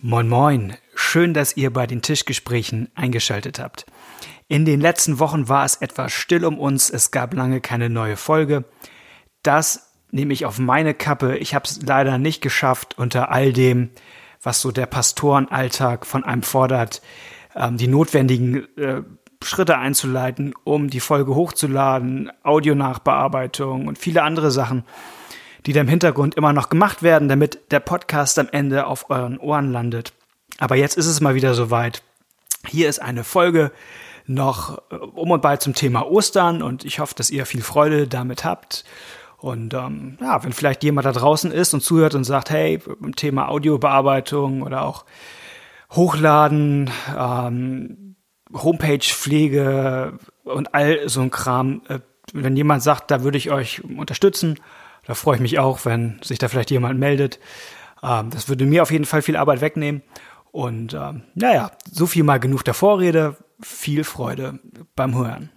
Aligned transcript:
Moin 0.00 0.28
Moin, 0.28 0.76
schön, 0.94 1.34
dass 1.34 1.56
ihr 1.56 1.72
bei 1.72 1.88
den 1.88 2.02
Tischgesprächen 2.02 2.88
eingeschaltet 2.94 3.58
habt. 3.58 3.84
In 4.46 4.64
den 4.64 4.80
letzten 4.80 5.18
Wochen 5.18 5.48
war 5.48 5.64
es 5.64 5.74
etwas 5.74 6.12
still 6.12 6.44
um 6.44 6.56
uns, 6.56 6.88
es 6.88 7.10
gab 7.10 7.34
lange 7.34 7.60
keine 7.60 7.90
neue 7.90 8.16
Folge. 8.16 8.64
Das 9.42 9.92
nehme 10.12 10.32
ich 10.32 10.46
auf 10.46 10.60
meine 10.60 10.94
Kappe. 10.94 11.36
Ich 11.38 11.52
habe 11.52 11.64
es 11.64 11.82
leider 11.82 12.16
nicht 12.16 12.40
geschafft, 12.42 12.96
unter 12.96 13.32
all 13.32 13.52
dem, 13.52 13.90
was 14.40 14.60
so 14.60 14.70
der 14.70 14.86
Pastorenalltag 14.86 16.06
von 16.06 16.22
einem 16.22 16.44
fordert, 16.44 17.02
ähm, 17.56 17.76
die 17.76 17.88
notwendigen 17.88 18.68
äh, 18.78 19.02
Schritte 19.42 19.78
einzuleiten, 19.78 20.54
um 20.62 20.90
die 20.90 21.00
Folge 21.00 21.34
hochzuladen, 21.34 22.30
Audionachbearbeitung 22.44 23.88
und 23.88 23.98
viele 23.98 24.22
andere 24.22 24.52
Sachen 24.52 24.84
die 25.68 25.74
da 25.74 25.82
im 25.82 25.88
Hintergrund 25.88 26.34
immer 26.34 26.54
noch 26.54 26.70
gemacht 26.70 27.02
werden, 27.02 27.28
damit 27.28 27.70
der 27.72 27.80
Podcast 27.80 28.38
am 28.38 28.48
Ende 28.50 28.86
auf 28.86 29.10
euren 29.10 29.38
Ohren 29.38 29.70
landet. 29.70 30.14
Aber 30.56 30.76
jetzt 30.76 30.96
ist 30.96 31.04
es 31.04 31.20
mal 31.20 31.34
wieder 31.34 31.52
soweit. 31.52 32.02
Hier 32.66 32.88
ist 32.88 33.02
eine 33.02 33.22
Folge 33.22 33.70
noch 34.24 34.80
äh, 34.90 34.94
um 34.94 35.30
und 35.30 35.42
bei 35.42 35.58
zum 35.58 35.74
Thema 35.74 36.06
Ostern 36.06 36.62
und 36.62 36.86
ich 36.86 37.00
hoffe, 37.00 37.14
dass 37.14 37.28
ihr 37.28 37.44
viel 37.44 37.60
Freude 37.60 38.08
damit 38.08 38.46
habt. 38.46 38.86
Und 39.36 39.74
ähm, 39.74 40.16
ja, 40.22 40.42
wenn 40.42 40.54
vielleicht 40.54 40.82
jemand 40.84 41.04
da 41.04 41.12
draußen 41.12 41.52
ist 41.52 41.74
und 41.74 41.82
zuhört 41.82 42.14
und 42.14 42.24
sagt, 42.24 42.48
hey, 42.48 42.80
Thema 43.16 43.50
Audiobearbeitung 43.50 44.62
oder 44.62 44.86
auch 44.86 45.04
Hochladen, 45.90 46.90
ähm, 47.14 48.16
Homepage-Pflege 48.54 50.18
und 50.44 50.74
all 50.74 51.10
so 51.10 51.20
ein 51.20 51.30
Kram, 51.30 51.82
äh, 51.90 51.98
wenn 52.32 52.56
jemand 52.56 52.82
sagt, 52.82 53.10
da 53.10 53.22
würde 53.22 53.36
ich 53.36 53.50
euch 53.50 53.84
unterstützen, 53.84 54.58
da 55.08 55.14
freue 55.14 55.36
ich 55.36 55.40
mich 55.40 55.58
auch, 55.58 55.86
wenn 55.86 56.20
sich 56.22 56.38
da 56.38 56.48
vielleicht 56.48 56.70
jemand 56.70 57.00
meldet. 57.00 57.40
Ähm, 58.02 58.28
das 58.28 58.48
würde 58.50 58.66
mir 58.66 58.82
auf 58.82 58.90
jeden 58.92 59.06
Fall 59.06 59.22
viel 59.22 59.36
Arbeit 59.36 59.62
wegnehmen. 59.62 60.02
Und 60.52 60.92
ähm, 60.92 61.22
naja, 61.34 61.72
so 61.90 62.06
viel 62.06 62.24
mal 62.24 62.38
genug 62.38 62.62
der 62.62 62.74
Vorrede. 62.74 63.36
Viel 63.60 64.04
Freude 64.04 64.60
beim 64.94 65.16
Hören. 65.16 65.50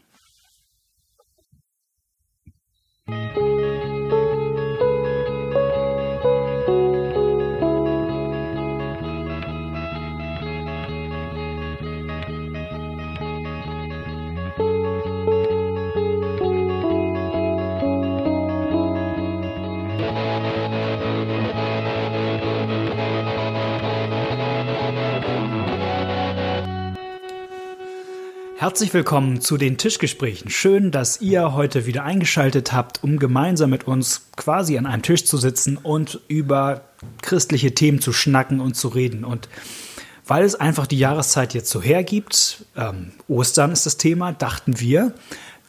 Herzlich 28.61 28.93
willkommen 28.93 29.41
zu 29.41 29.57
den 29.57 29.79
Tischgesprächen. 29.79 30.51
Schön, 30.51 30.91
dass 30.91 31.19
ihr 31.19 31.53
heute 31.55 31.87
wieder 31.87 32.03
eingeschaltet 32.03 32.73
habt, 32.73 33.03
um 33.03 33.17
gemeinsam 33.17 33.71
mit 33.71 33.87
uns 33.87 34.27
quasi 34.35 34.77
an 34.77 34.85
einem 34.85 35.01
Tisch 35.01 35.25
zu 35.25 35.37
sitzen 35.37 35.77
und 35.77 36.21
über 36.27 36.81
christliche 37.23 37.73
Themen 37.73 38.01
zu 38.01 38.13
schnacken 38.13 38.59
und 38.59 38.75
zu 38.75 38.89
reden. 38.89 39.25
Und 39.25 39.49
weil 40.27 40.43
es 40.43 40.53
einfach 40.53 40.85
die 40.85 40.99
Jahreszeit 40.99 41.55
jetzt 41.55 41.71
so 41.71 41.81
hergibt, 41.81 42.63
ähm, 42.77 43.13
Ostern 43.27 43.71
ist 43.71 43.87
das 43.87 43.97
Thema, 43.97 44.31
dachten 44.31 44.79
wir, 44.79 45.15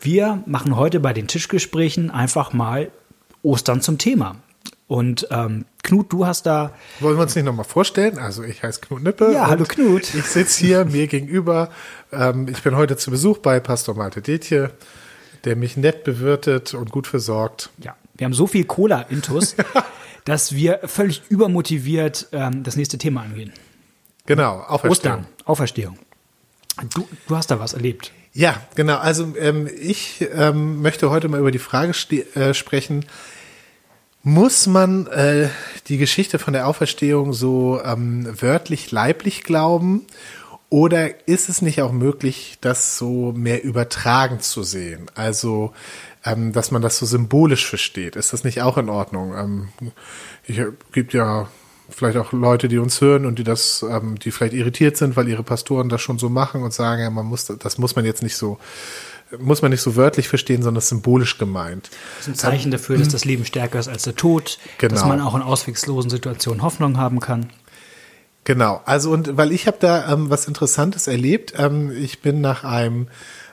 wir 0.03 0.43
machen 0.45 0.77
heute 0.77 1.01
bei 1.01 1.15
den 1.15 1.29
Tischgesprächen 1.29 2.11
einfach 2.11 2.53
mal 2.53 2.91
Ostern 3.43 3.81
zum 3.81 3.97
Thema. 3.97 4.37
Und 4.93 5.27
ähm, 5.31 5.65
Knut, 5.83 6.13
du 6.13 6.27
hast 6.27 6.45
da. 6.45 6.75
Wollen 7.01 7.17
wir 7.17 7.23
uns 7.23 7.35
nicht 7.35 7.47
nochmal 7.47 7.65
vorstellen? 7.65 8.19
Also 8.19 8.43
ich 8.43 8.63
heiße 8.63 8.83
Knut 8.83 9.03
Nippe. 9.03 9.33
Ja, 9.33 9.47
hallo 9.47 9.65
Knut. 9.65 10.15
Ich 10.15 10.27
sitze 10.27 10.67
hier 10.67 10.85
mir 10.85 11.07
gegenüber. 11.07 11.71
Ähm, 12.13 12.47
ich 12.47 12.63
bin 12.63 12.77
heute 12.77 12.99
zu 12.99 13.11
Besuch 13.11 13.39
bei 13.39 13.59
Pastor 13.59 13.95
Malte 13.95 14.21
Detje, 14.21 14.71
der 15.45 15.57
mich 15.57 15.79
nett 15.79 16.05
bewirtet 16.05 16.75
und 16.75 16.91
gut 16.91 17.07
versorgt. 17.07 17.71
Ja, 17.79 17.97
wir 18.19 18.27
haben 18.27 18.35
so 18.35 18.47
viel 18.47 18.65
Cola-Intus, 18.67 19.57
dass 20.27 20.55
wir 20.55 20.81
völlig 20.85 21.23
übermotiviert 21.31 22.29
ähm, 22.33 22.63
das 22.63 22.77
nächste 22.77 22.99
Thema 22.99 23.23
angehen. 23.23 23.55
Genau, 24.27 24.59
Auferstehung. 24.59 24.91
Ostern, 24.91 25.27
Auferstehung. 25.47 25.99
Du, 26.95 27.09
du 27.29 27.35
hast 27.35 27.51
da 27.51 27.59
was 27.59 27.73
erlebt. 27.73 28.13
Ja, 28.35 28.61
genau. 28.75 28.99
Also 28.99 29.35
ähm, 29.39 29.71
ich 29.81 30.29
ähm, 30.35 30.83
möchte 30.83 31.09
heute 31.09 31.31
mal 31.31 31.41
über 31.41 31.51
die 31.51 31.59
Frage 31.59 31.95
äh, 32.35 32.53
sprechen, 32.53 33.07
muss 34.23 34.67
man 34.67 35.07
äh, 35.09 35.49
die 35.89 35.99
Geschichte 35.99 36.39
von 36.39 36.53
der 36.53 36.67
Auferstehung 36.67 37.33
so 37.33 37.81
ähm, 37.85 38.27
wörtlich 38.41 38.91
leiblich 38.91 39.43
glauben? 39.43 40.07
Oder 40.69 41.29
ist 41.29 41.49
es 41.49 41.61
nicht 41.61 41.83
auch 41.83 41.93
möglich, 41.93 42.57
das 42.61 42.97
so 42.97 43.33
mehr 43.33 43.63
übertragend 43.63 44.43
zu 44.43 44.63
sehen? 44.63 45.07
Also, 45.15 45.73
ähm, 46.25 46.53
dass 46.53 46.71
man 46.71 46.81
das 46.81 46.99
so 46.99 47.05
symbolisch 47.05 47.67
versteht. 47.67 48.17
Ist 48.17 48.33
das 48.33 48.45
nicht 48.45 48.63
auch 48.63 48.79
in 48.79 48.89
Ordnung? 48.89 49.35
Ähm, 49.37 49.69
ich 50.47 50.59
äh, 50.59 50.69
gibt 50.93 51.13
ja 51.13 51.49
vielleicht 51.91 52.17
auch 52.17 52.33
Leute, 52.33 52.69
die 52.69 52.79
uns 52.79 53.01
hören 53.01 53.27
und 53.27 53.39
die 53.39 53.45
das, 53.45 53.85
ähm, 53.89 54.19
die 54.19 54.31
vielleicht 54.31 54.55
irritiert 54.55 54.97
sind, 54.97 55.17
weil 55.17 55.29
ihre 55.29 55.43
Pastoren 55.43 55.89
das 55.89 56.01
schon 56.01 56.19
so 56.19 56.29
machen 56.29 56.63
und 56.63 56.73
sagen, 56.73 57.03
ja, 57.03 57.11
man 57.11 57.27
muss, 57.27 57.47
das 57.47 57.77
muss 57.77 57.97
man 57.97 58.05
jetzt 58.05 58.23
nicht 58.23 58.37
so 58.37 58.59
muss 59.39 59.63
man 59.63 59.71
nicht 59.71 59.81
so 59.81 59.97
wörtlich 59.97 60.29
verstehen, 60.29 60.63
sondern 60.63 60.83
symbolisch 60.83 61.39
gemeint. 61.39 61.91
Das 62.19 62.29
ist 62.29 62.35
ein 62.35 62.35
Zeichen 62.35 62.71
dafür, 62.71 62.99
dass 62.99 63.09
das 63.09 63.25
Leben 63.25 63.45
stärker 63.45 63.79
ist 63.79 63.89
als 63.89 64.03
der 64.03 64.15
Tod, 64.15 64.59
genau. 64.79 64.95
dass 64.95 65.05
man 65.05 65.21
auch 65.21 65.35
in 65.35 65.43
ausweglosen 65.43 66.11
Situationen 66.11 66.63
Hoffnung 66.63 66.99
haben 66.99 67.21
kann. 67.21 67.51
Genau, 68.45 68.81
also 68.85 69.13
und 69.13 69.37
weil 69.37 69.53
ich 69.53 69.67
habe 69.67 69.77
da 69.79 70.13
ähm, 70.13 70.29
was 70.29 70.49
Interessantes 70.49 71.07
erlebt. 71.07 71.55
Ähm, 71.57 71.93
ich 71.97 72.23
bin 72.23 72.41
nach 72.41 72.65
einem 72.65 73.07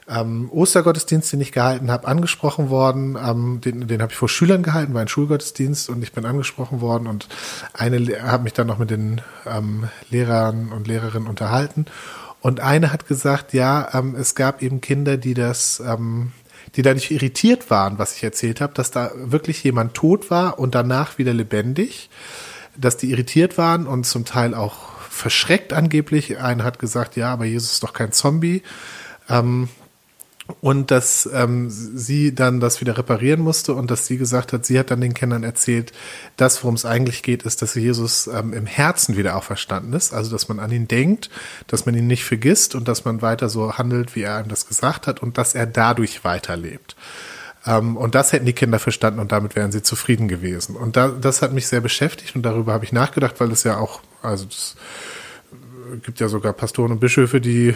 ähm, 0.09 0.49
Ostergottesdienst, 0.51 1.31
den 1.31 1.41
ich 1.41 1.51
gehalten 1.51 1.91
habe, 1.91 2.07
angesprochen 2.07 2.71
worden. 2.71 3.15
Ähm, 3.23 3.61
den 3.63 3.87
den 3.87 4.01
habe 4.01 4.11
ich 4.11 4.17
vor 4.17 4.29
Schülern 4.29 4.63
gehalten, 4.63 4.95
war 4.95 5.01
ein 5.01 5.07
Schulgottesdienst 5.07 5.89
und 5.89 6.01
ich 6.01 6.11
bin 6.11 6.25
angesprochen 6.25 6.81
worden 6.81 7.07
und 7.07 7.27
eine 7.73 7.99
habe 8.23 8.43
mich 8.43 8.53
dann 8.53 8.65
noch 8.65 8.79
mit 8.79 8.89
den 8.89 9.21
ähm, 9.45 9.87
Lehrern 10.09 10.71
und 10.71 10.87
Lehrerinnen 10.87 11.27
unterhalten 11.27 11.85
und 12.41 12.59
eine 12.59 12.91
hat 12.91 13.07
gesagt, 13.07 13.53
ja, 13.53 13.89
ähm, 13.93 14.15
es 14.15 14.35
gab 14.35 14.61
eben 14.61 14.81
Kinder, 14.81 15.17
die 15.17 15.33
das, 15.33 15.81
ähm, 15.85 16.31
die 16.75 16.81
dadurch 16.81 17.11
irritiert 17.11 17.69
waren, 17.69 17.99
was 17.99 18.15
ich 18.15 18.23
erzählt 18.23 18.61
habe, 18.61 18.73
dass 18.73 18.91
da 18.91 19.11
wirklich 19.15 19.63
jemand 19.63 19.93
tot 19.93 20.29
war 20.31 20.59
und 20.59 20.75
danach 20.75 21.17
wieder 21.17 21.33
lebendig, 21.33 22.09
dass 22.77 22.97
die 22.97 23.11
irritiert 23.11 23.57
waren 23.57 23.87
und 23.87 24.05
zum 24.05 24.25
Teil 24.25 24.53
auch 24.53 24.99
verschreckt 25.09 25.73
angeblich. 25.73 26.39
Eine 26.39 26.63
hat 26.63 26.79
gesagt, 26.79 27.17
ja, 27.17 27.33
aber 27.33 27.45
Jesus 27.45 27.73
ist 27.73 27.83
doch 27.83 27.93
kein 27.93 28.11
Zombie. 28.13 28.63
Ähm, 29.27 29.67
und 30.61 30.91
dass 30.91 31.29
ähm, 31.31 31.69
sie 31.69 32.33
dann 32.33 32.59
das 32.59 32.81
wieder 32.81 32.97
reparieren 32.97 33.41
musste 33.41 33.73
und 33.73 33.91
dass 33.91 34.07
sie 34.07 34.17
gesagt 34.17 34.53
hat, 34.53 34.65
sie 34.65 34.79
hat 34.79 34.91
dann 34.91 35.01
den 35.01 35.13
Kindern 35.13 35.43
erzählt, 35.43 35.91
das, 36.37 36.63
worum 36.63 36.75
es 36.75 36.85
eigentlich 36.85 37.23
geht, 37.23 37.43
ist, 37.43 37.61
dass 37.61 37.75
Jesus 37.75 38.27
ähm, 38.27 38.53
im 38.53 38.65
Herzen 38.65 39.17
wieder 39.17 39.35
auferstanden 39.35 39.93
ist, 39.93 40.13
also 40.13 40.31
dass 40.31 40.49
man 40.49 40.59
an 40.59 40.71
ihn 40.71 40.87
denkt, 40.87 41.29
dass 41.67 41.85
man 41.85 41.95
ihn 41.95 42.07
nicht 42.07 42.25
vergisst 42.25 42.75
und 42.75 42.87
dass 42.87 43.05
man 43.05 43.21
weiter 43.21 43.49
so 43.49 43.77
handelt, 43.77 44.15
wie 44.15 44.23
er 44.23 44.37
einem 44.37 44.49
das 44.49 44.67
gesagt 44.67 45.07
hat 45.07 45.21
und 45.21 45.37
dass 45.37 45.55
er 45.55 45.65
dadurch 45.65 46.23
weiterlebt. 46.23 46.95
Ähm, 47.65 47.97
und 47.97 48.15
das 48.15 48.31
hätten 48.31 48.45
die 48.45 48.53
Kinder 48.53 48.79
verstanden 48.79 49.19
und 49.19 49.31
damit 49.31 49.55
wären 49.55 49.71
sie 49.71 49.83
zufrieden 49.83 50.27
gewesen. 50.27 50.75
Und 50.75 50.95
da, 50.95 51.09
das 51.09 51.41
hat 51.41 51.53
mich 51.53 51.67
sehr 51.67 51.81
beschäftigt 51.81 52.35
und 52.35 52.43
darüber 52.43 52.73
habe 52.73 52.85
ich 52.85 52.91
nachgedacht, 52.91 53.35
weil 53.39 53.51
es 53.51 53.63
ja 53.63 53.77
auch, 53.77 54.01
also 54.21 54.45
das 54.45 54.75
gibt 56.03 56.19
ja 56.19 56.27
sogar 56.27 56.53
Pastoren 56.53 56.91
und 56.91 56.99
Bischöfe, 56.99 57.41
die 57.41 57.69
äh, 57.69 57.75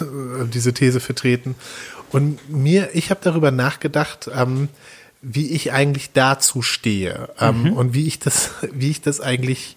diese 0.52 0.72
These 0.72 1.00
vertreten. 1.00 1.54
Und 2.12 2.50
mir, 2.50 2.90
ich 2.94 3.10
habe 3.10 3.20
darüber 3.22 3.50
nachgedacht, 3.50 4.30
ähm, 4.34 4.68
wie 5.22 5.50
ich 5.50 5.72
eigentlich 5.72 6.12
dazu 6.12 6.62
stehe 6.62 7.30
ähm, 7.38 7.62
mhm. 7.62 7.72
und 7.74 7.94
wie 7.94 8.06
ich 8.06 8.18
das, 8.18 8.50
wie 8.72 8.90
ich 8.90 9.00
das 9.00 9.20
eigentlich, 9.20 9.76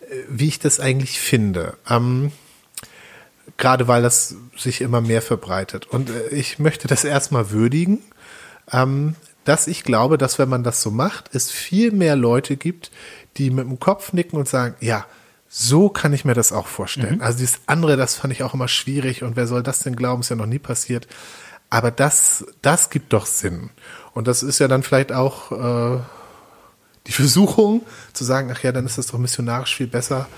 äh, 0.00 0.14
wie 0.28 0.48
ich 0.48 0.58
das 0.58 0.80
eigentlich 0.80 1.20
finde. 1.20 1.74
Ähm, 1.88 2.32
Gerade 3.56 3.88
weil 3.88 4.02
das 4.02 4.36
sich 4.56 4.80
immer 4.80 5.00
mehr 5.00 5.22
verbreitet. 5.22 5.86
Und 5.86 6.10
äh, 6.10 6.28
ich 6.28 6.58
möchte 6.58 6.88
das 6.88 7.04
erstmal 7.04 7.50
würdigen, 7.50 8.00
ähm, 8.70 9.14
dass 9.44 9.66
ich 9.66 9.82
glaube, 9.82 10.18
dass 10.18 10.38
wenn 10.38 10.48
man 10.48 10.64
das 10.64 10.82
so 10.82 10.90
macht, 10.90 11.34
es 11.34 11.50
viel 11.50 11.90
mehr 11.90 12.16
Leute 12.16 12.56
gibt, 12.56 12.90
die 13.36 13.50
mit 13.50 13.66
dem 13.66 13.80
Kopf 13.80 14.12
nicken 14.12 14.38
und 14.38 14.48
sagen, 14.48 14.74
ja, 14.80 15.06
so 15.48 15.88
kann 15.88 16.12
ich 16.12 16.24
mir 16.24 16.34
das 16.34 16.52
auch 16.52 16.66
vorstellen. 16.66 17.16
Mhm. 17.16 17.22
Also 17.22 17.38
dieses 17.38 17.60
andere, 17.66 17.96
das 17.96 18.14
fand 18.14 18.32
ich 18.32 18.42
auch 18.42 18.54
immer 18.54 18.68
schwierig 18.68 19.22
und 19.22 19.36
wer 19.36 19.46
soll 19.46 19.62
das 19.62 19.80
denn 19.80 19.96
glauben, 19.96 20.22
ist 20.22 20.30
ja 20.30 20.36
noch 20.36 20.46
nie 20.46 20.58
passiert. 20.58 21.06
Aber 21.72 21.90
das, 21.90 22.44
das 22.60 22.90
gibt 22.90 23.14
doch 23.14 23.24
Sinn. 23.24 23.70
Und 24.12 24.28
das 24.28 24.42
ist 24.42 24.58
ja 24.58 24.68
dann 24.68 24.82
vielleicht 24.82 25.10
auch 25.10 25.52
äh, 25.52 26.00
die 27.06 27.12
Versuchung 27.12 27.80
zu 28.12 28.24
sagen, 28.24 28.52
ach 28.54 28.62
ja, 28.62 28.72
dann 28.72 28.84
ist 28.84 28.98
das 28.98 29.06
doch 29.06 29.18
missionarisch 29.18 29.74
viel 29.74 29.86
besser. 29.86 30.28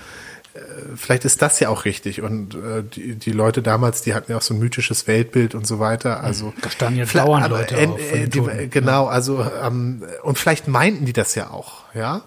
Äh, 0.53 0.59
vielleicht 0.95 1.25
ist 1.25 1.41
das 1.41 1.59
ja 1.59 1.67
auch 1.67 1.83
richtig. 1.83 2.21
Und 2.21 2.55
äh, 2.55 2.83
die, 2.83 3.15
die 3.15 3.31
Leute 3.33 3.61
damals, 3.61 4.01
die 4.01 4.13
hatten 4.13 4.31
ja 4.31 4.37
auch 4.37 4.41
so 4.41 4.53
ein 4.53 4.61
mythisches 4.61 5.07
Weltbild 5.07 5.55
und 5.55 5.67
so 5.67 5.77
weiter. 5.77 6.23
Also 6.23 6.53
da 6.61 6.69
standen 6.69 6.99
ja 6.99 7.05
dauernd 7.05 7.49
Leute 7.49 7.75
äh, 7.75 7.87
auf 7.87 7.99
die, 8.29 8.69
Genau, 8.69 9.07
also 9.07 9.45
ähm, 9.61 10.03
und 10.23 10.39
vielleicht 10.39 10.69
meinten 10.69 11.03
die 11.03 11.11
das 11.11 11.35
ja 11.35 11.49
auch, 11.49 11.83
ja. 11.93 12.21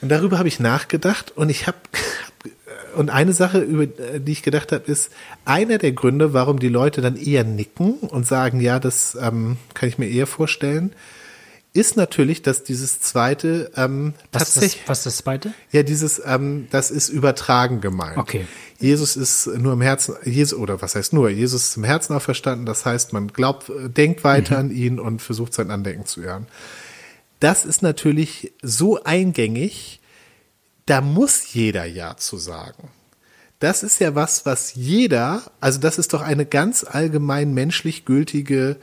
Und 0.00 0.08
darüber 0.08 0.38
habe 0.38 0.48
ich 0.48 0.58
nachgedacht 0.58 1.30
und 1.36 1.48
ich 1.48 1.68
habe 1.68 1.78
und 2.96 3.10
eine 3.10 3.32
Sache, 3.32 3.60
über 3.60 3.86
die 3.86 4.32
ich 4.32 4.42
gedacht 4.42 4.72
habe, 4.72 4.90
ist, 4.90 5.10
einer 5.44 5.78
der 5.78 5.92
Gründe, 5.92 6.32
warum 6.32 6.58
die 6.58 6.68
Leute 6.68 7.00
dann 7.00 7.16
eher 7.16 7.44
nicken 7.44 7.94
und 7.94 8.26
sagen, 8.26 8.60
ja, 8.60 8.78
das 8.78 9.16
ähm, 9.20 9.56
kann 9.74 9.88
ich 9.88 9.98
mir 9.98 10.08
eher 10.08 10.26
vorstellen, 10.26 10.92
ist 11.72 11.96
natürlich, 11.96 12.42
dass 12.42 12.64
dieses 12.64 13.00
zweite 13.00 13.70
ähm, 13.76 14.14
was 14.32 14.54
tatsächlich. 14.54 14.72
Ist 14.72 14.80
das, 14.82 14.88
was 14.88 14.98
ist 14.98 15.06
das 15.06 15.16
zweite? 15.18 15.54
Ja, 15.70 15.82
dieses, 15.84 16.20
ähm, 16.24 16.66
das 16.70 16.90
ist 16.90 17.08
übertragen 17.10 17.80
gemeint. 17.80 18.18
Okay. 18.18 18.46
Jesus 18.80 19.16
ist 19.16 19.46
nur 19.46 19.74
im 19.74 19.80
Herzen, 19.80 20.16
Jesus, 20.24 20.58
oder 20.58 20.82
was 20.82 20.96
heißt 20.96 21.12
nur, 21.12 21.30
Jesus 21.30 21.68
ist 21.68 21.76
im 21.76 21.84
Herzen 21.84 22.16
auch 22.16 22.22
verstanden, 22.22 22.66
das 22.66 22.84
heißt, 22.86 23.12
man 23.12 23.28
glaubt, 23.28 23.70
denkt 23.96 24.24
weiter 24.24 24.54
mhm. 24.54 24.60
an 24.60 24.74
ihn 24.74 24.98
und 24.98 25.22
versucht 25.22 25.54
sein 25.54 25.70
Andenken 25.70 26.06
zu 26.06 26.22
ehren. 26.22 26.46
Das 27.38 27.64
ist 27.64 27.82
natürlich 27.82 28.52
so 28.62 29.02
eingängig, 29.04 29.99
da 30.90 31.00
muss 31.00 31.54
jeder 31.54 31.84
Ja 31.84 32.16
zu 32.16 32.36
sagen. 32.36 32.88
Das 33.60 33.84
ist 33.84 34.00
ja 34.00 34.16
was, 34.16 34.44
was 34.44 34.74
jeder, 34.74 35.42
also 35.60 35.78
das 35.78 35.98
ist 35.98 36.12
doch 36.14 36.22
eine 36.22 36.46
ganz 36.46 36.82
allgemein 36.82 37.54
menschlich 37.54 38.04
gültige 38.04 38.76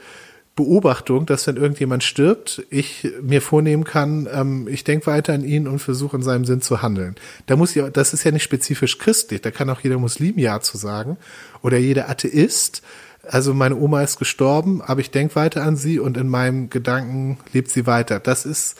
Beobachtung, 0.56 1.26
dass 1.26 1.46
wenn 1.46 1.56
irgendjemand 1.56 2.02
stirbt, 2.02 2.64
ich 2.70 3.06
mir 3.20 3.42
vornehmen 3.42 3.84
kann, 3.84 4.26
ähm, 4.32 4.68
ich 4.68 4.84
denke 4.84 5.06
weiter 5.06 5.34
an 5.34 5.44
ihn 5.44 5.68
und 5.68 5.80
versuche 5.80 6.16
in 6.16 6.22
seinem 6.22 6.46
Sinn 6.46 6.62
zu 6.62 6.80
handeln. 6.80 7.16
Da 7.46 7.56
muss 7.56 7.74
ja, 7.74 7.90
das 7.90 8.14
ist 8.14 8.24
ja 8.24 8.30
nicht 8.30 8.42
spezifisch 8.42 8.96
christlich, 8.98 9.42
da 9.42 9.50
kann 9.50 9.68
auch 9.68 9.80
jeder 9.80 9.98
Muslim 9.98 10.38
Ja 10.38 10.60
zu 10.60 10.78
sagen 10.78 11.18
oder 11.62 11.76
jeder 11.76 12.08
Atheist. 12.08 12.82
Also 13.22 13.52
meine 13.52 13.76
Oma 13.76 14.02
ist 14.02 14.18
gestorben, 14.18 14.80
aber 14.80 15.00
ich 15.00 15.10
denke 15.10 15.36
weiter 15.36 15.62
an 15.62 15.76
sie 15.76 15.98
und 15.98 16.16
in 16.16 16.28
meinem 16.28 16.70
Gedanken 16.70 17.38
lebt 17.52 17.70
sie 17.70 17.86
weiter. 17.86 18.18
Das 18.18 18.46
ist 18.46 18.76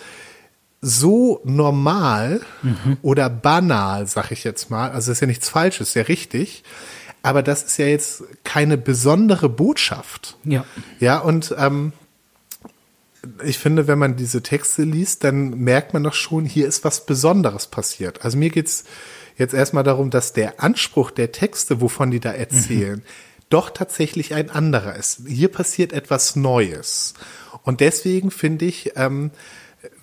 so 0.80 1.40
normal 1.44 2.40
mhm. 2.62 2.98
oder 3.02 3.28
banal, 3.28 4.06
sag 4.06 4.30
ich 4.30 4.44
jetzt 4.44 4.70
mal. 4.70 4.90
Also 4.90 5.12
ist 5.12 5.20
ja 5.20 5.26
nichts 5.26 5.48
Falsches, 5.48 5.92
sehr 5.92 6.08
richtig 6.08 6.62
aber 7.22 7.42
das 7.42 7.62
ist 7.62 7.78
ja 7.78 7.86
jetzt 7.86 8.22
keine 8.44 8.78
besondere 8.78 9.48
Botschaft. 9.48 10.36
Ja. 10.44 10.64
Ja, 11.00 11.18
und 11.18 11.54
ähm, 11.58 11.92
ich 13.44 13.58
finde, 13.58 13.86
wenn 13.86 13.98
man 13.98 14.16
diese 14.16 14.42
Texte 14.42 14.82
liest, 14.82 15.24
dann 15.24 15.50
merkt 15.58 15.92
man 15.92 16.04
doch 16.04 16.14
schon, 16.14 16.44
hier 16.44 16.66
ist 16.66 16.84
was 16.84 17.06
Besonderes 17.06 17.66
passiert. 17.66 18.24
Also 18.24 18.38
mir 18.38 18.50
geht's 18.50 18.84
jetzt 19.36 19.54
erstmal 19.54 19.84
darum, 19.84 20.10
dass 20.10 20.32
der 20.32 20.62
Anspruch 20.62 21.10
der 21.10 21.32
Texte, 21.32 21.80
wovon 21.80 22.10
die 22.10 22.20
da 22.20 22.32
erzählen, 22.32 23.00
mhm. 23.00 23.02
doch 23.50 23.70
tatsächlich 23.70 24.34
ein 24.34 24.50
anderer 24.50 24.96
ist. 24.96 25.22
Hier 25.26 25.48
passiert 25.48 25.92
etwas 25.92 26.36
Neues. 26.36 27.14
Und 27.62 27.80
deswegen 27.80 28.30
finde 28.30 28.64
ich, 28.64 28.92
ähm, 28.96 29.32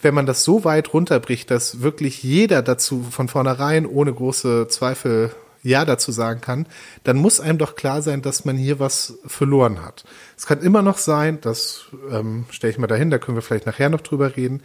wenn 0.01 0.13
man 0.13 0.25
das 0.25 0.44
so 0.44 0.63
weit 0.63 0.94
runterbricht, 0.94 1.51
dass 1.51 1.81
wirklich 1.81 2.24
jeder 2.24 2.62
dazu 2.62 3.04
von 3.10 3.27
vornherein 3.27 3.86
ohne 3.86 4.13
große 4.13 4.68
Zweifel 4.68 5.31
ja 5.63 5.83
dazu 5.83 6.12
sagen 6.12 6.42
kann, 6.42 6.68
dann 7.04 7.18
muss 7.18 7.39
einem 7.39 7.57
doch 7.57 7.75
klar 7.75 8.01
sein, 8.01 8.22
dass 8.22 8.45
man 8.45 8.56
hier 8.56 8.80
was 8.80 9.16
verloren 9.25 9.83
hat. 9.83 10.06
Es 10.38 10.45
kann 10.45 10.62
immer 10.62 10.81
noch 10.81 11.00
sein, 11.00 11.39
das 11.42 11.86
ähm, 12.12 12.45
stelle 12.51 12.72
ich 12.72 12.77
mal 12.77 12.88
dahin, 12.88 13.10
da 13.10 13.18
können 13.18 13.36
wir 13.36 13.42
vielleicht 13.42 13.66
nachher 13.66 13.89
noch 13.89 14.01
drüber 14.01 14.36
reden, 14.38 14.62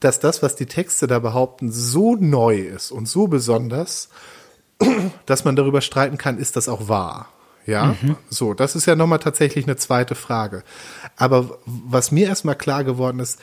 dass 0.00 0.20
das, 0.20 0.42
was 0.42 0.54
die 0.54 0.66
Texte 0.66 1.08
da 1.08 1.18
behaupten, 1.18 1.72
so 1.72 2.14
neu 2.14 2.60
ist 2.60 2.92
und 2.92 3.08
so 3.08 3.26
besonders, 3.26 4.10
dass 5.26 5.44
man 5.44 5.56
darüber 5.56 5.80
streiten 5.80 6.18
kann, 6.18 6.38
ist 6.38 6.56
das 6.56 6.68
auch 6.68 6.88
wahr. 6.88 7.28
Ja, 7.66 7.96
mhm. 8.00 8.16
so, 8.30 8.54
das 8.54 8.74
ist 8.76 8.86
ja 8.86 8.96
nochmal 8.96 9.18
tatsächlich 9.18 9.66
eine 9.66 9.76
zweite 9.76 10.14
Frage. 10.14 10.62
Aber 11.16 11.58
was 11.66 12.12
mir 12.12 12.28
erstmal 12.28 12.54
klar 12.54 12.82
geworden 12.82 13.20
ist, 13.20 13.38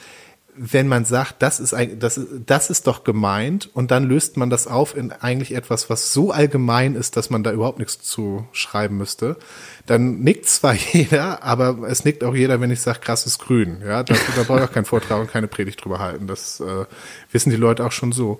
wenn 0.57 0.87
man 0.87 1.03
sagt, 1.05 1.41
das 1.41 1.59
ist, 1.59 1.73
ein, 1.73 1.99
das, 1.99 2.19
das 2.45 2.69
ist 2.69 2.87
doch 2.87 3.03
gemeint 3.03 3.69
und 3.73 3.91
dann 3.91 4.05
löst 4.05 4.37
man 4.37 4.49
das 4.49 4.67
auf 4.67 4.95
in 4.95 5.11
eigentlich 5.11 5.53
etwas, 5.53 5.89
was 5.89 6.13
so 6.13 6.31
allgemein 6.31 6.95
ist, 6.95 7.17
dass 7.17 7.29
man 7.29 7.43
da 7.43 7.51
überhaupt 7.51 7.79
nichts 7.79 8.01
zu 8.01 8.47
schreiben 8.53 8.97
müsste, 8.97 9.37
dann 9.85 10.19
nickt 10.19 10.47
zwar 10.47 10.73
jeder, 10.93 11.43
aber 11.43 11.87
es 11.87 12.05
nickt 12.05 12.23
auch 12.23 12.35
jeder, 12.35 12.61
wenn 12.61 12.71
ich 12.71 12.81
sage, 12.81 12.99
krass 12.99 13.25
ist 13.25 13.39
grün. 13.39 13.81
Ja, 13.85 14.03
da, 14.03 14.15
da 14.35 14.43
brauche 14.43 14.59
ich 14.59 14.65
auch 14.65 14.71
keinen 14.71 14.85
Vortrag 14.85 15.19
und 15.19 15.29
keine 15.29 15.47
Predigt 15.47 15.83
drüber 15.83 15.99
halten. 15.99 16.27
Das 16.27 16.59
äh, 16.59 16.85
wissen 17.31 17.49
die 17.49 17.57
Leute 17.57 17.85
auch 17.85 17.91
schon 17.91 18.11
so. 18.11 18.39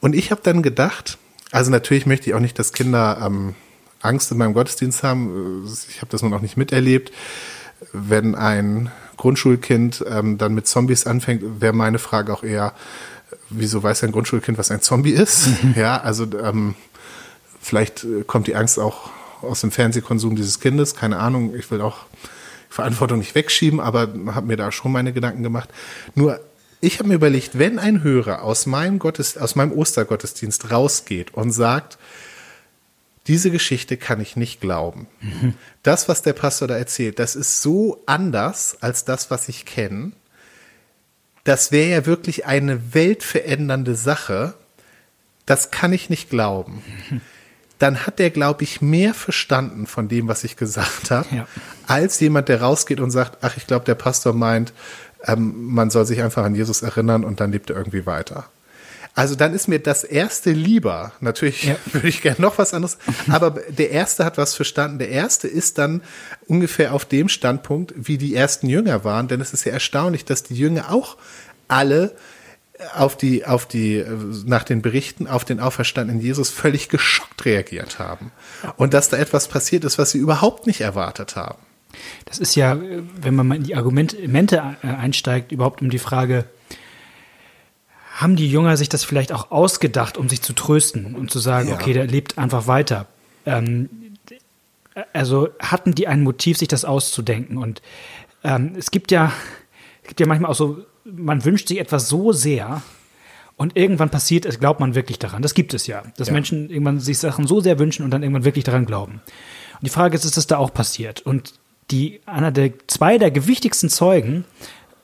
Und 0.00 0.14
ich 0.14 0.30
habe 0.30 0.40
dann 0.42 0.62
gedacht, 0.62 1.18
also 1.52 1.70
natürlich 1.70 2.06
möchte 2.06 2.28
ich 2.28 2.34
auch 2.34 2.40
nicht, 2.40 2.58
dass 2.58 2.72
Kinder 2.72 3.22
ähm, 3.24 3.54
Angst 4.00 4.32
in 4.32 4.38
meinem 4.38 4.54
Gottesdienst 4.54 5.02
haben. 5.02 5.64
Ich 5.88 6.00
habe 6.00 6.10
das 6.10 6.22
nun 6.22 6.34
auch 6.34 6.40
nicht 6.40 6.56
miterlebt. 6.56 7.12
Wenn 7.92 8.34
ein 8.34 8.90
Grundschulkind 9.22 10.04
ähm, 10.10 10.36
dann 10.36 10.52
mit 10.52 10.66
Zombies 10.66 11.06
anfängt, 11.06 11.60
wäre 11.60 11.72
meine 11.72 12.00
Frage 12.00 12.32
auch 12.32 12.42
eher, 12.42 12.72
wieso 13.50 13.80
weiß 13.80 14.02
ein 14.02 14.10
Grundschulkind, 14.10 14.58
was 14.58 14.72
ein 14.72 14.82
Zombie 14.82 15.12
ist? 15.12 15.48
Ja, 15.76 16.00
also 16.00 16.26
ähm, 16.42 16.74
vielleicht 17.60 18.02
äh, 18.02 18.24
kommt 18.26 18.48
die 18.48 18.56
Angst 18.56 18.80
auch 18.80 19.10
aus 19.40 19.60
dem 19.60 19.70
Fernsehkonsum 19.70 20.34
dieses 20.34 20.58
Kindes, 20.58 20.96
keine 20.96 21.20
Ahnung, 21.20 21.54
ich 21.54 21.70
will 21.70 21.82
auch 21.82 21.98
Verantwortung 22.68 23.18
nicht 23.18 23.36
wegschieben, 23.36 23.78
aber 23.78 24.08
habe 24.34 24.46
mir 24.48 24.56
da 24.56 24.72
schon 24.72 24.90
meine 24.90 25.12
Gedanken 25.12 25.44
gemacht. 25.44 25.68
Nur 26.16 26.40
ich 26.80 26.98
habe 26.98 27.08
mir 27.08 27.14
überlegt, 27.14 27.56
wenn 27.56 27.78
ein 27.78 28.02
Hörer 28.02 28.42
aus 28.42 28.66
meinem 28.66 28.98
Gottes, 28.98 29.38
aus 29.38 29.54
meinem 29.54 29.70
Ostergottesdienst 29.70 30.72
rausgeht 30.72 31.32
und 31.32 31.52
sagt, 31.52 31.96
diese 33.26 33.50
Geschichte 33.50 33.96
kann 33.96 34.20
ich 34.20 34.36
nicht 34.36 34.60
glauben. 34.60 35.06
Mhm. 35.20 35.54
Das, 35.82 36.08
was 36.08 36.22
der 36.22 36.32
Pastor 36.32 36.68
da 36.68 36.76
erzählt, 36.76 37.18
das 37.18 37.36
ist 37.36 37.62
so 37.62 38.02
anders 38.06 38.78
als 38.80 39.04
das, 39.04 39.30
was 39.30 39.48
ich 39.48 39.64
kenne. 39.64 40.12
Das 41.44 41.72
wäre 41.72 41.90
ja 41.90 42.06
wirklich 42.06 42.46
eine 42.46 42.94
weltverändernde 42.94 43.94
Sache. 43.94 44.54
Das 45.46 45.70
kann 45.70 45.92
ich 45.92 46.10
nicht 46.10 46.30
glauben. 46.30 46.82
Mhm. 47.10 47.20
Dann 47.78 48.06
hat 48.06 48.20
der, 48.20 48.30
glaube 48.30 48.62
ich, 48.62 48.80
mehr 48.80 49.12
verstanden 49.12 49.86
von 49.86 50.08
dem, 50.08 50.28
was 50.28 50.44
ich 50.44 50.56
gesagt 50.56 51.10
habe, 51.10 51.34
ja. 51.34 51.48
als 51.88 52.20
jemand, 52.20 52.48
der 52.48 52.60
rausgeht 52.60 53.00
und 53.00 53.10
sagt, 53.10 53.38
ach, 53.42 53.56
ich 53.56 53.66
glaube, 53.66 53.84
der 53.84 53.96
Pastor 53.96 54.32
meint, 54.34 54.72
ähm, 55.24 55.66
man 55.72 55.90
soll 55.90 56.06
sich 56.06 56.22
einfach 56.22 56.44
an 56.44 56.54
Jesus 56.54 56.82
erinnern 56.82 57.24
und 57.24 57.40
dann 57.40 57.50
lebt 57.50 57.70
er 57.70 57.76
irgendwie 57.76 58.06
weiter. 58.06 58.48
Also 59.14 59.34
dann 59.34 59.52
ist 59.52 59.68
mir 59.68 59.78
das 59.78 60.04
erste 60.04 60.52
lieber. 60.52 61.12
Natürlich 61.20 61.64
ja. 61.64 61.76
würde 61.92 62.08
ich 62.08 62.22
gerne 62.22 62.40
noch 62.40 62.58
was 62.58 62.72
anderes, 62.72 62.98
aber 63.28 63.50
der 63.68 63.90
erste 63.90 64.24
hat 64.24 64.38
was 64.38 64.54
verstanden. 64.54 64.98
Der 64.98 65.10
erste 65.10 65.48
ist 65.48 65.78
dann 65.78 66.02
ungefähr 66.46 66.94
auf 66.94 67.04
dem 67.04 67.28
Standpunkt, 67.28 67.92
wie 67.96 68.16
die 68.16 68.34
ersten 68.34 68.68
Jünger 68.68 69.04
waren, 69.04 69.28
denn 69.28 69.40
es 69.40 69.52
ist 69.52 69.64
ja 69.64 69.72
erstaunlich, 69.72 70.24
dass 70.24 70.42
die 70.42 70.54
Jünger 70.54 70.90
auch 70.90 71.16
alle 71.68 72.14
auf 72.94 73.16
die, 73.16 73.44
auf 73.44 73.66
die, 73.66 74.04
nach 74.44 74.64
den 74.64 74.82
Berichten 74.82 75.26
auf 75.26 75.44
den 75.44 75.60
auferstandenen 75.60 76.20
Jesus 76.20 76.50
völlig 76.50 76.88
geschockt 76.88 77.44
reagiert 77.44 77.98
haben. 77.98 78.32
Und 78.76 78.94
dass 78.94 79.08
da 79.08 79.18
etwas 79.18 79.46
passiert 79.46 79.84
ist, 79.84 79.98
was 79.98 80.10
sie 80.10 80.18
überhaupt 80.18 80.66
nicht 80.66 80.80
erwartet 80.80 81.36
haben. 81.36 81.58
Das 82.24 82.38
ist 82.38 82.54
ja, 82.54 82.78
wenn 83.20 83.34
man 83.34 83.46
mal 83.46 83.56
in 83.56 83.64
die 83.64 83.76
Argumente 83.76 84.16
einsteigt, 84.82 85.52
überhaupt 85.52 85.82
um 85.82 85.90
die 85.90 85.98
Frage, 85.98 86.46
haben 88.22 88.36
die 88.36 88.48
Jünger 88.48 88.76
sich 88.76 88.88
das 88.88 89.04
vielleicht 89.04 89.32
auch 89.32 89.50
ausgedacht, 89.50 90.16
um 90.16 90.28
sich 90.28 90.42
zu 90.42 90.52
trösten 90.52 91.14
und 91.14 91.30
zu 91.30 91.38
sagen, 91.38 91.68
ja. 91.68 91.74
okay, 91.74 91.92
der 91.92 92.06
lebt 92.06 92.38
einfach 92.38 92.66
weiter. 92.66 93.06
Ähm, 93.46 93.88
also 95.12 95.48
hatten 95.58 95.94
die 95.94 96.06
ein 96.06 96.22
Motiv, 96.22 96.58
sich 96.58 96.68
das 96.68 96.84
auszudenken. 96.84 97.58
Und 97.58 97.82
ähm, 98.44 98.74
es 98.76 98.90
gibt 98.90 99.10
ja, 99.10 99.32
es 100.02 100.08
gibt 100.08 100.20
ja 100.20 100.26
manchmal 100.26 100.50
auch 100.50 100.56
so, 100.56 100.84
man 101.04 101.44
wünscht 101.44 101.68
sich 101.68 101.78
etwas 101.78 102.08
so 102.08 102.32
sehr 102.32 102.82
und 103.56 103.76
irgendwann 103.76 104.10
passiert 104.10 104.46
es, 104.46 104.60
glaubt 104.60 104.80
man 104.80 104.94
wirklich 104.94 105.18
daran. 105.18 105.42
Das 105.42 105.54
gibt 105.54 105.74
es 105.74 105.86
ja, 105.86 106.02
dass 106.16 106.28
ja. 106.28 106.34
Menschen 106.34 106.70
irgendwann 106.70 107.00
sich 107.00 107.18
Sachen 107.18 107.46
so 107.46 107.60
sehr 107.60 107.78
wünschen 107.78 108.04
und 108.04 108.10
dann 108.10 108.22
irgendwann 108.22 108.44
wirklich 108.44 108.64
daran 108.64 108.86
glauben. 108.86 109.14
Und 109.14 109.82
die 109.82 109.90
Frage 109.90 110.14
ist, 110.14 110.24
ist 110.24 110.36
das 110.36 110.46
da 110.46 110.58
auch 110.58 110.72
passiert? 110.72 111.20
Und 111.20 111.54
die, 111.90 112.20
einer 112.26 112.52
der 112.52 112.72
zwei 112.86 113.18
der 113.18 113.30
gewichtigsten 113.30 113.90
Zeugen 113.90 114.44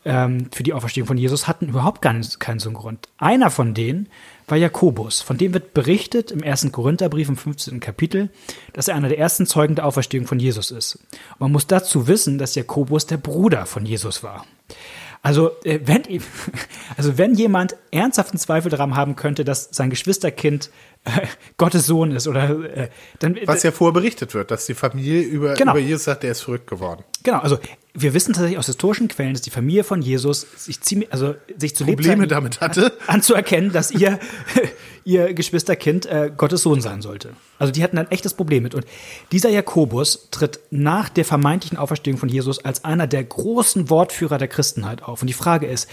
ähm, 0.04 0.48
für 0.52 0.62
die 0.62 0.72
Auferstehung 0.72 1.06
von 1.06 1.18
Jesus 1.18 1.48
hatten 1.48 1.68
überhaupt 1.68 2.02
gar 2.02 2.12
nicht, 2.12 2.40
keinen 2.40 2.58
so 2.58 2.68
einen 2.68 2.76
Grund. 2.76 3.08
Einer 3.18 3.50
von 3.50 3.74
denen 3.74 4.08
war 4.46 4.56
Jakobus. 4.56 5.20
Von 5.20 5.36
dem 5.36 5.54
wird 5.54 5.74
berichtet 5.74 6.30
im 6.30 6.42
ersten 6.42 6.72
Korintherbrief 6.72 7.28
im 7.28 7.36
15. 7.36 7.80
Kapitel, 7.80 8.30
dass 8.72 8.88
er 8.88 8.94
einer 8.94 9.08
der 9.08 9.18
ersten 9.18 9.46
Zeugen 9.46 9.74
der 9.74 9.86
Auferstehung 9.86 10.26
von 10.26 10.40
Jesus 10.40 10.70
ist. 10.70 10.98
Man 11.38 11.52
muss 11.52 11.66
dazu 11.66 12.08
wissen, 12.08 12.38
dass 12.38 12.54
Jakobus 12.54 13.06
der 13.06 13.18
Bruder 13.18 13.66
von 13.66 13.84
Jesus 13.84 14.22
war. 14.22 14.44
Also 15.22 15.50
äh, 15.64 15.80
wenn, 15.84 16.02
also 16.96 17.18
wenn 17.18 17.34
jemand 17.34 17.76
ernsthaften 17.90 18.38
Zweifel 18.38 18.70
daran 18.70 18.96
haben 18.96 19.16
könnte, 19.16 19.44
dass 19.44 19.68
sein 19.72 19.90
Geschwisterkind 19.90 20.70
Gottes 21.56 21.86
Sohn 21.86 22.12
ist 22.12 22.28
oder 22.28 22.50
äh, 22.76 22.88
dann 23.18 23.38
was 23.46 23.62
ja 23.62 23.72
vorher 23.72 23.92
berichtet 23.92 24.34
wird, 24.34 24.50
dass 24.50 24.66
die 24.66 24.74
Familie 24.74 25.22
über, 25.22 25.54
genau. 25.54 25.72
über 25.72 25.80
Jesus 25.80 26.04
sagt, 26.04 26.22
der 26.22 26.32
ist 26.32 26.42
verrückt 26.42 26.66
geworden. 26.66 27.04
Genau, 27.22 27.38
also 27.38 27.58
wir 27.94 28.14
wissen 28.14 28.32
tatsächlich 28.32 28.58
aus 28.58 28.66
historischen 28.66 29.08
Quellen, 29.08 29.32
dass 29.32 29.42
die 29.42 29.50
Familie 29.50 29.84
von 29.84 30.02
Jesus 30.02 30.46
sich 30.56 30.80
ziemlich, 30.80 31.12
also 31.12 31.34
sich 31.56 31.74
zu 31.74 31.84
Probleme 31.84 32.22
Lebzeiten 32.22 32.28
damit 32.28 32.60
hatte, 32.60 32.92
anzuerkennen, 33.06 33.72
dass 33.72 33.90
ihr 33.90 34.18
ihr 35.04 35.32
Geschwisterkind 35.32 36.06
äh, 36.06 36.30
Gottes 36.36 36.62
Sohn 36.62 36.80
sein 36.80 37.00
sollte. 37.00 37.30
Also 37.58 37.72
die 37.72 37.82
hatten 37.82 37.96
ein 37.96 38.10
echtes 38.10 38.34
Problem 38.34 38.62
mit. 38.62 38.74
Und 38.74 38.84
dieser 39.32 39.48
Jakobus 39.48 40.28
tritt 40.30 40.60
nach 40.70 41.08
der 41.08 41.24
vermeintlichen 41.24 41.78
Auferstehung 41.78 42.18
von 42.18 42.28
Jesus 42.28 42.64
als 42.64 42.84
einer 42.84 43.06
der 43.06 43.24
großen 43.24 43.88
Wortführer 43.88 44.36
der 44.36 44.48
Christenheit 44.48 45.02
auf. 45.02 45.22
Und 45.22 45.28
die 45.28 45.34
Frage 45.34 45.66
ist, 45.66 45.88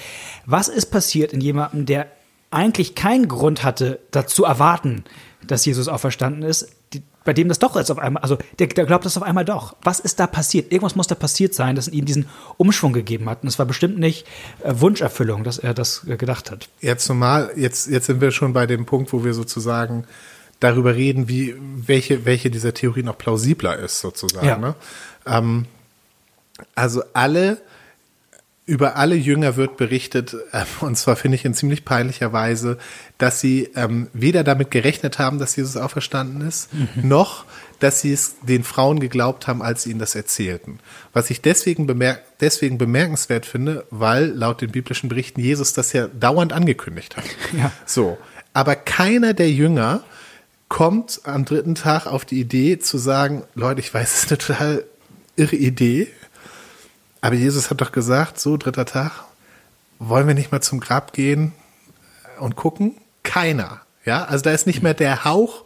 was 0.45 0.67
ist 0.67 0.87
passiert 0.87 1.31
in 1.31 1.39
jemandem, 1.39 1.85
der 1.85 2.11
eigentlich 2.55 2.95
keinen 2.95 3.27
Grund 3.27 3.63
hatte, 3.63 3.99
dazu 4.11 4.43
erwarten, 4.43 5.03
dass 5.45 5.65
Jesus 5.65 5.87
auferstanden 5.87 6.43
ist, 6.43 6.69
die, 6.93 7.03
bei 7.23 7.33
dem 7.33 7.49
das 7.49 7.59
doch 7.59 7.75
jetzt 7.75 7.91
auf 7.91 7.99
einmal, 7.99 8.23
also 8.23 8.37
der, 8.59 8.67
der 8.67 8.85
glaubt 8.85 9.05
das 9.05 9.17
auf 9.17 9.23
einmal 9.23 9.45
doch. 9.45 9.75
Was 9.83 9.99
ist 9.99 10.19
da 10.19 10.27
passiert? 10.27 10.71
Irgendwas 10.71 10.95
muss 10.95 11.07
da 11.07 11.15
passiert 11.15 11.53
sein, 11.53 11.75
dass 11.75 11.87
ihm 11.87 12.05
diesen 12.05 12.27
Umschwung 12.57 12.93
gegeben 12.93 13.29
hat. 13.29 13.43
Und 13.43 13.49
es 13.49 13.59
war 13.59 13.65
bestimmt 13.65 13.99
nicht 13.99 14.25
äh, 14.63 14.73
Wunscherfüllung, 14.75 15.43
dass 15.43 15.57
er 15.57 15.73
das 15.73 16.05
äh, 16.07 16.17
gedacht 16.17 16.51
hat. 16.51 16.69
Jetzt 16.81 17.07
normal, 17.09 17.51
jetzt, 17.55 17.87
jetzt 17.87 18.07
sind 18.07 18.21
wir 18.21 18.31
schon 18.31 18.53
bei 18.53 18.65
dem 18.65 18.85
Punkt, 18.85 19.13
wo 19.13 19.23
wir 19.23 19.33
sozusagen 19.33 20.05
darüber 20.59 20.95
reden, 20.95 21.27
wie, 21.27 21.55
welche, 21.59 22.25
welche 22.25 22.49
dieser 22.49 22.73
Theorien 22.73 23.09
auch 23.09 23.17
plausibler 23.17 23.77
ist, 23.77 23.99
sozusagen. 23.99 24.47
Ja. 24.47 24.57
Ne? 24.57 24.75
Ähm, 25.25 25.65
also 26.73 27.03
alle, 27.13 27.61
über 28.65 28.95
alle 28.95 29.15
Jünger 29.15 29.57
wird 29.57 29.77
berichtet, 29.77 30.35
äh, 30.51 30.63
und 30.81 30.97
zwar 30.97 31.15
finde 31.15 31.35
ich 31.35 31.45
in 31.45 31.53
ziemlich 31.53 31.85
peinlicher 31.85 32.33
Weise, 32.33 32.77
dass 33.17 33.39
sie 33.39 33.69
ähm, 33.75 34.07
weder 34.13 34.43
damit 34.43 34.71
gerechnet 34.71 35.19
haben, 35.19 35.39
dass 35.39 35.55
Jesus 35.55 35.77
auferstanden 35.77 36.47
ist, 36.47 36.69
noch 36.95 37.45
dass 37.79 38.01
sie 38.01 38.13
es 38.13 38.35
den 38.41 38.63
Frauen 38.63 38.99
geglaubt 38.99 39.47
haben, 39.47 39.61
als 39.61 39.83
sie 39.83 39.91
ihnen 39.91 39.99
das 39.99 40.15
erzählten. 40.15 40.79
Was 41.13 41.29
ich 41.29 41.41
deswegen, 41.41 41.87
bemerk 41.87 42.21
deswegen 42.39 42.77
bemerkenswert 42.77 43.45
finde, 43.45 43.85
weil 43.89 44.27
laut 44.27 44.61
den 44.61 44.71
biblischen 44.71 45.09
Berichten 45.09 45.41
Jesus 45.41 45.73
das 45.73 45.93
ja 45.93 46.07
dauernd 46.07 46.53
angekündigt 46.53 47.17
hat. 47.17 47.25
Ja. 47.55 47.71
So. 47.85 48.17
Aber 48.53 48.75
keiner 48.75 49.33
der 49.33 49.49
Jünger 49.49 50.03
kommt 50.67 51.21
am 51.23 51.45
dritten 51.45 51.75
Tag 51.75 52.05
auf 52.05 52.25
die 52.25 52.39
Idee 52.39 52.79
zu 52.79 52.97
sagen, 52.97 53.43
Leute, 53.53 53.79
ich 53.79 53.93
weiß, 53.93 54.13
es 54.13 54.23
ist 54.23 54.31
eine 54.31 54.37
total 54.39 54.85
irre 55.37 55.55
Idee, 55.55 56.07
aber 57.25 57.35
Jesus 57.35 57.71
hat 57.71 57.81
doch 57.81 57.91
gesagt, 57.91 58.39
so 58.39 58.55
dritter 58.55 58.85
Tag, 58.85 59.11
wollen 59.97 60.27
wir 60.27 60.35
nicht 60.35 60.51
mal 60.51 60.61
zum 60.61 60.79
Grab 60.79 61.11
gehen 61.11 61.53
und 62.39 62.55
gucken? 62.55 62.95
Keiner. 63.23 63.81
Ja, 64.05 64.25
also 64.25 64.43
da 64.43 64.51
ist 64.51 64.67
nicht 64.67 64.83
mehr 64.83 64.93
der 64.93 65.25
Hauch 65.25 65.65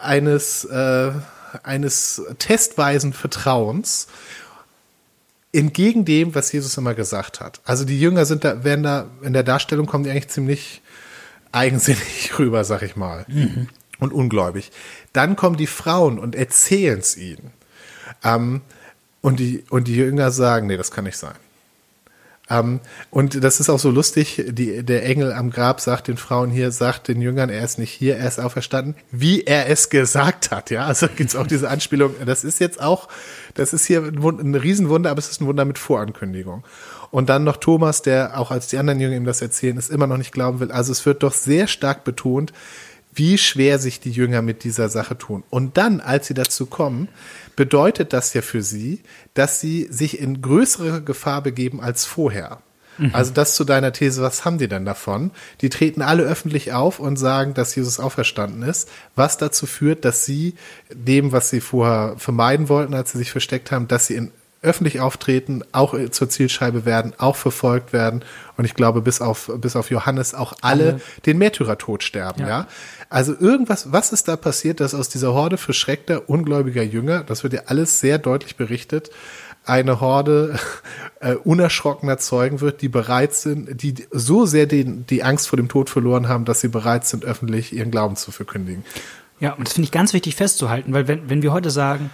eines, 0.00 0.64
äh, 0.66 1.10
eines 1.64 2.22
testweisen 2.38 3.12
Vertrauens 3.12 4.06
entgegen 5.52 6.04
dem, 6.04 6.36
was 6.36 6.52
Jesus 6.52 6.76
immer 6.76 6.94
gesagt 6.94 7.40
hat. 7.40 7.60
Also 7.64 7.84
die 7.84 7.98
Jünger 7.98 8.24
sind 8.24 8.44
da, 8.44 8.62
werden 8.62 8.84
da, 8.84 9.06
in 9.22 9.32
der 9.32 9.42
Darstellung 9.42 9.86
kommen 9.86 10.04
die 10.04 10.10
eigentlich 10.10 10.28
ziemlich 10.28 10.80
eigensinnig 11.50 12.30
rüber, 12.38 12.62
sag 12.62 12.82
ich 12.82 12.94
mal. 12.94 13.26
Und 13.98 14.12
ungläubig. 14.12 14.70
Dann 15.12 15.34
kommen 15.34 15.56
die 15.56 15.66
Frauen 15.66 16.20
und 16.20 16.36
erzählen 16.36 17.00
es 17.00 17.16
ihnen. 17.16 17.50
Ähm, 18.22 18.60
und, 19.20 19.40
die, 19.40 19.64
und 19.70 19.88
die 19.88 19.96
Jünger 19.96 20.30
sagen, 20.30 20.66
nee, 20.66 20.76
das 20.76 20.90
kann 20.90 21.04
nicht 21.04 21.16
sein. 21.16 21.34
Ähm, 22.50 22.80
und 23.10 23.42
das 23.44 23.60
ist 23.60 23.68
auch 23.68 23.78
so 23.78 23.90
lustig, 23.90 24.42
die, 24.48 24.82
der 24.82 25.04
Engel 25.04 25.32
am 25.32 25.50
Grab 25.50 25.80
sagt 25.80 26.08
den 26.08 26.16
Frauen 26.16 26.50
hier, 26.50 26.70
sagt 26.70 27.08
den 27.08 27.20
Jüngern, 27.20 27.50
er 27.50 27.62
ist 27.62 27.78
nicht 27.78 27.92
hier, 27.92 28.16
er 28.16 28.26
ist 28.26 28.40
auferstanden, 28.40 28.94
wie 29.10 29.42
er 29.42 29.68
es 29.68 29.90
gesagt 29.90 30.50
hat. 30.50 30.70
Ja, 30.70 30.86
also 30.86 31.08
gibt's 31.14 31.36
auch 31.36 31.46
diese 31.46 31.68
Anspielung, 31.68 32.14
das 32.24 32.44
ist 32.44 32.58
jetzt 32.58 32.80
auch, 32.80 33.08
das 33.54 33.72
ist 33.72 33.84
hier 33.84 34.02
ein, 34.02 34.18
ein 34.22 34.54
Riesenwunder, 34.54 35.10
aber 35.10 35.18
es 35.18 35.30
ist 35.30 35.40
ein 35.40 35.46
Wunder 35.46 35.64
mit 35.64 35.78
Vorankündigung. 35.78 36.64
Und 37.10 37.28
dann 37.28 37.44
noch 37.44 37.56
Thomas, 37.56 38.02
der 38.02 38.38
auch 38.38 38.50
als 38.50 38.66
die 38.68 38.76
anderen 38.76 39.00
Jünger 39.00 39.16
ihm 39.16 39.24
das 39.24 39.40
erzählen, 39.40 39.78
es 39.78 39.88
immer 39.88 40.06
noch 40.06 40.18
nicht 40.18 40.32
glauben 40.32 40.60
will. 40.60 40.70
Also 40.70 40.92
es 40.92 41.06
wird 41.06 41.22
doch 41.22 41.32
sehr 41.32 41.66
stark 41.66 42.04
betont, 42.04 42.52
wie 43.18 43.36
schwer 43.36 43.78
sich 43.78 44.00
die 44.00 44.10
Jünger 44.10 44.42
mit 44.42 44.64
dieser 44.64 44.88
Sache 44.88 45.18
tun. 45.18 45.42
Und 45.50 45.76
dann, 45.76 46.00
als 46.00 46.28
sie 46.28 46.34
dazu 46.34 46.66
kommen, 46.66 47.08
bedeutet 47.56 48.12
das 48.12 48.32
ja 48.34 48.42
für 48.42 48.62
sie, 48.62 49.02
dass 49.34 49.60
sie 49.60 49.88
sich 49.90 50.20
in 50.20 50.40
größere 50.40 51.02
Gefahr 51.02 51.42
begeben 51.42 51.80
als 51.80 52.04
vorher. 52.04 52.62
Also 53.12 53.32
das 53.32 53.54
zu 53.54 53.64
deiner 53.64 53.92
These, 53.92 54.22
was 54.22 54.44
haben 54.44 54.58
die 54.58 54.66
denn 54.66 54.84
davon? 54.84 55.30
Die 55.60 55.68
treten 55.68 56.02
alle 56.02 56.24
öffentlich 56.24 56.72
auf 56.72 56.98
und 56.98 57.16
sagen, 57.16 57.54
dass 57.54 57.76
Jesus 57.76 58.00
auferstanden 58.00 58.62
ist, 58.62 58.88
was 59.14 59.38
dazu 59.38 59.66
führt, 59.66 60.04
dass 60.04 60.24
sie 60.24 60.54
dem, 60.92 61.30
was 61.30 61.48
sie 61.48 61.60
vorher 61.60 62.16
vermeiden 62.18 62.68
wollten, 62.68 62.94
als 62.94 63.12
sie 63.12 63.18
sich 63.18 63.30
versteckt 63.30 63.70
haben, 63.70 63.86
dass 63.86 64.08
sie 64.08 64.14
in 64.16 64.32
öffentlich 64.62 64.98
auftreten, 65.00 65.62
auch 65.70 65.94
zur 66.10 66.28
Zielscheibe 66.28 66.84
werden, 66.84 67.12
auch 67.18 67.36
verfolgt 67.36 67.92
werden 67.92 68.24
und 68.56 68.64
ich 68.64 68.74
glaube 68.74 69.00
bis 69.00 69.20
auf 69.20 69.52
bis 69.56 69.76
auf 69.76 69.90
Johannes 69.90 70.34
auch 70.34 70.54
alle, 70.62 70.84
Alle. 70.84 71.00
den 71.26 71.38
Märtyrertod 71.38 72.02
sterben, 72.02 72.40
ja. 72.40 72.48
Ja. 72.48 72.66
Also 73.10 73.34
irgendwas, 73.38 73.92
was 73.92 74.12
ist 74.12 74.28
da 74.28 74.36
passiert, 74.36 74.80
dass 74.80 74.94
aus 74.94 75.08
dieser 75.08 75.32
Horde 75.32 75.56
verschreckter, 75.56 76.28
ungläubiger 76.28 76.82
Jünger, 76.82 77.24
das 77.24 77.42
wird 77.42 77.54
ja 77.54 77.62
alles 77.66 78.00
sehr 78.00 78.18
deutlich 78.18 78.56
berichtet, 78.56 79.10
eine 79.64 80.00
Horde 80.00 80.58
äh, 81.20 81.34
unerschrockener 81.34 82.18
Zeugen 82.18 82.60
wird, 82.60 82.82
die 82.82 82.88
bereit 82.88 83.34
sind, 83.34 83.82
die 83.82 83.94
so 84.10 84.46
sehr 84.46 84.66
den, 84.66 85.06
die 85.06 85.22
Angst 85.22 85.48
vor 85.48 85.56
dem 85.56 85.68
Tod 85.68 85.88
verloren 85.90 86.28
haben, 86.28 86.44
dass 86.44 86.60
sie 86.60 86.68
bereit 86.68 87.06
sind, 87.06 87.24
öffentlich 87.24 87.72
ihren 87.72 87.90
Glauben 87.90 88.16
zu 88.16 88.30
verkündigen. 88.30 88.84
Ja, 89.40 89.52
und 89.52 89.66
das 89.66 89.74
finde 89.74 89.86
ich 89.86 89.92
ganz 89.92 90.12
wichtig 90.12 90.34
festzuhalten, 90.34 90.92
weil 90.92 91.08
wenn, 91.08 91.30
wenn 91.30 91.42
wir 91.42 91.52
heute 91.52 91.70
sagen, 91.70 92.10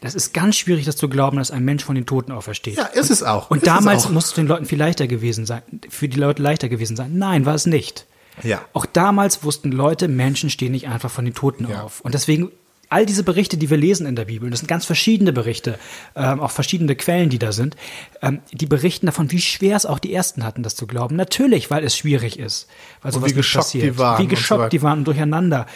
das 0.00 0.14
ist 0.14 0.32
ganz 0.32 0.56
schwierig, 0.56 0.86
das 0.86 0.96
zu 0.96 1.08
glauben, 1.08 1.36
dass 1.36 1.50
ein 1.50 1.64
Mensch 1.64 1.84
von 1.84 1.94
den 1.94 2.06
Toten 2.06 2.32
aufersteht. 2.32 2.76
Ja, 2.76 2.86
ist 2.86 3.10
es 3.10 3.22
auch. 3.22 3.50
Und 3.50 3.58
es 3.58 3.64
damals 3.64 4.08
muss 4.08 4.26
es 4.28 4.32
den 4.32 4.46
Leuten 4.46 4.64
viel 4.64 4.78
leichter 4.78 5.06
gewesen 5.06 5.44
sein, 5.44 5.62
für 5.90 6.08
die 6.08 6.18
Leute 6.18 6.42
leichter 6.42 6.70
gewesen 6.70 6.96
sein. 6.96 7.18
Nein, 7.18 7.44
war 7.44 7.54
es 7.54 7.66
nicht. 7.66 8.06
Ja. 8.44 8.60
Auch 8.72 8.86
damals 8.86 9.44
wussten 9.44 9.72
Leute, 9.72 10.08
Menschen 10.08 10.50
stehen 10.50 10.72
nicht 10.72 10.88
einfach 10.88 11.10
von 11.10 11.24
den 11.24 11.34
Toten 11.34 11.68
Ja. 11.68 11.82
auf. 11.82 12.00
Und 12.00 12.14
deswegen 12.14 12.50
all 12.92 13.06
diese 13.06 13.22
Berichte, 13.22 13.56
die 13.56 13.70
wir 13.70 13.76
lesen 13.76 14.04
in 14.04 14.16
der 14.16 14.24
Bibel, 14.24 14.50
das 14.50 14.58
sind 14.58 14.66
ganz 14.66 14.84
verschiedene 14.84 15.32
Berichte, 15.32 15.78
ähm, 16.16 16.40
auch 16.40 16.50
verschiedene 16.50 16.96
Quellen, 16.96 17.30
die 17.30 17.38
da 17.38 17.52
sind, 17.52 17.76
ähm, 18.20 18.40
die 18.52 18.66
berichten 18.66 19.06
davon, 19.06 19.30
wie 19.30 19.40
schwer 19.40 19.76
es 19.76 19.86
auch 19.86 20.00
die 20.00 20.12
Ersten 20.12 20.42
hatten, 20.42 20.64
das 20.64 20.74
zu 20.74 20.88
glauben. 20.88 21.14
Natürlich, 21.14 21.70
weil 21.70 21.84
es 21.84 21.96
schwierig 21.96 22.36
ist, 22.36 22.66
weil 23.00 23.12
sowas 23.12 23.26
wie 23.30 23.34
nicht 23.34 23.36
geschockt 23.36 23.74
die 23.74 23.78
passiert. 23.78 23.98
waren 23.98 24.18
wie 24.18 24.22
und 24.24 24.30
so 24.30 24.34
geschockt 24.34 24.60
weiter. 24.62 24.70
die 24.70 24.82
waren 24.82 24.98
und 24.98 25.04
durcheinander. 25.04 25.66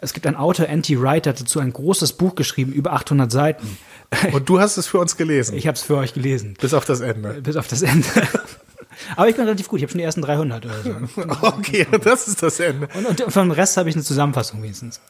Es 0.00 0.14
gibt 0.14 0.26
einen 0.26 0.34
Autor, 0.34 0.66
N.T. 0.68 1.00
Wright, 1.00 1.28
hat 1.28 1.40
dazu 1.40 1.60
ein 1.60 1.72
großes 1.72 2.14
Buch 2.14 2.34
geschrieben, 2.34 2.72
über 2.72 2.92
800 2.92 3.30
Seiten. 3.30 3.78
Und 4.32 4.48
du 4.48 4.58
hast 4.58 4.76
es 4.76 4.88
für 4.88 4.98
uns 4.98 5.16
gelesen. 5.16 5.56
Ich 5.56 5.68
habe 5.68 5.76
es 5.76 5.82
für 5.82 5.96
euch 5.96 6.12
gelesen, 6.12 6.56
bis 6.60 6.74
auf 6.74 6.84
das 6.84 6.98
Ende. 7.00 7.40
bis 7.40 7.54
auf 7.54 7.68
das 7.68 7.82
Ende. 7.82 8.04
Aber 9.16 9.28
ich 9.28 9.36
bin 9.36 9.44
relativ 9.44 9.68
gut, 9.68 9.78
ich 9.78 9.82
habe 9.84 9.90
schon 9.92 9.98
die 9.98 10.04
ersten 10.04 10.22
300 10.22 10.64
oder 10.64 10.74
so. 10.82 10.94
Okay, 11.42 11.86
das 12.02 12.28
ist 12.28 12.42
das 12.42 12.60
Ende. 12.60 12.88
Und, 12.94 13.20
und 13.22 13.32
vom 13.32 13.50
Rest 13.50 13.76
habe 13.76 13.88
ich 13.88 13.94
eine 13.94 14.04
Zusammenfassung 14.04 14.62
wenigstens. 14.62 15.00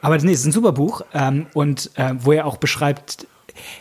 Aber 0.00 0.16
nee, 0.18 0.32
es 0.32 0.40
ist 0.40 0.46
ein 0.46 0.52
super 0.52 0.72
Buch 0.72 1.02
ähm, 1.14 1.46
und 1.54 1.90
äh, 1.94 2.14
wo 2.18 2.32
er 2.32 2.46
auch 2.46 2.56
beschreibt, 2.58 3.26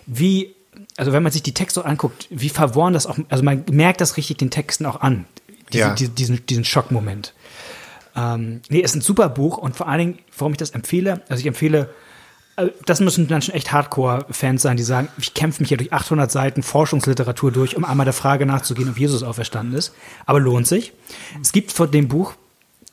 wie, 0.05 0.55
also 0.97 1.11
wenn 1.11 1.23
man 1.23 1.31
sich 1.31 1.43
die 1.43 1.53
Texte 1.53 1.83
anguckt, 1.85 2.27
wie 2.29 2.49
verworren 2.49 2.93
das 2.93 3.05
auch, 3.07 3.17
also 3.29 3.43
man 3.43 3.63
merkt 3.71 4.01
das 4.01 4.17
richtig 4.17 4.37
den 4.37 4.51
Texten 4.51 4.85
auch 4.85 5.01
an, 5.01 5.25
diese, 5.73 5.83
Ja. 5.83 5.93
die, 5.93 6.09
diesen, 6.09 6.45
diesen 6.45 6.63
Schockmoment. 6.65 7.33
Ähm, 8.15 8.61
nee, 8.69 8.81
es 8.81 8.91
ist 8.91 8.95
ein 8.97 9.01
super 9.01 9.27
Buch 9.29 9.57
und 9.57 9.75
vor 9.75 9.87
allen 9.89 9.99
Dingen, 9.99 10.19
warum 10.37 10.53
ich 10.53 10.57
das 10.57 10.71
empfehle, 10.71 11.21
also 11.27 11.41
ich 11.41 11.47
empfehle, 11.47 11.89
das 12.85 13.01
müssen 13.01 13.27
dann 13.27 13.41
schon 13.41 13.53
echt 13.53 13.71
Hardcore-Fans 13.71 14.61
sein, 14.61 14.77
die 14.77 14.83
sagen, 14.83 15.09
ich 15.17 15.33
kämpfe 15.33 15.61
mich 15.61 15.69
hier 15.69 15.77
durch 15.77 15.91
800 15.91 16.31
Seiten 16.31 16.63
Forschungsliteratur 16.63 17.51
durch, 17.51 17.75
um 17.75 17.83
einmal 17.83 18.05
der 18.05 18.13
Frage 18.13 18.45
nachzugehen, 18.45 18.89
ob 18.89 18.97
Jesus 18.97 19.23
auferstanden 19.23 19.77
ist. 19.77 19.93
Aber 20.25 20.39
lohnt 20.39 20.67
sich. 20.67 20.93
Es 21.41 21.51
gibt 21.51 21.71
von 21.71 21.91
dem 21.91 22.07
Buch, 22.07 22.33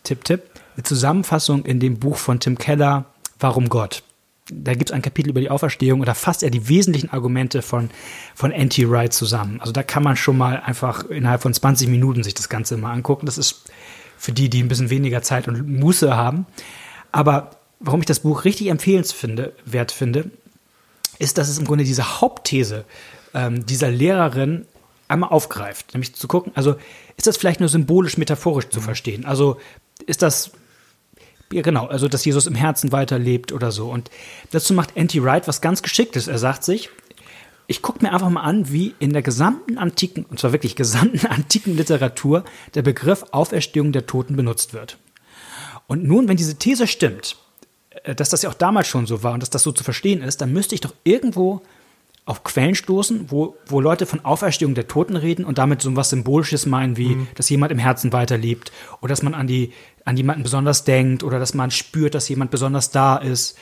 Tipp, 0.03 0.25
Tipp, 0.25 0.43
eine 0.75 0.83
Zusammenfassung 0.83 1.65
in 1.65 1.79
dem 1.79 1.99
Buch 1.99 2.17
von 2.17 2.41
Tim 2.41 2.59
Keller, 2.59 3.07
Warum 3.39 3.69
Gott. 3.69 4.05
Da 4.53 4.75
gibt 4.75 4.91
es 4.91 4.95
ein 4.95 5.03
Kapitel 5.03 5.31
über 5.31 5.41
die 5.41 5.51
Auferstehung 5.51 6.01
und 6.01 6.07
da 6.07 6.15
fasst 6.15 6.43
er 6.43 6.51
die 6.51 6.69
wesentlichen 6.69 7.11
Argumente 7.11 7.63
von, 7.63 7.91
von 8.35 8.53
N.T. 8.53 8.89
Wright 8.89 9.13
zusammen. 9.13 9.61
Also 9.61 9.73
da 9.73 9.83
kann 9.83 10.03
man 10.03 10.17
schon 10.17 10.39
mal 10.39 10.61
einfach 10.65 11.05
innerhalb 11.05 11.43
von 11.43 11.53
20 11.53 11.89
Minuten 11.89 12.23
sich 12.23 12.35
das 12.35 12.49
Ganze 12.49 12.77
mal 12.77 12.93
angucken. 12.93 13.27
Das 13.27 13.39
ist 13.39 13.71
für 14.17 14.33
die, 14.33 14.51
die 14.51 14.63
ein 14.63 14.69
bisschen 14.69 14.91
weniger 14.91 15.23
Zeit 15.23 15.49
und 15.49 15.69
Muße 15.69 16.17
haben. 16.17 16.47
Aber 17.11 17.51
warum 17.83 18.01
ich 18.01 18.07
das 18.07 18.21
Buch 18.21 18.45
richtig 18.45 18.69
empfehlenswert 18.69 19.93
finde, 19.93 20.31
ist, 21.19 21.39
dass 21.39 21.49
es 21.49 21.59
im 21.59 21.67
Grunde 21.67 21.85
diese 21.85 22.21
Hauptthese 22.21 22.85
ähm, 23.35 23.67
dieser 23.67 23.91
Lehrerin 23.91 24.67
einmal 25.09 25.31
aufgreift. 25.31 25.95
Nämlich 25.95 26.15
zu 26.15 26.27
gucken, 26.29 26.53
also 26.55 26.77
ist 27.17 27.27
das 27.27 27.37
vielleicht 27.37 27.61
nur 27.61 27.69
symbolisch, 27.69 28.17
metaphorisch 28.17 28.69
zu 28.69 28.81
verstehen? 28.81 29.25
Also 29.25 29.59
ist 30.07 30.23
das, 30.23 30.53
ja 31.53 31.63
genau, 31.63 31.87
also 31.87 32.09
dass 32.09 32.25
Jesus 32.25 32.47
im 32.47 32.55
Herzen 32.55 32.93
weiterlebt 32.93 33.53
oder 33.53 33.71
so. 33.73 33.91
Und 33.91 34.11
dazu 34.51 34.75
macht 34.75 34.97
N.T. 34.97 35.23
Wright 35.23 35.47
was 35.47 35.61
ganz 35.61 35.83
Geschicktes. 35.83 36.29
Er 36.29 36.39
sagt 36.39 36.65
sich, 36.65 36.89
ich 37.67 37.83
gucke 37.83 38.05
mir 38.05 38.13
einfach 38.13 38.31
mal 38.31 38.43
an, 38.43 38.73
wie 38.73 38.95
in 38.99 39.13
der 39.13 39.23
gesamten 39.23 39.79
antiken, 39.79 40.25
und 40.25 40.41
zwar 40.41 40.53
wirklich 40.53 40.77
gesamten 40.77 41.27
antiken 41.31 41.77
Literatur, 41.77 42.45
der 42.75 42.83
Begriff 42.83 43.25
Auferstehung 43.33 43.93
der 43.93 44.07
Toten 44.07 44.37
benutzt 44.37 44.73
wird. 44.73 44.99
Und 45.87 46.05
nun, 46.05 46.29
wenn 46.29 46.37
diese 46.37 46.57
These 46.57 46.87
stimmt, 46.87 47.37
dass 48.17 48.31
das 48.31 48.43
ja 48.43 48.51
auch 48.51 48.55
damals 48.55 48.89
schon 48.89 49.07
so 49.07 49.23
war 49.23 49.33
und 49.33 49.41
dass 49.41 49.51
das 49.51 49.63
so 49.63 49.73
zu 49.73 49.85
verstehen 49.85 50.23
ist, 50.23 50.41
dann 50.41 50.53
müsste 50.53 50.75
ich 50.75 50.81
doch 50.81 50.95
irgendwo 51.05 51.63
auf 52.25 52.45
Quellen 52.45 52.75
stoßen, 52.75 53.27
wo, 53.31 53.57
wo 53.67 53.81
Leute 53.81 54.07
von 54.07 54.25
Auferstehung 54.25 54.75
der 54.75 54.87
Toten 54.87 55.17
reden 55.17 55.45
und 55.45 55.59
damit 55.59 55.83
so 55.83 55.95
was 55.97 56.11
Symbolisches 56.11 56.67
meinen, 56.67 56.97
wie, 56.97 57.17
dass 57.35 57.51
jemand 57.51 57.73
im 57.73 57.79
Herzen 57.79 58.13
weiterlebt 58.13 58.71
oder 59.01 59.09
dass 59.11 59.23
man 59.23 59.35
an, 59.35 59.49
die, 59.49 59.73
an 60.05 60.17
jemanden 60.17 60.45
besonders 60.45 60.85
denkt 60.85 61.25
oder 61.25 61.41
dass 61.41 61.55
man 61.55 61.73
spürt, 61.73 62.15
dass 62.15 62.29
jemand 62.29 62.53
besonders 62.53 62.91
da 62.91 63.17
ist. 63.17 63.59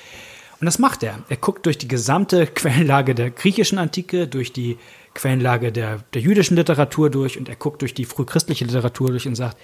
Und 0.61 0.67
das 0.67 0.79
macht 0.79 1.03
er. 1.03 1.21
Er 1.31 1.39
guckt 1.39 1.65
durch 1.65 1.79
die 1.79 1.89
gesamte 1.89 2.47
Quellenlage 2.55 3.15
der 3.15 3.31
griechischen 3.31 3.79
Antike, 3.79 4.29
durch 4.29 4.53
die 4.53 4.77
Quellenlage 5.15 5.73
der, 5.73 6.05
der 6.13 6.21
jüdischen 6.21 6.57
Literatur 6.57 7.09
durch 7.09 7.39
und 7.39 7.49
er 7.49 7.57
guckt 7.57 7.81
durch 7.81 7.95
die 7.95 8.05
frühchristliche 8.05 8.67
Literatur 8.67 9.09
durch 9.09 9.27
und 9.27 9.37
sagt, 9.37 9.57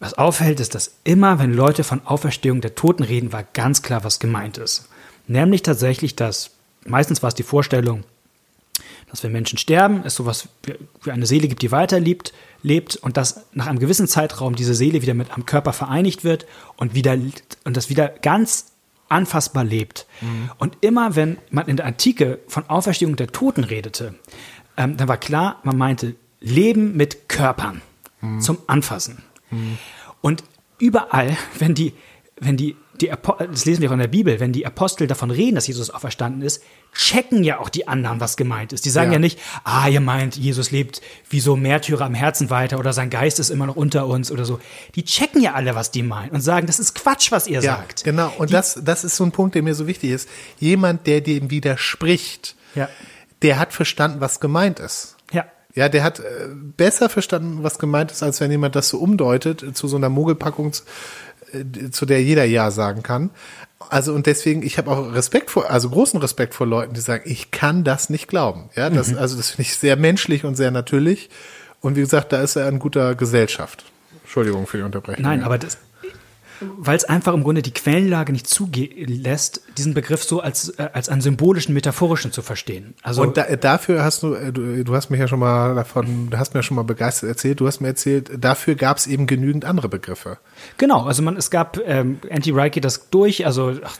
was 0.00 0.14
auffällt, 0.14 0.60
ist, 0.60 0.74
dass 0.74 0.96
immer, 1.04 1.38
wenn 1.38 1.52
Leute 1.52 1.84
von 1.84 2.04
Auferstehung 2.04 2.60
der 2.60 2.74
Toten 2.74 3.02
reden, 3.02 3.32
war 3.32 3.44
ganz 3.44 3.82
klar, 3.82 4.04
was 4.04 4.18
gemeint 4.18 4.58
ist. 4.58 4.88
Nämlich 5.26 5.62
tatsächlich, 5.62 6.16
dass 6.16 6.50
meistens 6.84 7.22
war 7.22 7.28
es 7.28 7.34
die 7.34 7.42
Vorstellung, 7.42 8.04
dass 9.08 9.22
wenn 9.22 9.32
Menschen 9.32 9.58
sterben, 9.58 10.02
es 10.04 10.16
sowas 10.16 10.48
wie 11.02 11.10
eine 11.10 11.26
Seele 11.26 11.46
gibt, 11.46 11.62
die 11.62 11.70
weiterlebt, 11.70 12.32
lebt 12.62 12.96
und 12.96 13.16
dass 13.16 13.44
nach 13.52 13.66
einem 13.66 13.78
gewissen 13.78 14.08
Zeitraum 14.08 14.56
diese 14.56 14.74
Seele 14.74 15.02
wieder 15.02 15.14
mit 15.14 15.30
am 15.30 15.46
Körper 15.46 15.72
vereinigt 15.72 16.24
wird 16.24 16.46
und 16.76 16.94
wieder 16.94 17.16
und 17.64 17.76
das 17.76 17.88
wieder 17.88 18.08
ganz 18.08 18.72
anfassbar 19.08 19.64
lebt. 19.64 20.06
Mhm. 20.20 20.50
Und 20.58 20.78
immer 20.80 21.14
wenn 21.14 21.38
man 21.50 21.68
in 21.68 21.76
der 21.76 21.86
Antike 21.86 22.40
von 22.48 22.68
Auferstehung 22.68 23.16
der 23.16 23.28
Toten 23.28 23.62
redete, 23.62 24.14
ähm, 24.76 24.96
dann 24.96 25.08
war 25.08 25.18
klar, 25.18 25.60
man 25.62 25.76
meinte 25.76 26.16
Leben 26.40 26.96
mit 26.96 27.28
Körpern 27.28 27.82
mhm. 28.20 28.40
zum 28.40 28.58
Anfassen. 28.66 29.22
Mhm. 29.50 29.78
Und 30.20 30.44
überall, 30.78 31.36
wenn 31.58 31.74
die, 31.74 31.92
wenn 32.40 32.56
die 32.56 32.76
die, 33.00 33.10
das 33.50 33.64
lesen 33.64 33.82
wir 33.82 33.88
auch 33.88 33.94
in 33.94 33.98
der 33.98 34.08
Bibel, 34.08 34.38
wenn 34.38 34.52
die 34.52 34.66
Apostel 34.66 35.06
davon 35.06 35.30
reden, 35.30 35.56
dass 35.56 35.66
Jesus 35.66 35.90
auferstanden 35.90 36.42
ist, 36.42 36.62
checken 36.94 37.42
ja 37.42 37.58
auch 37.58 37.68
die 37.68 37.88
anderen, 37.88 38.20
was 38.20 38.36
gemeint 38.36 38.72
ist. 38.72 38.84
Die 38.84 38.90
sagen 38.90 39.10
ja, 39.10 39.14
ja 39.14 39.18
nicht, 39.18 39.38
ah, 39.64 39.88
ihr 39.88 40.00
meint, 40.00 40.36
Jesus 40.36 40.70
lebt 40.70 41.00
wie 41.28 41.40
so 41.40 41.56
Märtyrer 41.56 42.04
am 42.04 42.14
Herzen 42.14 42.50
weiter 42.50 42.78
oder 42.78 42.92
sein 42.92 43.10
Geist 43.10 43.40
ist 43.40 43.50
immer 43.50 43.66
noch 43.66 43.76
unter 43.76 44.06
uns 44.06 44.30
oder 44.30 44.44
so. 44.44 44.60
Die 44.94 45.04
checken 45.04 45.42
ja 45.42 45.54
alle, 45.54 45.74
was 45.74 45.90
die 45.90 46.04
meinen 46.04 46.30
und 46.30 46.40
sagen, 46.40 46.66
das 46.66 46.78
ist 46.78 46.94
Quatsch, 46.94 47.32
was 47.32 47.48
ihr 47.48 47.60
ja, 47.60 47.76
sagt. 47.76 48.04
Genau, 48.04 48.32
und 48.38 48.50
die, 48.50 48.54
das, 48.54 48.80
das 48.82 49.02
ist 49.02 49.16
so 49.16 49.24
ein 49.24 49.32
Punkt, 49.32 49.56
der 49.56 49.62
mir 49.62 49.74
so 49.74 49.86
wichtig 49.88 50.10
ist. 50.10 50.28
Jemand, 50.60 51.06
der 51.06 51.20
dem 51.20 51.50
widerspricht, 51.50 52.54
ja. 52.76 52.88
der 53.42 53.58
hat 53.58 53.72
verstanden, 53.72 54.20
was 54.20 54.38
gemeint 54.38 54.78
ist. 54.78 55.13
Ja. 55.74 55.88
Der 55.88 56.02
hat 56.02 56.20
äh, 56.20 56.22
besser 56.76 57.08
verstanden, 57.08 57.62
was 57.62 57.78
gemeint 57.78 58.12
ist, 58.12 58.22
als 58.22 58.40
wenn 58.40 58.50
jemand 58.50 58.76
das 58.76 58.88
so 58.88 58.98
umdeutet 58.98 59.76
zu 59.76 59.88
so 59.88 59.96
einer 59.96 60.08
Mogelpackung 60.08 60.72
äh, 61.52 61.90
zu 61.90 62.06
der 62.06 62.22
jeder 62.22 62.44
Ja 62.44 62.70
sagen 62.70 63.02
kann. 63.02 63.30
Also 63.90 64.14
und 64.14 64.26
deswegen, 64.26 64.62
ich 64.62 64.78
habe 64.78 64.90
auch 64.90 65.14
Respekt 65.14 65.50
vor, 65.50 65.70
also 65.70 65.90
großen 65.90 66.18
Respekt 66.20 66.54
vor 66.54 66.66
Leuten, 66.66 66.94
die 66.94 67.00
sagen, 67.00 67.24
ich 67.26 67.50
kann 67.50 67.84
das 67.84 68.08
nicht 68.08 68.28
glauben. 68.28 68.70
Ja, 68.74 68.88
das, 68.88 69.08
mhm. 69.08 69.18
also 69.18 69.36
das 69.36 69.50
finde 69.50 69.62
ich 69.62 69.76
sehr 69.76 69.96
menschlich 69.96 70.44
und 70.44 70.54
sehr 70.54 70.70
natürlich. 70.70 71.28
Und 71.80 71.96
wie 71.96 72.00
gesagt, 72.00 72.32
da 72.32 72.40
ist 72.40 72.56
er 72.56 72.68
in 72.68 72.78
guter 72.78 73.14
Gesellschaft. 73.14 73.84
Entschuldigung 74.22 74.66
für 74.66 74.78
die 74.78 74.82
Unterbrechung. 74.84 75.22
Nein, 75.22 75.42
aber 75.42 75.58
das, 75.58 75.76
weil 76.76 76.96
es 76.96 77.04
einfach 77.04 77.34
im 77.34 77.42
Grunde 77.42 77.62
die 77.62 77.72
Quellenlage 77.72 78.32
nicht 78.32 78.46
zulässt, 78.46 79.62
diesen 79.76 79.94
Begriff 79.94 80.24
so 80.24 80.40
als, 80.40 80.70
äh, 80.70 80.88
als 80.92 81.08
einen 81.08 81.20
symbolischen, 81.20 81.74
metaphorischen 81.74 82.32
zu 82.32 82.42
verstehen. 82.42 82.94
Also 83.02 83.22
und 83.22 83.36
da, 83.36 83.44
dafür 83.56 84.04
hast 84.04 84.22
du, 84.22 84.34
äh, 84.34 84.52
du, 84.52 84.84
du 84.84 84.94
hast 84.94 85.10
mich 85.10 85.20
ja 85.20 85.28
schon 85.28 85.40
mal 85.40 85.74
davon, 85.74 86.30
du 86.30 86.38
hast 86.38 86.54
mir 86.54 86.62
schon 86.62 86.76
mal 86.76 86.82
begeistert 86.82 87.28
erzählt, 87.28 87.60
du 87.60 87.66
hast 87.66 87.80
mir 87.80 87.88
erzählt, 87.88 88.30
dafür 88.38 88.74
gab 88.74 88.96
es 88.96 89.06
eben 89.06 89.26
genügend 89.26 89.64
andere 89.64 89.88
Begriffe. 89.88 90.38
Genau, 90.78 91.04
also 91.04 91.22
man, 91.22 91.36
es 91.36 91.50
gab, 91.50 91.78
ähm, 91.84 92.18
Anti-Wright 92.30 92.72
geht 92.72 92.84
das 92.84 93.10
durch, 93.10 93.46
also 93.46 93.74
ach, 93.82 93.96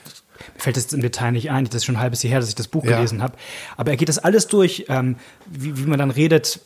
mir 0.54 0.60
fällt 0.60 0.76
das 0.76 0.92
im 0.92 1.00
Detail 1.00 1.32
nicht 1.32 1.50
ein, 1.50 1.64
das 1.64 1.76
ist 1.76 1.84
schon 1.84 1.96
ein 1.96 2.00
halbes 2.00 2.22
Jahr 2.22 2.32
her, 2.32 2.40
dass 2.40 2.48
ich 2.48 2.54
das 2.54 2.68
Buch 2.68 2.84
ja. 2.84 2.96
gelesen 2.96 3.22
habe. 3.22 3.34
Aber 3.76 3.90
er 3.90 3.96
geht 3.96 4.08
das 4.08 4.18
alles 4.18 4.46
durch, 4.46 4.86
ähm, 4.88 5.16
wie, 5.46 5.78
wie 5.78 5.86
man 5.86 5.98
dann 5.98 6.10
redet, 6.10 6.60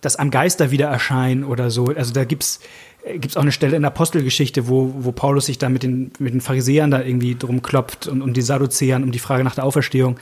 dass 0.00 0.16
am 0.16 0.30
Geister 0.30 0.70
wieder 0.70 0.88
erscheinen 0.88 1.44
oder 1.44 1.70
so. 1.70 1.86
Also 1.86 2.12
da 2.12 2.24
gibt's 2.24 2.60
gibt 3.04 3.26
es 3.26 3.36
auch 3.36 3.42
eine 3.42 3.52
Stelle 3.52 3.76
in 3.76 3.82
der 3.82 3.90
Apostelgeschichte, 3.90 4.68
wo, 4.68 4.94
wo 4.98 5.12
Paulus 5.12 5.46
sich 5.46 5.58
da 5.58 5.68
mit 5.68 5.82
den, 5.82 6.12
mit 6.18 6.34
den 6.34 6.40
Pharisäern 6.40 6.90
da 6.90 7.02
irgendwie 7.02 7.34
drum 7.34 7.62
klopft 7.62 8.06
und, 8.06 8.22
und 8.22 8.36
die 8.36 8.42
Sadduzäern 8.42 9.02
um 9.02 9.12
die 9.12 9.18
Frage 9.18 9.44
nach 9.44 9.54
der 9.54 9.64
Auferstehung. 9.64 10.18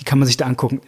Die 0.00 0.04
kann 0.04 0.18
man 0.18 0.26
sich 0.26 0.36
da 0.36 0.46
angucken. 0.46 0.80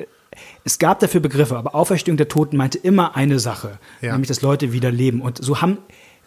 Es 0.64 0.78
gab 0.78 1.00
dafür 1.00 1.20
Begriffe, 1.20 1.56
aber 1.56 1.74
Auferstehung 1.74 2.16
der 2.16 2.28
Toten 2.28 2.56
meinte 2.56 2.78
immer 2.78 3.16
eine 3.16 3.38
Sache, 3.38 3.78
ja. 4.02 4.12
nämlich 4.12 4.28
dass 4.28 4.42
Leute 4.42 4.72
wieder 4.72 4.90
leben. 4.90 5.20
Und 5.20 5.42
so 5.42 5.60
haben 5.60 5.78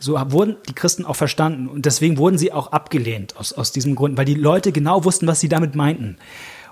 so 0.01 0.13
wurden 0.31 0.55
die 0.69 0.73
Christen 0.73 1.03
auch 1.03 1.17
verstanden 1.17 1.67
und 1.67 1.85
deswegen 1.85 2.17
wurden 2.17 2.37
sie 2.37 2.53
auch 2.53 2.71
abgelehnt 2.71 3.35
aus, 3.35 3.51
aus 3.51 3.73
diesem 3.73 3.95
Grund, 3.95 4.17
weil 4.17 4.23
die 4.23 4.33
Leute 4.33 4.71
genau 4.71 5.03
wussten, 5.03 5.27
was 5.27 5.41
sie 5.41 5.49
damit 5.49 5.75
meinten. 5.75 6.15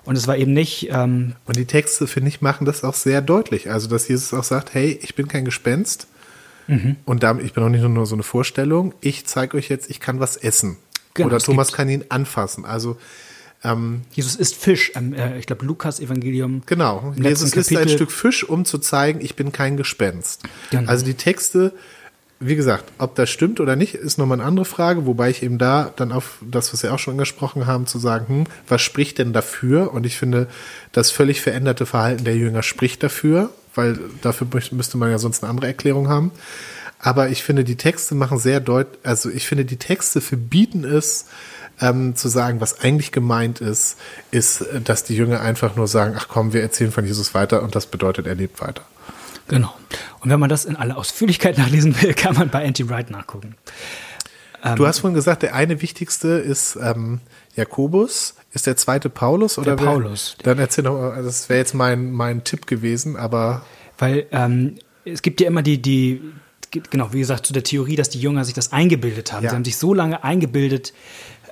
Und 0.05 0.15
es 0.15 0.25
war 0.27 0.37
eben 0.37 0.53
nicht. 0.53 0.87
Ähm 0.89 1.35
und 1.45 1.57
die 1.57 1.65
Texte, 1.65 2.07
finde 2.07 2.29
ich, 2.29 2.39
machen 2.39 2.65
das 2.65 2.85
auch 2.85 2.93
sehr 2.93 3.21
deutlich. 3.21 3.69
Also, 3.69 3.89
dass 3.89 4.07
Jesus 4.07 4.33
auch 4.33 4.45
sagt, 4.45 4.73
hey, 4.73 4.97
ich 5.01 5.15
bin 5.15 5.27
kein 5.27 5.43
Gespenst, 5.43 6.07
Mhm. 6.67 6.97
Und 7.05 7.23
damit, 7.23 7.45
ich 7.45 7.53
bin 7.53 7.63
auch 7.63 7.69
nicht 7.69 7.81
nur 7.81 8.05
so 8.05 8.15
eine 8.15 8.23
Vorstellung, 8.23 8.93
ich 9.01 9.25
zeige 9.25 9.57
euch 9.57 9.69
jetzt, 9.69 9.89
ich 9.89 9.99
kann 9.99 10.19
was 10.19 10.37
essen. 10.37 10.77
Genau, 11.13 11.27
Oder 11.27 11.39
Thomas 11.39 11.71
kann 11.71 11.89
ihn 11.89 12.05
anfassen. 12.09 12.65
Also 12.65 12.97
ähm, 13.63 14.01
Jesus 14.11 14.35
isst 14.35 14.55
Fisch. 14.55 14.91
Ähm, 14.95 15.13
äh, 15.13 15.39
ich 15.39 15.47
glaube, 15.47 15.65
Lukas 15.65 15.99
Evangelium. 15.99 16.61
Genau. 16.65 17.13
Jesus 17.15 17.53
isst 17.53 17.75
ein 17.75 17.89
Stück 17.89 18.11
Fisch, 18.11 18.43
um 18.43 18.65
zu 18.65 18.77
zeigen, 18.77 19.19
ich 19.21 19.35
bin 19.35 19.51
kein 19.51 19.77
Gespenst. 19.77 20.43
Genau. 20.69 20.89
Also 20.89 21.05
die 21.05 21.15
Texte, 21.15 21.73
wie 22.39 22.55
gesagt, 22.55 22.91
ob 22.99 23.15
das 23.15 23.31
stimmt 23.31 23.59
oder 23.59 23.75
nicht, 23.75 23.95
ist 23.95 24.19
nochmal 24.19 24.39
eine 24.39 24.47
andere 24.47 24.65
Frage, 24.65 25.07
wobei 25.07 25.31
ich 25.31 25.41
eben 25.41 25.57
da 25.57 25.91
dann 25.95 26.11
auf 26.11 26.37
das, 26.41 26.71
was 26.71 26.83
wir 26.83 26.93
auch 26.93 26.99
schon 26.99 27.15
angesprochen 27.15 27.65
haben, 27.65 27.87
zu 27.87 27.97
sagen, 27.97 28.25
hm, 28.27 28.43
was 28.67 28.81
spricht 28.83 29.17
denn 29.17 29.33
dafür? 29.33 29.91
Und 29.91 30.05
ich 30.05 30.17
finde, 30.17 30.47
das 30.91 31.09
völlig 31.09 31.41
veränderte 31.41 31.87
Verhalten 31.87 32.25
der 32.25 32.35
Jünger 32.35 32.61
spricht 32.61 33.01
dafür 33.01 33.49
weil 33.77 33.99
dafür 34.21 34.47
müsste 34.71 34.97
man 34.97 35.09
ja 35.09 35.19
sonst 35.19 35.43
eine 35.43 35.49
andere 35.49 35.67
Erklärung 35.67 36.09
haben. 36.09 36.31
Aber 36.99 37.29
ich 37.29 37.43
finde, 37.43 37.63
die 37.63 37.75
Texte 37.75 38.15
machen 38.15 38.39
sehr 38.39 38.59
deutlich, 38.59 38.99
also 39.03 39.29
ich 39.29 39.47
finde, 39.47 39.65
die 39.65 39.77
Texte 39.77 40.19
verbieten 40.19 40.83
es, 40.83 41.25
ähm, 41.79 42.15
zu 42.15 42.27
sagen, 42.27 42.59
was 42.59 42.81
eigentlich 42.81 43.11
gemeint 43.11 43.61
ist, 43.61 43.97
ist, 44.31 44.65
dass 44.83 45.03
die 45.03 45.15
Jünger 45.15 45.41
einfach 45.41 45.75
nur 45.75 45.87
sagen, 45.87 46.15
ach 46.17 46.27
komm, 46.27 46.53
wir 46.53 46.61
erzählen 46.61 46.91
von 46.91 47.05
Jesus 47.05 47.33
weiter 47.33 47.61
und 47.61 47.75
das 47.75 47.85
bedeutet, 47.85 48.25
er 48.25 48.35
lebt 48.35 48.61
weiter. 48.61 48.83
Genau. 49.47 49.73
Und 50.19 50.29
wenn 50.29 50.39
man 50.39 50.49
das 50.49 50.65
in 50.65 50.75
aller 50.75 50.97
Ausführlichkeit 50.97 51.57
nachlesen 51.59 52.01
will, 52.01 52.13
kann 52.13 52.35
man 52.35 52.49
bei 52.49 52.65
Anti-Wright 52.65 53.11
nachgucken. 53.11 53.55
Du 54.63 54.69
ähm, 54.69 54.87
hast 54.87 54.99
vorhin 54.99 55.15
gesagt, 55.15 55.43
der 55.43 55.53
eine 55.53 55.81
wichtigste 55.81 56.29
ist 56.29 56.77
ähm, 56.81 57.21
Jakobus. 57.57 58.35
Ist 58.53 58.65
der 58.65 58.77
zweite 58.77 59.09
Paulus 59.09 59.57
oder 59.57 59.75
der 59.75 59.85
wer, 59.85 59.91
Paulus? 59.91 60.37
Dann 60.43 60.57
erzähl 60.59 60.85
noch, 60.85 60.95
also 60.95 61.27
das 61.27 61.49
wäre 61.49 61.59
jetzt 61.59 61.73
mein, 61.73 62.11
mein 62.11 62.43
Tipp 62.43 62.65
gewesen, 62.65 63.17
aber. 63.17 63.63
Weil 63.97 64.27
ähm, 64.31 64.75
es 65.03 65.21
gibt 65.21 65.41
ja 65.41 65.47
immer 65.47 65.63
die, 65.63 65.81
die, 65.81 66.21
genau, 66.89 67.11
wie 67.13 67.19
gesagt, 67.19 67.45
zu 67.45 67.53
der 67.53 67.63
Theorie, 67.63 67.95
dass 67.95 68.09
die 68.09 68.19
Jünger 68.19 68.45
sich 68.45 68.53
das 68.53 68.71
eingebildet 68.71 69.33
haben. 69.33 69.43
Ja. 69.43 69.49
Sie 69.49 69.55
haben 69.55 69.65
sich 69.65 69.77
so 69.77 69.93
lange 69.93 70.23
eingebildet, 70.23 70.93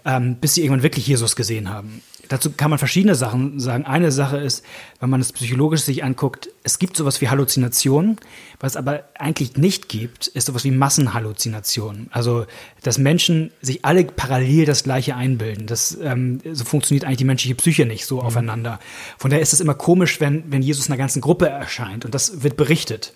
ähm, 0.06 0.38
bis 0.38 0.54
sie 0.54 0.62
irgendwann 0.62 0.84
wirklich 0.84 1.08
Jesus 1.08 1.36
gesehen 1.36 1.70
haben 1.70 2.02
dazu 2.30 2.52
kann 2.52 2.70
man 2.70 2.80
verschiedene 2.80 3.16
Sachen 3.16 3.60
sagen. 3.60 3.86
Eine 3.86 4.12
Sache 4.12 4.38
ist, 4.38 4.64
wenn 5.00 5.10
man 5.10 5.22
es 5.22 5.32
psychologisch 5.32 5.82
sich 5.82 6.04
anguckt, 6.04 6.50
es 6.64 6.80
gibt 6.80 6.98
sowas 6.98 7.22
wie 7.22 7.30
Halluzinationen. 7.30 8.18
Was 8.60 8.74
es 8.74 8.78
aber 8.78 9.04
eigentlich 9.18 9.58
nicht 9.58 9.90
gibt, 9.90 10.28
ist 10.28 10.48
sowas 10.48 10.64
wie 10.64 10.72
Massenhalluzinationen. 10.72 12.08
Also, 12.12 12.46
dass 12.84 12.98
Menschen 12.98 13.52
sich 13.62 13.86
alle 13.86 14.06
parallel 14.06 14.66
das 14.66 14.84
Gleiche 14.84 15.16
einbilden. 15.16 15.68
Das, 15.68 15.98
ähm, 16.02 16.40
so 16.52 16.66
funktioniert 16.66 17.06
eigentlich 17.06 17.18
die 17.18 17.26
menschliche 17.26 17.56
Psyche 17.56 17.86
nicht 17.86 18.06
so 18.06 18.18
mhm. 18.18 18.22
aufeinander. 18.22 18.80
Von 19.18 19.32
daher 19.32 19.42
ist 19.42 19.54
es 19.54 19.60
immer 19.60 19.76
komisch, 19.76 20.20
wenn, 20.20 20.52
wenn 20.52 20.62
Jesus 20.62 20.88
einer 20.88 20.98
ganzen 20.98 21.22
Gruppe 21.22 21.48
erscheint. 21.48 22.06
Und 22.06 22.16
das 22.16 22.44
wird 22.44 22.58
berichtet. 22.58 23.14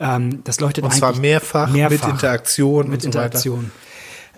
Ähm, 0.00 0.42
das 0.44 0.60
leuchtet 0.60 0.84
Und 0.84 0.92
zwar 0.92 1.16
mehrfach, 1.16 1.70
mehrfach 1.70 2.06
mit 2.06 2.14
Interaktion 2.14 2.88
mit 2.88 2.94
und 2.94 3.00
so 3.00 3.06
Interaktion. 3.08 3.70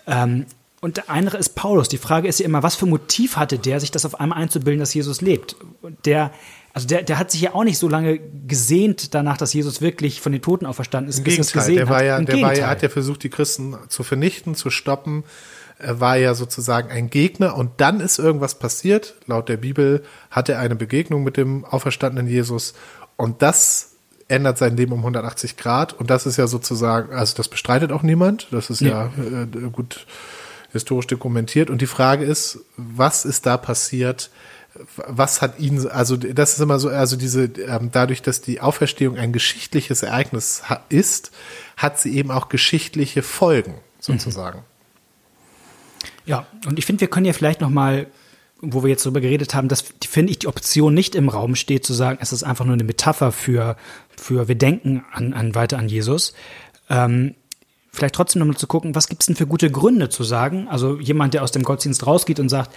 Ähm, 0.07 0.46
und 0.85 0.99
der 0.99 1.09
andere 1.09 1.38
ist 1.38 1.55
Paulus. 1.55 1.88
Die 1.88 1.97
Frage 1.97 2.29
ist 2.29 2.40
ja 2.40 2.44
immer, 2.44 2.62
was 2.62 2.75
für 2.75 2.85
Motiv 2.85 3.38
hatte 3.38 3.59
der, 3.59 3.81
sich 3.81 3.90
das 3.90 4.05
auf 4.05 4.20
einmal 4.20 4.37
einzubilden, 4.37 4.81
dass 4.81 4.92
Jesus 4.92 5.23
lebt? 5.23 5.57
Der, 6.05 6.31
also 6.75 6.87
der, 6.87 7.03
der 7.03 7.18
hat 7.18 7.31
sich 7.31 7.40
ja 7.40 7.55
auch 7.55 7.64
nicht 7.64 7.79
so 7.79 7.88
lange 7.88 8.20
gesehnt 8.47 9.14
danach, 9.14 9.38
dass 9.38 9.55
Jesus 9.55 9.81
wirklich 9.81 10.20
von 10.20 10.33
den 10.33 10.42
Toten 10.42 10.66
auferstanden 10.66 11.09
ist, 11.09 11.16
Im 11.16 11.25
bis 11.25 11.37
Gegenteil, 11.37 11.62
gesehen 11.62 11.77
der 11.77 11.88
war 11.88 12.05
ja, 12.05 12.20
der 12.20 12.42
war 12.42 12.55
ja, 12.55 12.66
hat 12.66 12.83
ja 12.83 12.90
versucht, 12.90 13.23
die 13.23 13.31
Christen 13.31 13.79
zu 13.88 14.03
vernichten, 14.03 14.55
zu 14.57 14.68
stoppen. 14.68 15.25
Er 15.79 16.01
war 16.01 16.18
ja 16.18 16.35
sozusagen 16.35 16.90
ein 16.90 17.09
Gegner 17.09 17.57
und 17.57 17.81
dann 17.81 18.01
ist 18.01 18.18
irgendwas 18.18 18.59
passiert. 18.59 19.14
Laut 19.27 19.49
der 19.49 19.57
Bibel 19.57 20.05
hat 20.31 20.51
er 20.51 20.59
eine 20.59 20.77
Begegnung 20.77 21.25
mit 21.25 21.38
dem 21.38 21.64
auferstandenen 21.64 22.31
Jesus 22.31 22.75
und 23.16 23.40
das 23.40 23.92
ändert 24.29 24.59
sein 24.59 24.77
Leben 24.77 24.92
um 24.92 24.99
180 24.99 25.57
Grad 25.57 25.94
und 25.94 26.11
das 26.11 26.27
ist 26.27 26.37
ja 26.37 26.47
sozusagen, 26.47 27.14
also 27.14 27.35
das 27.38 27.49
bestreitet 27.49 27.90
auch 27.90 28.03
niemand. 28.03 28.49
Das 28.51 28.68
ist 28.68 28.83
ja, 28.83 29.11
ja 29.16 29.42
äh, 29.44 29.70
gut 29.70 30.07
historisch 30.75 31.07
dokumentiert. 31.07 31.71
Und 31.71 31.81
die 31.81 31.87
Frage 31.87 32.25
ist, 32.25 32.61
was 32.77 33.25
ist 33.25 33.47
da 33.47 33.57
passiert? 33.57 34.31
Was 35.07 35.41
hat 35.41 35.59
ihn, 35.59 35.87
also 35.89 36.17
das 36.17 36.55
ist 36.55 36.61
immer 36.61 36.79
so, 36.79 36.89
also 36.89 37.17
diese, 37.17 37.45
ähm, 37.45 37.91
dadurch, 37.93 38.23
dass 38.23 38.41
die 38.41 38.61
Auferstehung 38.61 39.17
ein 39.17 39.33
geschichtliches 39.33 40.03
Ereignis 40.03 40.63
ist, 40.89 41.31
hat 41.77 41.99
sie 41.99 42.15
eben 42.17 42.31
auch 42.31 42.49
geschichtliche 42.49 43.23
Folgen, 43.23 43.75
sozusagen. 44.01 44.59
Mhm. 44.59 44.65
Ja, 46.27 46.47
und 46.67 46.79
ich 46.79 46.87
finde, 46.87 47.03
wir 47.03 47.09
können 47.09 47.27
ja 47.27 47.33
vielleicht 47.33 47.61
noch 47.61 47.71
mal 47.71 48.07
wo 48.73 48.83
wir 48.83 48.91
jetzt 48.91 49.05
darüber 49.05 49.21
geredet 49.21 49.55
haben, 49.55 49.69
dass, 49.69 49.85
finde 50.07 50.31
ich, 50.31 50.39
die 50.41 50.47
Option 50.47 50.95
nicht 50.95 51.15
im 51.15 51.29
Raum 51.29 51.55
steht, 51.55 51.85
zu 51.85 51.93
sagen, 51.93 52.19
es 52.21 52.33
ist 52.33 52.43
einfach 52.43 52.65
nur 52.65 52.75
eine 52.75 52.85
Metapher 52.85 53.33
für, 53.33 53.77
für 54.17 54.49
wir 54.49 54.55
denken 54.55 55.05
an, 55.13 55.33
an 55.33 55.55
weiter 55.55 55.79
an 55.79 55.89
Jesus. 55.89 56.35
Ähm, 56.89 57.35
vielleicht 57.94 58.14
trotzdem 58.14 58.40
nochmal 58.40 58.57
zu 58.57 58.66
gucken, 58.66 58.94
was 58.94 59.09
gibt's 59.09 59.26
denn 59.26 59.37
für 59.37 59.46
gute 59.46 59.70
Gründe 59.70 60.09
zu 60.09 60.24
sagen? 60.24 60.68
Also 60.68 60.98
jemand, 60.98 61.35
der 61.35 61.42
aus 61.42 61.52
dem 61.52 61.62
Gottesdienst 61.62 62.07
rausgeht 62.07 62.40
und 62.40 62.48
sagt, 62.48 62.74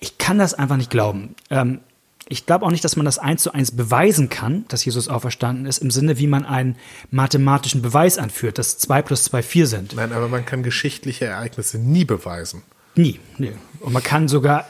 ich 0.00 0.18
kann 0.18 0.38
das 0.38 0.54
einfach 0.54 0.76
nicht 0.76 0.90
glauben. 0.90 1.34
Ähm, 1.50 1.80
ich 2.28 2.44
glaube 2.44 2.66
auch 2.66 2.70
nicht, 2.70 2.84
dass 2.84 2.96
man 2.96 3.06
das 3.06 3.18
eins 3.18 3.42
zu 3.42 3.52
eins 3.52 3.70
beweisen 3.70 4.28
kann, 4.28 4.66
dass 4.68 4.84
Jesus 4.84 5.08
auferstanden 5.08 5.64
ist, 5.64 5.78
im 5.78 5.90
Sinne, 5.90 6.18
wie 6.18 6.26
man 6.26 6.44
einen 6.44 6.76
mathematischen 7.10 7.80
Beweis 7.80 8.18
anführt, 8.18 8.58
dass 8.58 8.76
zwei 8.76 9.00
plus 9.00 9.24
zwei 9.24 9.42
vier 9.42 9.66
sind. 9.66 9.96
Nein, 9.96 10.12
aber 10.12 10.28
man 10.28 10.44
kann 10.44 10.62
geschichtliche 10.62 11.24
Ereignisse 11.24 11.78
nie 11.78 12.04
beweisen. 12.04 12.62
Nie. 12.96 13.18
Nee. 13.38 13.52
Und 13.80 13.92
man 13.94 14.02
kann 14.02 14.28
sogar, 14.28 14.66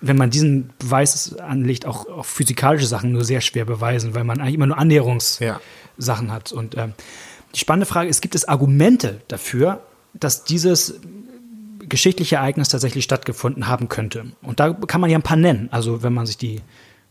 wenn 0.00 0.16
man 0.16 0.30
diesen 0.30 0.70
Beweis 0.78 1.36
anlegt, 1.36 1.84
auch, 1.84 2.08
auch 2.08 2.24
physikalische 2.24 2.86
Sachen 2.86 3.12
nur 3.12 3.24
sehr 3.24 3.42
schwer 3.42 3.66
beweisen, 3.66 4.14
weil 4.14 4.24
man 4.24 4.40
eigentlich 4.40 4.54
immer 4.54 4.66
nur 4.68 4.78
Annäherungssachen 4.78 5.58
ja. 6.28 6.32
hat. 6.32 6.52
Und 6.52 6.78
ähm, 6.78 6.94
die 7.54 7.60
spannende 7.60 7.86
Frage 7.86 8.08
ist, 8.08 8.20
gibt 8.20 8.34
es 8.34 8.46
Argumente 8.46 9.20
dafür, 9.28 9.82
dass 10.12 10.44
dieses 10.44 11.00
geschichtliche 11.80 12.36
Ereignis 12.36 12.68
tatsächlich 12.68 13.04
stattgefunden 13.04 13.66
haben 13.68 13.88
könnte? 13.88 14.26
Und 14.42 14.60
da 14.60 14.72
kann 14.72 15.00
man 15.00 15.10
ja 15.10 15.18
ein 15.18 15.22
paar 15.22 15.36
nennen. 15.36 15.68
Also 15.70 16.02
wenn 16.02 16.12
man 16.12 16.26
sich 16.26 16.36
die, 16.36 16.60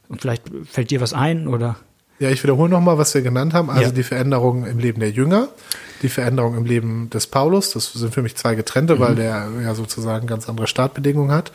und 0.09 0.21
vielleicht 0.21 0.43
fällt 0.69 0.91
dir 0.91 1.01
was 1.01 1.13
ein 1.13 1.47
oder? 1.47 1.77
Ja, 2.19 2.29
ich 2.29 2.43
wiederhole 2.43 2.69
nochmal, 2.69 2.97
was 2.97 3.13
wir 3.13 3.21
genannt 3.21 3.53
haben. 3.53 3.69
Also 3.69 3.89
ja. 3.89 3.91
die 3.91 4.03
Veränderung 4.03 4.65
im 4.65 4.79
Leben 4.79 4.99
der 4.99 5.09
Jünger, 5.09 5.49
die 6.01 6.09
Veränderung 6.09 6.55
im 6.55 6.65
Leben 6.65 7.09
des 7.09 7.27
Paulus. 7.27 7.71
Das 7.71 7.93
sind 7.93 8.13
für 8.13 8.21
mich 8.21 8.35
zwei 8.35 8.55
getrennte, 8.55 8.95
mhm. 8.95 8.99
weil 8.99 9.15
der 9.15 9.49
ja 9.61 9.75
sozusagen 9.75 10.27
ganz 10.27 10.47
andere 10.47 10.67
Startbedingungen 10.67 11.31
hat. 11.31 11.51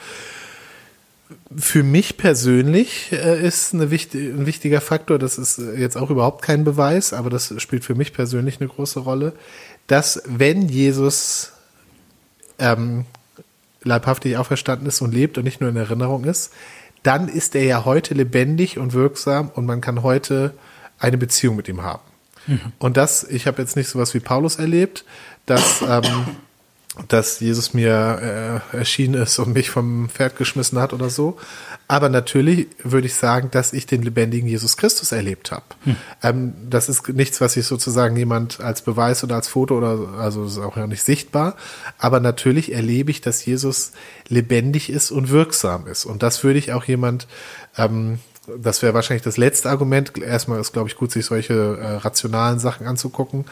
Für 1.57 1.83
mich 1.83 2.17
persönlich 2.17 3.13
äh, 3.13 3.47
ist 3.47 3.73
wichtig, 3.91 4.33
ein 4.33 4.47
wichtiger 4.47 4.81
Faktor, 4.81 5.19
das 5.19 5.39
ist 5.39 5.59
jetzt 5.77 5.97
auch 5.97 6.11
überhaupt 6.11 6.43
kein 6.43 6.65
Beweis, 6.65 7.13
aber 7.13 7.31
das 7.31 7.55
spielt 7.61 7.85
für 7.85 7.95
mich 7.95 8.13
persönlich 8.13 8.61
eine 8.61 8.69
große 8.69 9.01
Rolle, 9.01 9.35
dass 9.87 10.23
wenn 10.27 10.69
Jesus 10.69 11.53
ähm, 12.59 13.05
leibhaftig 13.83 14.37
auferstanden 14.37 14.87
ist 14.89 15.01
und 15.01 15.13
lebt 15.13 15.39
und 15.39 15.45
nicht 15.45 15.61
nur 15.61 15.71
in 15.71 15.77
Erinnerung 15.77 16.25
ist, 16.25 16.53
dann 17.03 17.29
ist 17.29 17.55
er 17.55 17.65
ja 17.65 17.85
heute 17.85 18.15
lebendig 18.15 18.79
und 18.79 18.93
wirksam 18.93 19.51
und 19.55 19.67
man 19.67 19.81
kann 19.81 20.03
heute 20.03 20.55
eine 20.99 21.19
Beziehung 21.19 21.57
mit 21.57 21.69
ihm 21.69 21.83
haben. 21.83 22.03
Mhm. 22.47 22.73
Und 22.79 22.97
das, 22.97 23.25
ich 23.25 23.47
habe 23.47 23.63
jetzt 23.63 23.77
nicht 23.77 23.89
sowas 23.89 24.15
wie 24.15 24.21
Paulus 24.21 24.57
erlebt, 24.57 25.05
dass, 25.47 25.83
ähm, 25.83 26.03
dass 27.07 27.41
Jesus 27.41 27.75
mir 27.75 28.63
äh, 28.73 28.77
erschienen 28.77 29.15
ist 29.15 29.39
und 29.39 29.55
mich 29.55 29.71
vom 29.71 30.09
Pferd 30.09 30.37
geschmissen 30.37 30.79
hat 30.79 30.93
oder 30.93 31.11
so, 31.11 31.39
aber 31.91 32.11
natürlich 32.11 32.69
würde 32.83 33.07
ich 33.07 33.15
sagen, 33.15 33.49
dass 33.51 33.73
ich 33.73 33.87
den 33.87 34.03
lebendigen 34.03 34.47
Jesus 34.47 34.77
Christus 34.77 35.11
erlebt 35.11 35.51
habe. 35.51 35.65
Hm. 35.85 35.97
Ähm, 36.23 36.53
das 36.69 36.91
ist 36.91 37.09
nichts, 37.09 37.41
was 37.41 37.57
ich 37.57 37.67
sozusagen 37.67 38.15
jemand 38.15 38.61
als 38.61 38.83
Beweis 38.83 39.25
oder 39.25 39.37
als 39.37 39.49
Foto 39.49 39.79
oder, 39.79 40.19
also 40.19 40.45
ist 40.45 40.59
auch 40.59 40.77
ja 40.77 40.87
nicht 40.87 41.03
sichtbar. 41.03 41.57
Aber 41.99 42.21
natürlich 42.21 42.73
erlebe 42.73 43.11
ich, 43.11 43.23
dass 43.23 43.45
Jesus 43.45 43.93
lebendig 44.29 44.91
ist 44.91 45.11
und 45.11 45.31
wirksam 45.31 45.87
ist. 45.87 46.05
Und 46.05 46.23
das 46.23 46.45
würde 46.45 46.59
ich 46.59 46.75
auch 46.75 46.85
jemand, 46.85 47.27
ähm, 47.79 48.19
das 48.59 48.83
wäre 48.83 48.93
wahrscheinlich 48.93 49.25
das 49.25 49.39
letzte 49.39 49.71
Argument. 49.71 50.19
Erstmal 50.19 50.61
ist, 50.61 50.73
glaube 50.73 50.91
ich, 50.91 50.97
gut, 50.97 51.11
sich 51.11 51.25
solche 51.25 51.79
äh, 51.79 51.97
rationalen 51.97 52.59
Sachen 52.59 52.87
anzugucken. 52.87 53.47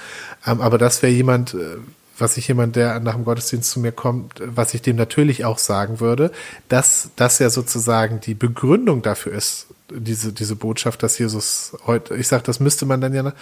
Ähm, 0.46 0.60
aber 0.60 0.76
das 0.76 1.02
wäre 1.02 1.12
jemand, 1.12 1.54
äh, 1.54 1.78
was 2.18 2.36
ich 2.36 2.48
jemand, 2.48 2.76
der 2.76 3.00
nach 3.00 3.14
dem 3.14 3.24
Gottesdienst 3.24 3.70
zu 3.70 3.80
mir 3.80 3.92
kommt, 3.92 4.40
was 4.44 4.74
ich 4.74 4.82
dem 4.82 4.96
natürlich 4.96 5.44
auch 5.44 5.58
sagen 5.58 6.00
würde, 6.00 6.32
dass 6.68 7.10
das 7.16 7.38
ja 7.38 7.50
sozusagen 7.50 8.20
die 8.20 8.34
Begründung 8.34 9.02
dafür 9.02 9.32
ist, 9.32 9.66
diese, 9.90 10.32
diese 10.32 10.56
Botschaft, 10.56 11.02
dass 11.02 11.18
Jesus 11.18 11.76
heute, 11.86 12.16
ich 12.16 12.26
sage, 12.26 12.42
das 12.42 12.58
müsste 12.60 12.86
man 12.86 13.00
dann 13.00 13.14
ja 13.14 13.32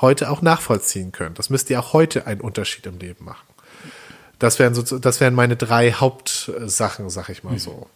heute 0.00 0.30
auch 0.30 0.42
nachvollziehen 0.42 1.12
können. 1.12 1.34
Das 1.34 1.50
müsste 1.50 1.74
ja 1.74 1.80
auch 1.80 1.92
heute 1.92 2.26
einen 2.26 2.40
Unterschied 2.40 2.86
im 2.86 2.98
Leben 2.98 3.24
machen. 3.24 3.46
Das 4.38 4.58
wären 4.58 4.74
so, 4.74 4.98
das 4.98 5.20
wären 5.20 5.34
meine 5.34 5.56
drei 5.56 5.92
Hauptsachen, 5.92 7.10
sag 7.10 7.28
ich 7.28 7.44
mal 7.44 7.58
so. 7.58 7.86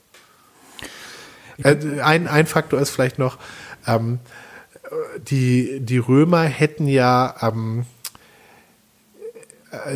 Äh, 1.58 2.00
ein, 2.00 2.28
ein 2.28 2.46
Faktor 2.46 2.80
ist 2.80 2.90
vielleicht 2.90 3.18
noch, 3.18 3.38
ähm, 3.86 4.20
die, 5.28 5.80
die 5.80 5.98
Römer 5.98 6.42
hätten 6.42 6.86
ja, 6.86 7.34
ähm, 7.42 7.86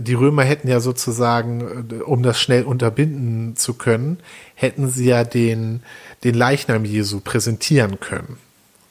die 0.00 0.14
Römer 0.14 0.42
hätten 0.44 0.68
ja 0.68 0.80
sozusagen, 0.80 1.88
äh, 1.90 1.94
um 2.02 2.22
das 2.22 2.40
schnell 2.40 2.64
unterbinden 2.64 3.56
zu 3.56 3.74
können, 3.74 4.18
hätten 4.54 4.88
sie 4.88 5.06
ja 5.06 5.24
den, 5.24 5.82
den 6.24 6.34
Leichnam 6.34 6.84
Jesu 6.84 7.20
präsentieren 7.20 8.00
können, 8.00 8.38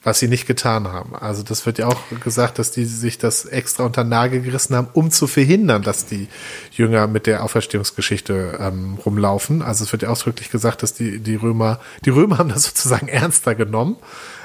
was 0.04 0.20
sie 0.20 0.28
nicht 0.28 0.48
getan 0.48 0.88
haben. 0.88 1.16
Also 1.16 1.44
das 1.44 1.66
wird 1.66 1.78
ja 1.78 1.88
auch 1.88 2.02
gesagt, 2.24 2.60
dass 2.60 2.72
die 2.72 2.86
sich 2.86 3.18
das 3.18 3.46
extra 3.46 3.86
unter 3.86 4.04
den 4.04 4.10
Nagel 4.10 4.42
gerissen 4.42 4.76
haben, 4.76 4.88
um 4.94 5.12
zu 5.12 5.28
verhindern, 5.28 5.84
dass 5.84 6.06
die 6.06 6.28
Jünger 6.72 7.08
mit 7.08 7.28
der 7.28 7.44
Auferstehungsgeschichte 7.44 8.58
ähm, 8.60 8.98
rumlaufen. 9.06 9.62
Also 9.62 9.84
es 9.84 9.92
wird 9.92 10.04
ja 10.04 10.10
ausdrücklich 10.10 10.50
gesagt, 10.50 10.84
dass 10.84 10.94
die, 10.94 11.20
die 11.20 11.36
Römer, 11.36 11.80
die 12.06 12.10
Römer 12.12 12.38
haben 12.38 12.50
das 12.50 12.64
sozusagen 12.64 13.08
ernster 13.10 13.56
genommen 13.56 13.98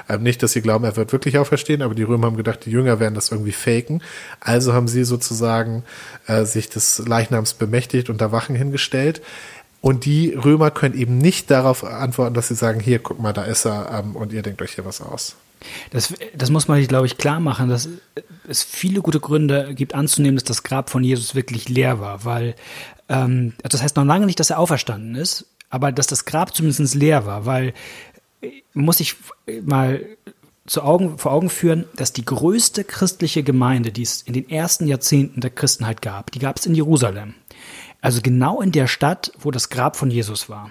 ähm, 0.09 0.23
nicht, 0.23 0.43
dass 0.43 0.53
sie 0.53 0.63
glauben, 0.63 0.85
er 0.85 0.97
wird 0.97 1.13
wirklich 1.13 1.39
auferstehen, 1.39 1.83
aber 1.83 1.95
die 1.95 2.03
Römer 2.03 2.27
haben 2.27 2.37
gedacht, 2.37 2.67
die 2.67 2.71
Jünger 2.71 3.01
werden 3.01 3.15
das 3.15 3.31
irgendwie 3.31 3.53
faken. 3.53 4.03
Also 4.41 4.73
haben 4.73 4.89
sie 4.89 5.05
sozusagen 5.05 5.85
äh, 6.27 6.45
sich 6.45 6.69
des 6.69 6.99
Leichnams 6.99 7.55
bemächtigt 7.55 8.11
und 8.11 8.21
da 8.21 8.33
Wachen 8.33 8.57
hingestellt. 8.57 9.23
Und 9.81 10.07
die 10.07 10.31
Römer 10.33 10.71
können 10.71 10.95
eben 10.95 11.19
nicht 11.19 11.51
darauf 11.51 11.85
antworten, 11.85 12.35
dass 12.35 12.49
sie 12.49 12.55
sagen, 12.55 12.81
hier, 12.81 13.01
guck 13.01 13.21
mal, 13.21 13.35
da 13.35 13.45
ist 13.45 13.67
er 13.67 14.03
ähm, 14.03 14.17
und 14.17 14.33
ihr 14.33 14.43
denkt 14.43 14.63
euch 14.63 14.73
hier 14.73 14.85
was 14.87 15.01
aus. 15.01 15.37
Das, 15.91 16.13
das 16.35 16.51
muss 16.51 16.69
man 16.69 16.79
sich, 16.79 16.89
glaube 16.89 17.07
ich, 17.07 17.19
klar 17.19 17.41
machen, 17.41 17.69
dass 17.69 17.89
es 18.49 18.63
viele 18.63 19.01
gute 19.01 19.21
Gründe 19.21 19.75
gibt 19.75 19.95
anzunehmen, 19.95 20.37
dass 20.37 20.45
das 20.45 20.63
Grab 20.63 20.91
von 20.91 21.05
Jesus 21.05 21.35
wirklich 21.35 21.69
leer 21.69 22.01
war, 22.01 22.25
weil 22.25 22.55
ähm, 23.09 23.55
das 23.63 23.83
heißt 23.83 23.97
noch 23.97 24.05
lange 24.05 24.27
nicht, 24.27 24.41
dass 24.41 24.51
er 24.51 24.59
auferstanden 24.59 25.15
ist, 25.15 25.47
aber 25.71 25.93
dass 25.93 26.07
das 26.07 26.25
Grab 26.25 26.55
zumindest 26.55 26.95
leer 26.95 27.27
war, 27.27 27.47
weil 27.47 27.75
muss 28.73 29.01
ich 29.01 29.17
mal 29.63 30.05
zu 30.67 30.83
Augen, 30.83 31.19
vor 31.19 31.33
Augen 31.33 31.51
führen, 31.51 31.85
dass 31.97 32.13
die 32.13 32.25
größte 32.25 32.85
christliche 32.85 33.43
Gemeinde, 33.43 33.93
die 33.93 34.03
es 34.03 34.23
in 34.23 34.33
den 34.33 34.49
ersten 34.49 34.87
Jahrzehnten 34.87 35.41
der 35.41 35.51
Christenheit 35.51 36.01
gab, 36.01 36.31
die 36.33 36.39
gab 36.39 36.59
es 36.59 36.67
in 36.67 36.75
Jerusalem. 36.75 37.35
Also 38.01 38.21
genau 38.23 38.61
in 38.61 38.73
der 38.73 38.87
Stadt, 38.87 39.33
wo 39.39 39.51
das 39.51 39.69
Grab 39.69 39.97
von 39.97 40.11
Jesus 40.11 40.49
war. 40.49 40.71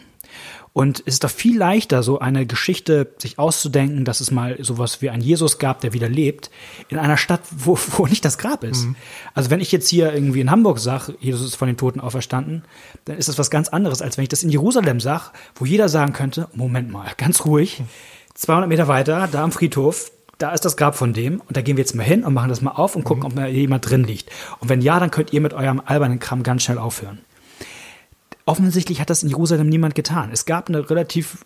Und 0.74 1.04
es 1.06 1.16
ist 1.16 1.24
doch 1.24 1.30
viel 1.30 1.56
leichter, 1.56 2.02
so 2.02 2.18
eine 2.18 2.48
Geschichte 2.48 3.14
sich 3.20 3.38
auszudenken, 3.38 4.06
dass 4.06 4.22
es 4.22 4.32
mal 4.32 4.58
sowas 4.60 5.04
wie 5.04 5.12
ein 5.12 5.22
Jesus 5.22 5.60
gab, 5.60 5.82
der 5.82 5.94
wieder 5.94 6.10
lebt, 6.10 6.50
in 6.90 6.98
einer 6.98 7.18
Stadt, 7.18 7.42
wo, 7.52 7.78
wo 7.98 8.08
nicht 8.08 8.26
das 8.26 8.40
Grab 8.40 8.64
ist. 8.64 8.86
Mhm. 8.86 8.96
Also 9.36 9.52
wenn 9.52 9.62
ich 9.62 9.72
jetzt 9.72 9.88
hier 9.88 10.12
irgendwie 10.12 10.42
in 10.42 10.50
Hamburg 10.50 10.80
sage, 10.80 11.16
Jesus 11.20 11.46
ist 11.46 11.56
von 11.56 11.68
den 11.68 11.78
Toten 11.78 12.00
auferstanden, 12.00 12.64
dann 13.06 13.18
ist 13.18 13.30
das 13.30 13.38
was 13.38 13.52
ganz 13.52 13.70
anderes, 13.70 14.02
als 14.02 14.18
wenn 14.18 14.24
ich 14.24 14.30
das 14.30 14.42
in 14.42 14.50
Jerusalem 14.50 15.00
sage, 15.00 15.26
wo 15.56 15.66
jeder 15.66 15.90
sagen 15.90 16.14
könnte, 16.14 16.48
Moment 16.54 16.92
mal, 16.92 17.12
ganz 17.18 17.46
ruhig, 17.46 17.84
200 18.34 18.68
Meter 18.68 18.88
weiter, 18.88 19.30
da 19.32 19.44
am 19.44 19.52
Friedhof, 19.52 20.12
da 20.40 20.52
ist 20.52 20.66
das 20.66 20.76
Grab 20.76 20.96
von 20.96 21.14
dem 21.14 21.40
und 21.42 21.56
da 21.56 21.62
gehen 21.62 21.78
wir 21.78 21.84
jetzt 21.84 21.94
mal 21.94 22.04
hin 22.04 22.24
und 22.24 22.34
machen 22.34 22.50
das 22.50 22.62
mal 22.62 22.72
auf 22.72 22.96
und 22.96 23.04
gucken, 23.04 23.22
mhm. 23.22 23.28
ob 23.28 23.36
da 23.36 23.46
jemand 23.46 23.88
drin 23.88 24.04
liegt. 24.04 24.32
Und 24.60 24.70
wenn 24.70 24.82
ja, 24.82 25.00
dann 25.00 25.12
könnt 25.12 25.34
ihr 25.34 25.42
mit 25.42 25.54
eurem 25.54 25.82
albernen 25.86 26.20
Kram 26.20 26.42
ganz 26.42 26.64
schnell 26.64 26.80
aufhören. 26.80 27.20
Offensichtlich 28.46 29.00
hat 29.00 29.10
das 29.10 29.24
in 29.24 29.30
Jerusalem 29.30 29.70
niemand 29.70 29.96
getan. 29.96 30.30
Es 30.32 30.46
gab 30.46 30.70
eine 30.70 30.90
relativ 30.90 31.46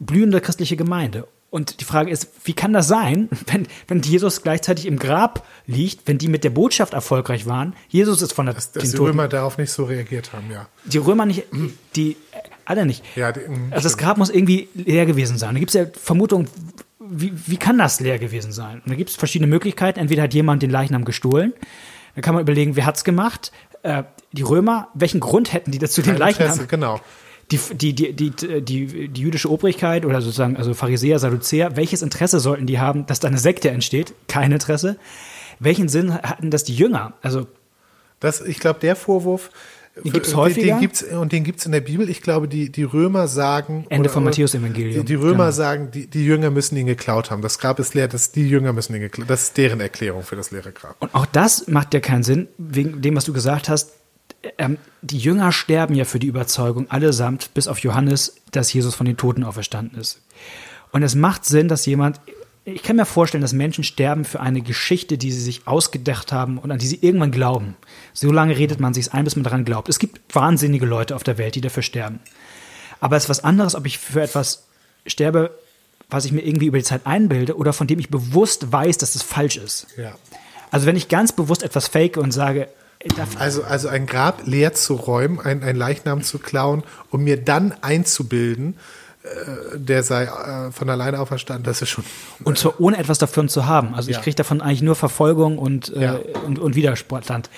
blühende 0.00 0.40
christliche 0.40 0.76
Gemeinde. 0.76 1.28
Und 1.50 1.80
die 1.80 1.84
Frage 1.84 2.10
ist, 2.10 2.28
wie 2.44 2.54
kann 2.54 2.72
das 2.72 2.88
sein, 2.88 3.28
wenn, 3.46 3.68
wenn 3.86 4.00
Jesus 4.00 4.42
gleichzeitig 4.42 4.86
im 4.86 4.98
Grab 4.98 5.46
liegt, 5.66 6.08
wenn 6.08 6.18
die 6.18 6.28
mit 6.28 6.44
der 6.44 6.50
Botschaft 6.50 6.94
erfolgreich 6.94 7.46
waren? 7.46 7.74
Jesus 7.88 8.22
ist 8.22 8.32
von 8.32 8.46
der 8.46 8.54
Dass, 8.54 8.72
dass 8.72 8.90
die 8.90 8.96
Römer 8.96 9.28
darauf 9.28 9.58
nicht 9.58 9.70
so 9.70 9.84
reagiert 9.84 10.32
haben, 10.32 10.50
ja. 10.50 10.66
Die 10.84 10.98
Römer 10.98 11.26
nicht, 11.26 11.44
die, 11.94 12.16
alle 12.64 12.86
nicht. 12.86 13.04
Ja, 13.16 13.32
die, 13.32 13.40
mm, 13.40 13.68
also 13.70 13.84
das 13.84 13.98
Grab 13.98 14.16
muss 14.16 14.30
irgendwie 14.30 14.68
leer 14.74 15.04
gewesen 15.04 15.36
sein. 15.36 15.54
Da 15.54 15.58
gibt 15.58 15.74
es 15.74 15.74
ja 15.74 15.86
Vermutungen, 15.92 16.48
wie, 16.98 17.32
wie 17.46 17.58
kann 17.58 17.76
das 17.76 18.00
leer 18.00 18.18
gewesen 18.18 18.52
sein? 18.52 18.80
Und 18.84 18.90
da 18.90 18.94
gibt 18.94 19.10
es 19.10 19.16
verschiedene 19.16 19.48
Möglichkeiten. 19.48 19.98
Entweder 19.98 20.22
hat 20.22 20.34
jemand 20.34 20.62
den 20.62 20.70
Leichnam 20.70 21.04
gestohlen, 21.04 21.52
dann 22.14 22.22
kann 22.22 22.34
man 22.34 22.42
überlegen, 22.42 22.76
wer 22.76 22.86
hat's 22.86 23.04
gemacht? 23.04 23.52
Äh, 23.82 24.04
die 24.32 24.42
Römer, 24.42 24.88
welchen 24.94 25.20
Grund 25.20 25.52
hätten 25.52 25.70
die 25.70 25.78
dazu, 25.78 26.02
den 26.02 26.16
Leichnam? 26.16 26.66
Genau. 26.68 27.00
Die, 27.50 27.58
die, 27.74 27.94
die, 27.94 28.12
die, 28.14 28.30
die, 28.30 29.08
die 29.08 29.20
jüdische 29.20 29.50
Obrigkeit 29.50 30.06
oder 30.06 30.22
sozusagen, 30.22 30.56
also 30.56 30.72
Pharisäer, 30.72 31.18
Sadduzäer, 31.18 31.76
welches 31.76 32.00
Interesse 32.00 32.40
sollten 32.40 32.66
die 32.66 32.78
haben, 32.78 33.04
dass 33.06 33.20
da 33.20 33.28
eine 33.28 33.38
Sekte 33.38 33.70
entsteht? 33.70 34.14
Kein 34.28 34.52
Interesse. 34.52 34.96
Welchen 35.58 35.88
Sinn 35.88 36.14
hatten 36.14 36.50
das 36.50 36.64
die 36.64 36.74
Jünger? 36.74 37.14
Also. 37.22 37.46
Das, 38.20 38.40
ich 38.40 38.60
glaube, 38.60 38.78
der 38.78 38.94
Vorwurf, 38.94 39.50
den 39.96 40.12
gibt 40.12 40.26
es 40.26 40.34
häufiger. 40.34 40.66
Den, 40.66 40.80
gibt's, 40.80 41.02
und 41.02 41.32
den 41.32 41.44
gibt 41.44 41.60
es 41.60 41.66
in 41.66 41.72
der 41.72 41.82
Bibel. 41.82 42.08
Ich 42.08 42.22
glaube, 42.22 42.48
die, 42.48 42.72
die 42.72 42.82
Römer 42.82 43.28
sagen. 43.28 43.84
Ende 43.90 44.06
oder, 44.06 44.10
von 44.10 44.24
Matthäus 44.24 44.54
Evangelium. 44.54 45.04
Die, 45.04 45.04
die 45.04 45.14
Römer 45.14 45.44
genau. 45.44 45.50
sagen, 45.50 45.90
die, 45.90 46.06
die 46.06 46.24
Jünger 46.24 46.50
müssen 46.50 46.76
ihn 46.76 46.86
geklaut 46.86 47.30
haben. 47.30 47.42
Das 47.42 47.58
Grab 47.58 47.78
ist 47.78 47.92
leer, 47.94 48.08
das, 48.08 48.32
die 48.32 48.48
Jünger 48.48 48.72
müssen 48.72 48.94
ihn 48.94 49.02
geklaut 49.02 49.28
Das 49.28 49.42
ist 49.42 49.58
deren 49.58 49.80
Erklärung 49.80 50.22
für 50.22 50.36
das 50.36 50.50
leere 50.50 50.72
Grab. 50.72 50.96
Und 51.00 51.14
auch 51.14 51.26
das 51.26 51.68
macht 51.68 51.92
ja 51.92 52.00
keinen 52.00 52.22
Sinn, 52.22 52.48
wegen 52.56 53.02
dem, 53.02 53.16
was 53.16 53.26
du 53.26 53.34
gesagt 53.34 53.68
hast. 53.68 53.92
Ähm, 54.56 54.78
die 55.02 55.18
Jünger 55.18 55.52
sterben 55.52 55.94
ja 55.94 56.04
für 56.04 56.18
die 56.18 56.26
Überzeugung 56.26 56.90
allesamt, 56.90 57.52
bis 57.52 57.68
auf 57.68 57.78
Johannes, 57.80 58.36
dass 58.50 58.72
Jesus 58.72 58.94
von 58.94 59.04
den 59.04 59.18
Toten 59.18 59.44
auferstanden 59.44 60.00
ist. 60.00 60.22
Und 60.90 61.02
es 61.02 61.14
macht 61.14 61.44
Sinn, 61.44 61.68
dass 61.68 61.84
jemand 61.84 62.20
ich 62.64 62.82
kann 62.82 62.96
mir 62.96 63.06
vorstellen, 63.06 63.42
dass 63.42 63.52
Menschen 63.52 63.82
sterben 63.82 64.24
für 64.24 64.40
eine 64.40 64.60
Geschichte, 64.60 65.18
die 65.18 65.32
sie 65.32 65.40
sich 65.40 65.66
ausgedacht 65.66 66.32
haben 66.32 66.58
und 66.58 66.70
an 66.70 66.78
die 66.78 66.86
sie 66.86 66.98
irgendwann 67.00 67.32
glauben. 67.32 67.76
So 68.12 68.30
lange 68.30 68.56
redet 68.56 68.78
man 68.78 68.94
sich 68.94 69.12
ein, 69.12 69.24
bis 69.24 69.34
man 69.34 69.42
daran 69.42 69.64
glaubt. 69.64 69.88
Es 69.88 69.98
gibt 69.98 70.34
wahnsinnige 70.34 70.86
Leute 70.86 71.16
auf 71.16 71.24
der 71.24 71.38
Welt, 71.38 71.56
die 71.56 71.60
dafür 71.60 71.82
sterben. 71.82 72.20
Aber 73.00 73.16
es 73.16 73.24
ist 73.24 73.28
was 73.28 73.42
anderes, 73.42 73.74
ob 73.74 73.84
ich 73.84 73.98
für 73.98 74.22
etwas 74.22 74.68
sterbe, 75.06 75.50
was 76.08 76.24
ich 76.24 76.30
mir 76.30 76.42
irgendwie 76.42 76.66
über 76.66 76.78
die 76.78 76.84
Zeit 76.84 77.04
einbilde 77.04 77.56
oder 77.56 77.72
von 77.72 77.88
dem 77.88 77.98
ich 77.98 78.10
bewusst 78.10 78.70
weiß, 78.70 78.98
dass 78.98 79.16
es 79.16 79.22
falsch 79.22 79.56
ist. 79.56 79.88
Ja. 79.96 80.14
Also 80.70 80.86
wenn 80.86 80.96
ich 80.96 81.08
ganz 81.08 81.32
bewusst 81.32 81.64
etwas 81.64 81.88
fake 81.88 82.16
und 82.16 82.30
sage, 82.30 82.68
also, 83.38 83.64
also 83.64 83.88
ein 83.88 84.06
Grab 84.06 84.46
leer 84.46 84.74
zu 84.74 84.94
räumen, 84.94 85.40
ein, 85.40 85.64
ein 85.64 85.74
Leichnam 85.74 86.22
zu 86.22 86.38
klauen, 86.38 86.84
um 87.10 87.24
mir 87.24 87.42
dann 87.42 87.74
einzubilden, 87.82 88.76
der 89.74 90.02
sei 90.02 90.24
äh, 90.24 90.72
von 90.72 90.90
alleine 90.90 91.20
auferstanden, 91.20 91.64
das 91.64 91.80
ist 91.82 91.90
schon. 91.90 92.04
Und 92.44 92.58
zwar 92.58 92.80
ohne 92.80 92.98
etwas 92.98 93.18
davon 93.18 93.48
zu 93.48 93.66
haben. 93.66 93.94
Also 93.94 94.10
ja. 94.10 94.16
ich 94.16 94.22
kriege 94.22 94.34
davon 94.34 94.60
eigentlich 94.60 94.82
nur 94.82 94.96
Verfolgung 94.96 95.58
und, 95.58 95.94
äh, 95.94 96.02
ja. 96.02 96.18
und, 96.44 96.58
und 96.58 96.74
Widerstand. 96.74 97.48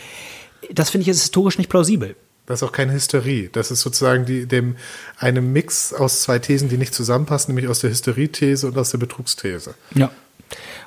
Das 0.72 0.90
finde 0.90 1.02
ich 1.02 1.06
jetzt 1.08 1.22
historisch 1.22 1.58
nicht 1.58 1.70
plausibel. 1.70 2.16
Das 2.46 2.60
ist 2.60 2.68
auch 2.68 2.72
keine 2.72 2.92
Hysterie. 2.92 3.48
Das 3.50 3.70
ist 3.70 3.80
sozusagen 3.80 4.26
die, 4.26 4.46
dem, 4.46 4.76
einem 5.18 5.52
Mix 5.52 5.94
aus 5.94 6.20
zwei 6.20 6.38
Thesen, 6.38 6.68
die 6.68 6.76
nicht 6.76 6.92
zusammenpassen, 6.92 7.54
nämlich 7.54 7.70
aus 7.70 7.80
der 7.80 7.90
Hysterie-These 7.90 8.66
und 8.66 8.76
aus 8.76 8.90
der 8.90 8.98
Betrugsthese. 8.98 9.74
Ja. 9.94 10.10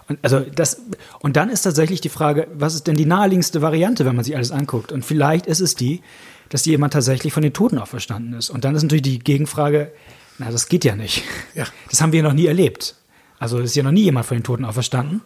Und, 0.08 0.20
also 0.22 0.42
das, 0.42 0.80
und 1.20 1.36
dann 1.36 1.50
ist 1.50 1.64
tatsächlich 1.64 2.00
die 2.00 2.10
Frage, 2.10 2.48
was 2.54 2.76
ist 2.76 2.86
denn 2.86 2.96
die 2.96 3.06
naheliegendste 3.06 3.64
Variante, 3.64 4.06
wenn 4.06 4.16
man 4.16 4.24
sich 4.24 4.36
alles 4.36 4.52
anguckt? 4.52 4.92
Und 4.92 5.04
vielleicht 5.04 5.48
ist 5.48 5.60
es 5.60 5.74
die, 5.74 6.02
dass 6.50 6.66
jemand 6.66 6.94
tatsächlich 6.94 7.34
von 7.34 7.44
den 7.44 7.54
Toten 7.54 7.80
auferstanden 7.80 8.34
ist. 8.34 8.52
Und 8.52 8.64
dann 8.64 8.76
ist 8.76 8.84
natürlich 8.84 9.02
die 9.02 9.20
Gegenfrage, 9.20 9.92
na, 10.38 10.52
das 10.52 10.68
geht 10.68 10.86
ja 10.86 10.96
nicht. 10.96 11.24
Ja. 11.56 11.66
Das 11.90 12.02
haben 12.02 12.12
wir 12.12 12.24
noch 12.24 12.34
nie 12.34 12.46
erlebt. 12.46 12.96
Also 13.40 13.60
ist 13.60 13.76
ja 13.76 13.84
noch 13.84 13.92
nie 13.92 14.04
jemand 14.04 14.26
von 14.26 14.38
den 14.38 14.44
Toten 14.44 14.66
auferstanden. 14.66 15.22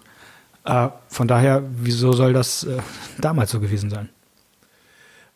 Äh, 0.65 0.89
von 1.07 1.27
daher, 1.27 1.63
wieso 1.77 2.13
soll 2.13 2.33
das 2.33 2.63
äh, 2.63 2.79
damals 3.19 3.51
so 3.51 3.59
gewesen 3.59 3.89
sein? 3.89 4.09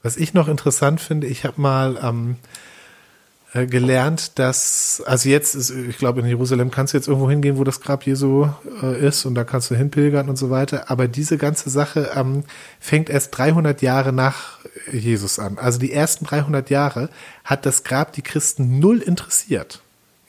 Was 0.04 0.18
ich 0.18 0.34
noch 0.34 0.48
interessant 0.48 1.02
finde, 1.02 1.28
ich 1.28 1.46
habe 1.46 1.60
mal 1.60 1.98
ähm, 2.02 2.36
äh, 3.54 3.66
gelernt, 3.66 4.38
dass, 4.38 5.02
also 5.06 5.30
jetzt 5.30 5.56
ist, 5.56 5.72
ich 5.72 5.98
glaube, 5.98 6.20
in 6.20 6.28
Jerusalem 6.28 6.72
kannst 6.72 6.94
du 6.94 6.98
jetzt 6.98 7.08
irgendwo 7.08 7.30
hingehen, 7.30 7.58
wo 7.58 7.64
das 7.64 7.82
Grab 7.82 8.06
Jesu 8.06 8.50
äh, 8.84 9.08
ist 9.08 9.26
und 9.26 9.34
da 9.34 9.44
kannst 9.44 9.72
du 9.72 9.76
hinpilgern 9.76 10.30
und 10.30 10.36
so 10.36 10.50
weiter. 10.50 10.92
Aber 10.92 11.08
diese 11.08 11.38
ganze 11.38 11.70
Sache 11.70 12.12
ähm, 12.16 12.44
fängt 12.80 13.10
erst 13.10 13.36
300 13.36 13.82
Jahre 13.82 14.14
nach 14.14 14.60
Jesus 14.92 15.40
an. 15.40 15.58
Also 15.58 15.80
die 15.80 15.92
ersten 15.92 16.26
300 16.26 16.70
Jahre 16.70 17.10
hat 17.44 17.66
das 17.66 17.84
Grab 17.84 18.14
die 18.14 18.22
Christen 18.22 18.80
null 18.80 19.00
interessiert. 19.00 19.82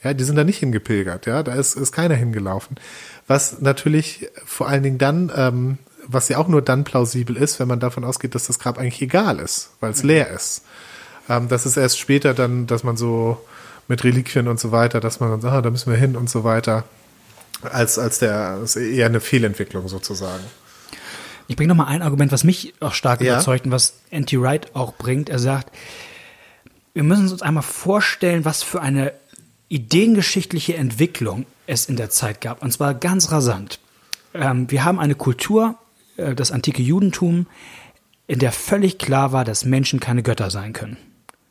Ja, 0.03 0.13
die 0.13 0.23
sind 0.23 0.35
da 0.35 0.43
nicht 0.43 0.59
hingepilgert, 0.59 1.25
ja, 1.25 1.41
da 1.41 1.55
ist, 1.55 1.75
ist 1.75 1.91
keiner 1.91 2.15
hingelaufen. 2.15 2.77
Was 3.25 3.59
natürlich 3.61 4.29
vor 4.45 4.69
allen 4.69 4.83
Dingen 4.83 4.99
dann 4.99 5.31
ähm, 5.35 5.77
was 6.07 6.29
ja 6.29 6.37
auch 6.37 6.47
nur 6.47 6.61
dann 6.61 6.83
plausibel 6.83 7.35
ist, 7.35 7.59
wenn 7.59 7.67
man 7.67 7.79
davon 7.79 8.03
ausgeht, 8.03 8.33
dass 8.33 8.47
das 8.47 8.59
Grab 8.59 8.77
eigentlich 8.77 9.01
egal 9.01 9.39
ist, 9.39 9.71
weil 9.79 9.91
es 9.91 10.03
mhm. 10.03 10.09
leer 10.09 10.29
ist. 10.29 10.63
Ähm, 11.29 11.49
das 11.49 11.65
ist 11.65 11.77
erst 11.77 11.99
später 11.99 12.33
dann, 12.33 12.67
dass 12.67 12.83
man 12.83 12.97
so 12.97 13.45
mit 13.87 14.03
Reliquien 14.03 14.47
und 14.47 14.59
so 14.59 14.71
weiter, 14.71 14.99
dass 14.99 15.19
man 15.19 15.29
dann 15.29 15.41
sagt, 15.41 15.53
ah, 15.53 15.61
da 15.61 15.69
müssen 15.69 15.91
wir 15.91 15.97
hin 15.97 16.15
und 16.15 16.29
so 16.29 16.43
weiter, 16.43 16.83
als, 17.63 17.99
als 17.99 18.19
der, 18.19 18.59
ist 18.63 18.75
eher 18.75 19.07
eine 19.07 19.19
Fehlentwicklung 19.19 19.87
sozusagen. 19.87 20.43
Ich 21.47 21.55
bringe 21.55 21.69
noch 21.69 21.75
mal 21.75 21.85
ein 21.85 22.01
Argument, 22.01 22.31
was 22.31 22.43
mich 22.43 22.73
auch 22.79 22.93
stark 22.93 23.21
ja. 23.21 23.33
überzeugt 23.33 23.65
und 23.65 23.71
was 23.71 23.99
Anti-Wright 24.11 24.75
auch 24.75 24.93
bringt. 24.93 25.29
Er 25.29 25.39
sagt, 25.39 25.73
wir 26.93 27.03
müssen 27.03 27.31
uns 27.31 27.41
einmal 27.41 27.63
vorstellen, 27.63 28.43
was 28.43 28.63
für 28.63 28.81
eine 28.81 29.13
ideengeschichtliche 29.69 30.75
Entwicklung 30.75 31.45
es 31.67 31.85
in 31.85 31.95
der 31.95 32.09
Zeit 32.09 32.41
gab. 32.41 32.61
Und 32.63 32.71
zwar 32.71 32.93
ganz 32.93 33.31
rasant. 33.31 33.79
Ähm, 34.33 34.69
wir 34.71 34.83
haben 34.83 34.99
eine 34.99 35.15
Kultur, 35.15 35.75
äh, 36.17 36.35
das 36.35 36.51
antike 36.51 36.81
Judentum, 36.81 37.47
in 38.27 38.39
der 38.39 38.51
völlig 38.51 38.97
klar 38.97 39.31
war, 39.31 39.45
dass 39.45 39.65
Menschen 39.65 39.99
keine 39.99 40.23
Götter 40.23 40.49
sein 40.49 40.73
können. 40.73 40.97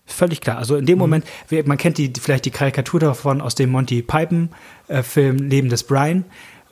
Völlig 0.06 0.40
klar. 0.40 0.58
Also 0.58 0.76
in 0.76 0.86
dem 0.86 0.96
mhm. 0.96 1.00
Moment, 1.00 1.24
man 1.64 1.78
kennt 1.78 1.98
die, 1.98 2.12
vielleicht 2.18 2.44
die 2.44 2.50
Karikatur 2.50 3.00
davon 3.00 3.40
aus 3.40 3.54
dem 3.54 3.70
Monty 3.70 4.02
Python-Film 4.02 5.36
äh, 5.36 5.42
Leben 5.42 5.68
des 5.68 5.82
Brian, 5.82 6.24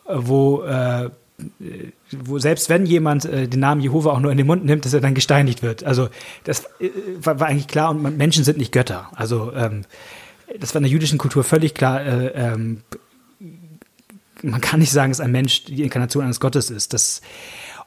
äh, 0.06 0.14
wo, 0.14 0.62
äh, 0.62 1.10
wo 2.12 2.38
selbst 2.38 2.68
wenn 2.68 2.86
jemand 2.86 3.24
äh, 3.24 3.48
den 3.48 3.60
Namen 3.60 3.80
Jehova 3.80 4.12
auch 4.12 4.20
nur 4.20 4.30
in 4.30 4.38
den 4.38 4.46
Mund 4.46 4.64
nimmt, 4.64 4.84
dass 4.84 4.94
er 4.94 5.00
dann 5.00 5.14
gesteinigt 5.14 5.62
wird. 5.62 5.82
Also 5.82 6.08
das 6.44 6.64
äh, 6.80 6.90
war, 7.20 7.40
war, 7.40 7.48
eigentlich 7.48 7.66
klar 7.66 7.90
und 7.90 8.16
Menschen 8.16 8.44
sind 8.44 8.58
nicht 8.58 8.72
Götter. 8.72 9.10
Also 9.14 9.52
ähm, 9.52 9.84
das 10.58 10.74
war 10.74 10.78
in 10.78 10.84
der 10.84 10.92
jüdischen 10.92 11.18
Kultur 11.18 11.42
völlig 11.42 11.74
klar. 11.74 12.04
Äh, 12.04 12.26
ähm, 12.34 12.82
man 14.42 14.60
kann 14.60 14.78
nicht 14.78 14.92
sagen, 14.92 15.10
dass 15.10 15.20
ein 15.20 15.32
Mensch 15.32 15.64
die 15.64 15.82
Inkarnation 15.82 16.24
eines 16.24 16.38
Gottes 16.38 16.70
ist. 16.70 16.92
Das 16.92 17.20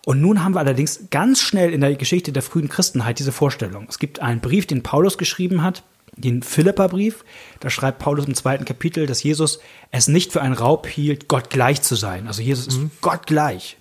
und 0.05 0.21
nun 0.21 0.43
haben 0.43 0.55
wir 0.55 0.60
allerdings 0.60 1.10
ganz 1.10 1.41
schnell 1.41 1.73
in 1.73 1.81
der 1.81 1.95
Geschichte 1.95 2.31
der 2.31 2.41
frühen 2.41 2.69
Christenheit 2.69 3.19
diese 3.19 3.31
Vorstellung. 3.31 3.88
Es 3.89 3.99
gibt 3.99 4.21
einen 4.21 4.39
Brief, 4.39 4.65
den 4.65 4.83
Paulus 4.83 5.17
geschrieben 5.17 5.63
hat, 5.63 5.83
den 6.17 6.43
Philipperbrief. 6.43 7.23
Da 7.60 7.69
schreibt 7.69 7.99
Paulus 7.99 8.25
im 8.25 8.36
zweiten 8.36 8.65
Kapitel, 8.65 9.06
dass 9.06 9.23
Jesus 9.23 9.60
es 9.91 10.08
nicht 10.08 10.32
für 10.32 10.41
einen 10.41 10.53
Raub 10.53 10.88
hielt, 10.88 11.27
Gott 11.27 11.49
gleich 11.49 11.82
zu 11.82 11.95
sein. 11.95 12.27
Also 12.27 12.41
Jesus 12.41 12.67
ist 12.67 12.77
mhm. 12.77 12.91
Gott 13.01 13.27
gleich. 13.27 13.77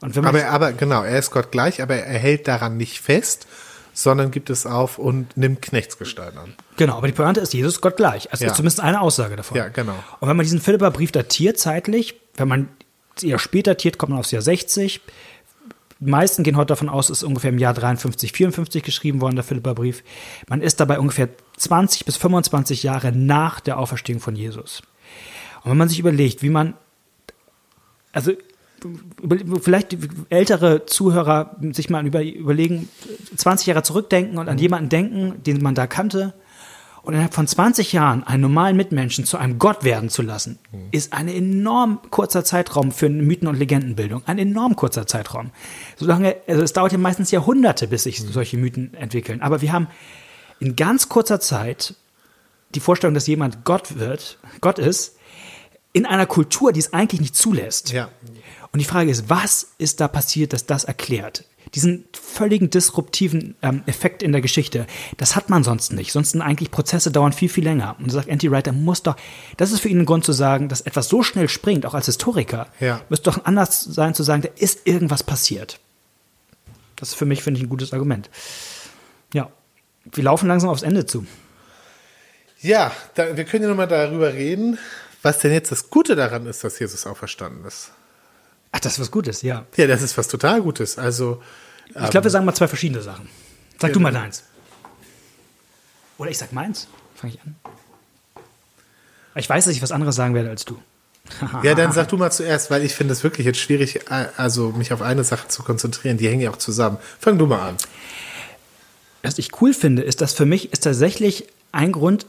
Und 0.00 0.16
wenn 0.16 0.24
man 0.24 0.34
aber, 0.34 0.48
aber 0.48 0.72
genau, 0.72 1.02
er 1.04 1.18
ist 1.18 1.30
Gott 1.30 1.52
gleich, 1.52 1.80
aber 1.80 1.94
er 1.94 2.18
hält 2.18 2.48
daran 2.48 2.76
nicht 2.76 3.00
fest, 3.00 3.46
sondern 3.94 4.30
gibt 4.30 4.50
es 4.50 4.66
auf 4.66 4.98
und 4.98 5.36
nimmt 5.36 5.62
Knechtsgestalt 5.62 6.36
an. 6.36 6.54
Genau, 6.76 6.96
aber 6.96 7.06
die 7.06 7.12
Pointe 7.12 7.40
ist, 7.40 7.54
Jesus 7.54 7.74
ist 7.74 7.80
Gott 7.80 7.96
gleich. 7.96 8.30
Also 8.32 8.44
ja. 8.44 8.50
ist 8.50 8.56
zumindest 8.56 8.80
eine 8.80 9.00
Aussage 9.00 9.36
davon. 9.36 9.56
Ja, 9.56 9.68
genau. 9.68 9.94
Und 10.20 10.28
wenn 10.28 10.36
man 10.36 10.44
diesen 10.44 10.60
Philipperbrief 10.60 11.12
datiert 11.12 11.58
zeitlich, 11.58 12.20
wenn 12.36 12.48
man 12.48 12.68
eher 13.22 13.38
später 13.38 13.72
datiert, 13.72 13.98
kommt 13.98 14.10
man 14.10 14.18
aufs 14.18 14.30
Jahr 14.30 14.42
60. 14.42 15.02
Die 16.04 16.10
meisten 16.10 16.42
gehen 16.42 16.56
heute 16.56 16.66
davon 16.66 16.88
aus, 16.88 17.10
es 17.10 17.18
ist 17.18 17.22
ungefähr 17.22 17.50
im 17.50 17.58
Jahr 17.58 17.74
53, 17.74 18.32
54 18.32 18.82
geschrieben 18.82 19.20
worden, 19.20 19.36
der 19.36 19.44
Philipperbrief. 19.44 20.02
Man 20.48 20.60
ist 20.60 20.80
dabei 20.80 20.98
ungefähr 20.98 21.28
20 21.58 22.04
bis 22.04 22.16
25 22.16 22.82
Jahre 22.82 23.12
nach 23.12 23.60
der 23.60 23.78
Auferstehung 23.78 24.20
von 24.20 24.34
Jesus. 24.34 24.82
Und 25.62 25.70
wenn 25.70 25.78
man 25.78 25.88
sich 25.88 26.00
überlegt, 26.00 26.42
wie 26.42 26.50
man, 26.50 26.74
also 28.12 28.32
vielleicht 29.60 29.96
ältere 30.28 30.86
Zuhörer 30.86 31.56
sich 31.70 31.88
mal 31.88 32.04
überlegen, 32.04 32.88
20 33.36 33.68
Jahre 33.68 33.84
zurückdenken 33.84 34.38
und 34.38 34.48
an 34.48 34.58
jemanden 34.58 34.88
denken, 34.88 35.40
den 35.44 35.62
man 35.62 35.76
da 35.76 35.86
kannte, 35.86 36.34
und 37.02 37.14
innerhalb 37.14 37.34
von 37.34 37.46
20 37.46 37.92
Jahren 37.92 38.22
einen 38.24 38.42
normalen 38.42 38.76
Mitmenschen 38.76 39.24
zu 39.24 39.36
einem 39.36 39.58
Gott 39.58 39.82
werden 39.82 40.08
zu 40.08 40.22
lassen, 40.22 40.58
mhm. 40.70 40.88
ist 40.92 41.12
ein 41.12 41.28
enorm 41.28 42.00
kurzer 42.10 42.44
Zeitraum 42.44 42.92
für 42.92 43.08
Mythen- 43.08 43.48
und 43.48 43.56
Legendenbildung. 43.56 44.22
Ein 44.26 44.38
enorm 44.38 44.76
kurzer 44.76 45.06
Zeitraum. 45.06 45.50
Solange, 45.96 46.36
also 46.46 46.62
es 46.62 46.72
dauert 46.72 46.92
ja 46.92 46.98
meistens 46.98 47.30
Jahrhunderte, 47.32 47.88
bis 47.88 48.04
sich 48.04 48.22
mhm. 48.22 48.28
solche 48.28 48.56
Mythen 48.56 48.94
entwickeln. 48.94 49.42
Aber 49.42 49.60
wir 49.62 49.72
haben 49.72 49.88
in 50.60 50.76
ganz 50.76 51.08
kurzer 51.08 51.40
Zeit 51.40 51.94
die 52.74 52.80
Vorstellung, 52.80 53.14
dass 53.14 53.26
jemand 53.26 53.64
Gott 53.64 53.98
wird, 53.98 54.38
Gott 54.60 54.78
ist, 54.78 55.16
in 55.92 56.06
einer 56.06 56.26
Kultur, 56.26 56.72
die 56.72 56.80
es 56.80 56.92
eigentlich 56.92 57.20
nicht 57.20 57.36
zulässt. 57.36 57.92
Ja. 57.92 58.08
Und 58.72 58.78
die 58.78 58.86
Frage 58.86 59.10
ist, 59.10 59.28
was 59.28 59.72
ist 59.76 60.00
da 60.00 60.08
passiert, 60.08 60.52
dass 60.52 60.64
das 60.64 60.84
erklärt? 60.84 61.44
Diesen 61.74 62.04
völligen 62.12 62.68
disruptiven 62.68 63.54
ähm, 63.62 63.82
Effekt 63.86 64.22
in 64.22 64.32
der 64.32 64.40
Geschichte, 64.42 64.86
das 65.16 65.36
hat 65.36 65.48
man 65.48 65.64
sonst 65.64 65.92
nicht. 65.92 66.12
Sonst 66.12 66.32
sind 66.32 66.42
eigentlich 66.42 66.70
Prozesse 66.70 67.10
dauern 67.10 67.32
viel, 67.32 67.48
viel 67.48 67.64
länger. 67.64 67.96
Und 67.98 68.10
sagt 68.10 68.30
Anti-Writer, 68.30 68.72
muss 68.72 69.02
doch, 69.02 69.16
das 69.56 69.72
ist 69.72 69.80
für 69.80 69.88
ihn 69.88 70.00
ein 70.00 70.06
Grund 70.06 70.24
zu 70.24 70.32
sagen, 70.32 70.68
dass 70.68 70.82
etwas 70.82 71.08
so 71.08 71.22
schnell 71.22 71.48
springt, 71.48 71.86
auch 71.86 71.94
als 71.94 72.06
Historiker, 72.06 72.68
ja. 72.78 73.00
müsste 73.08 73.30
doch 73.30 73.44
anders 73.44 73.82
sein 73.82 74.14
zu 74.14 74.22
sagen, 74.22 74.42
da 74.42 74.50
ist 74.56 74.86
irgendwas 74.86 75.22
passiert. 75.22 75.78
Das 76.96 77.10
ist 77.10 77.14
für 77.14 77.26
mich, 77.26 77.42
finde 77.42 77.58
ich, 77.58 77.66
ein 77.66 77.70
gutes 77.70 77.92
Argument. 77.92 78.28
Ja, 79.32 79.50
wir 80.04 80.24
laufen 80.24 80.48
langsam 80.48 80.70
aufs 80.70 80.82
Ende 80.82 81.06
zu. 81.06 81.26
Ja, 82.60 82.92
da, 83.14 83.36
wir 83.36 83.44
können 83.44 83.64
ja 83.64 83.68
nochmal 83.68 83.88
darüber 83.88 84.32
reden, 84.34 84.78
was 85.22 85.38
denn 85.38 85.52
jetzt 85.52 85.72
das 85.72 85.90
Gute 85.90 86.16
daran 86.16 86.46
ist, 86.46 86.62
dass 86.64 86.78
Jesus 86.78 87.06
auferstanden 87.06 87.64
ist. 87.64 87.92
Ach, 88.72 88.80
das 88.80 88.94
ist 88.94 89.00
was 89.00 89.10
Gutes, 89.10 89.42
ja. 89.42 89.66
Ja, 89.76 89.86
das 89.86 90.02
ist 90.02 90.16
was 90.16 90.28
total 90.28 90.62
Gutes. 90.62 90.98
Also. 90.98 91.42
Ich 91.88 91.94
glaube, 91.94 92.14
wir 92.14 92.22
ähm, 92.24 92.30
sagen 92.30 92.44
mal 92.46 92.54
zwei 92.54 92.68
verschiedene 92.68 93.02
Sachen. 93.02 93.28
Sag 93.78 93.88
ja, 93.88 93.94
du 93.94 94.00
mal 94.00 94.12
deins. 94.12 94.44
Oder 96.16 96.30
ich 96.30 96.38
sag 96.38 96.52
meins. 96.52 96.88
Fange 97.14 97.34
ich 97.34 97.40
an. 97.42 97.54
Ich 99.34 99.48
weiß, 99.48 99.66
dass 99.66 99.74
ich 99.74 99.82
was 99.82 99.92
anderes 99.92 100.16
sagen 100.16 100.34
werde 100.34 100.50
als 100.50 100.64
du. 100.64 100.80
ja, 101.62 101.74
dann 101.74 101.92
sag 101.92 102.08
du 102.08 102.16
mal 102.16 102.30
zuerst, 102.30 102.70
weil 102.70 102.82
ich 102.84 102.94
finde 102.94 103.12
es 103.12 103.22
wirklich 103.22 103.46
jetzt 103.46 103.58
schwierig, 103.58 104.00
also 104.10 104.70
mich 104.70 104.92
auf 104.92 105.02
eine 105.02 105.24
Sache 105.24 105.48
zu 105.48 105.62
konzentrieren. 105.62 106.16
Die 106.16 106.28
hängen 106.28 106.40
ja 106.40 106.50
auch 106.50 106.56
zusammen. 106.56 106.98
Fang 107.18 107.38
du 107.38 107.46
mal 107.46 107.68
an. 107.68 107.76
Was 109.22 109.38
ich 109.38 109.60
cool 109.60 109.72
finde, 109.72 110.02
ist, 110.02 110.20
dass 110.20 110.32
für 110.32 110.46
mich 110.46 110.72
ist 110.72 110.82
tatsächlich 110.82 111.46
ein 111.70 111.92
Grund, 111.92 112.26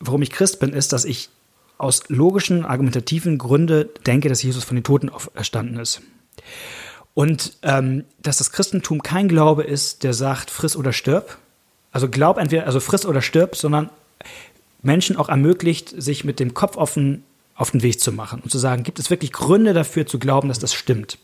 warum 0.00 0.22
ich 0.22 0.30
Christ 0.30 0.58
bin, 0.58 0.72
ist, 0.72 0.92
dass 0.92 1.04
ich 1.04 1.28
aus 1.78 2.04
logischen, 2.08 2.64
argumentativen 2.64 3.38
Gründen 3.38 3.88
denke, 4.06 4.28
dass 4.28 4.42
Jesus 4.42 4.64
von 4.64 4.76
den 4.76 4.84
Toten 4.84 5.10
erstanden 5.34 5.78
ist. 5.78 6.00
Und 7.14 7.56
ähm, 7.62 8.04
dass 8.20 8.38
das 8.38 8.52
Christentum 8.52 9.02
kein 9.02 9.28
Glaube 9.28 9.62
ist, 9.62 10.02
der 10.02 10.12
sagt, 10.12 10.50
friss 10.50 10.76
oder 10.76 10.92
stirb. 10.92 11.38
Also 11.90 12.08
glaub 12.08 12.36
entweder, 12.38 12.66
also 12.66 12.80
friss 12.80 13.06
oder 13.06 13.22
stirb, 13.22 13.56
sondern 13.56 13.90
Menschen 14.82 15.16
auch 15.16 15.28
ermöglicht, 15.28 15.94
sich 15.96 16.24
mit 16.24 16.40
dem 16.40 16.54
Kopf 16.54 16.76
offen 16.76 17.24
auf 17.54 17.70
den 17.70 17.82
Weg 17.82 18.00
zu 18.00 18.12
machen 18.12 18.40
und 18.42 18.50
zu 18.50 18.58
sagen, 18.58 18.82
gibt 18.82 18.98
es 18.98 19.08
wirklich 19.08 19.32
Gründe 19.32 19.72
dafür 19.72 20.06
zu 20.06 20.18
glauben, 20.18 20.48
dass 20.48 20.58
das 20.58 20.74
stimmt. 20.74 21.18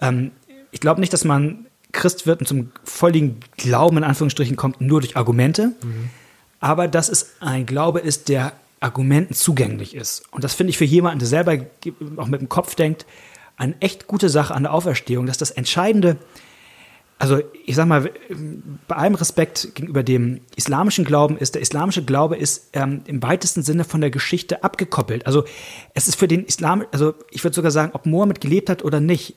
Ähm, 0.00 0.30
ich 0.70 0.80
glaube 0.80 1.00
nicht, 1.00 1.12
dass 1.12 1.24
man 1.24 1.66
Christ 1.92 2.26
wird 2.26 2.40
und 2.40 2.46
zum 2.46 2.72
volligen 2.82 3.40
Glauben 3.56 3.96
in 3.96 4.04
Anführungsstrichen 4.04 4.56
kommt, 4.56 4.80
nur 4.80 5.00
durch 5.00 5.16
Argumente, 5.16 5.68
mhm. 5.82 6.10
aber 6.60 6.88
dass 6.88 7.08
es 7.08 7.36
ein 7.40 7.64
Glaube 7.64 8.00
ist, 8.00 8.28
der 8.28 8.52
Argumenten 8.84 9.34
zugänglich 9.34 9.94
ist. 9.94 10.24
Und 10.30 10.44
das 10.44 10.54
finde 10.54 10.70
ich 10.70 10.78
für 10.78 10.84
jemanden, 10.84 11.18
der 11.18 11.28
selber 11.28 11.56
auch 12.16 12.26
mit 12.26 12.42
dem 12.42 12.50
Kopf 12.50 12.74
denkt, 12.74 13.06
eine 13.56 13.74
echt 13.80 14.06
gute 14.06 14.28
Sache 14.28 14.54
an 14.54 14.64
der 14.64 14.74
Auferstehung, 14.74 15.24
dass 15.24 15.38
das 15.38 15.50
Entscheidende, 15.50 16.18
also 17.18 17.40
ich 17.64 17.76
sag 17.76 17.86
mal, 17.88 18.10
bei 18.86 18.96
allem 18.96 19.14
Respekt 19.14 19.74
gegenüber 19.74 20.02
dem 20.02 20.40
islamischen 20.54 21.06
Glauben 21.06 21.38
ist, 21.38 21.54
der 21.54 21.62
islamische 21.62 22.04
Glaube 22.04 22.36
ist 22.36 22.70
ähm, 22.74 23.00
im 23.06 23.22
weitesten 23.22 23.62
Sinne 23.62 23.84
von 23.84 24.02
der 24.02 24.10
Geschichte 24.10 24.62
abgekoppelt. 24.62 25.26
Also 25.26 25.44
es 25.94 26.06
ist 26.06 26.16
für 26.16 26.28
den 26.28 26.44
Islam, 26.44 26.84
also 26.92 27.14
ich 27.30 27.42
würde 27.42 27.54
sogar 27.54 27.70
sagen, 27.70 27.92
ob 27.94 28.04
Mohammed 28.04 28.42
gelebt 28.42 28.68
hat 28.68 28.84
oder 28.84 29.00
nicht, 29.00 29.34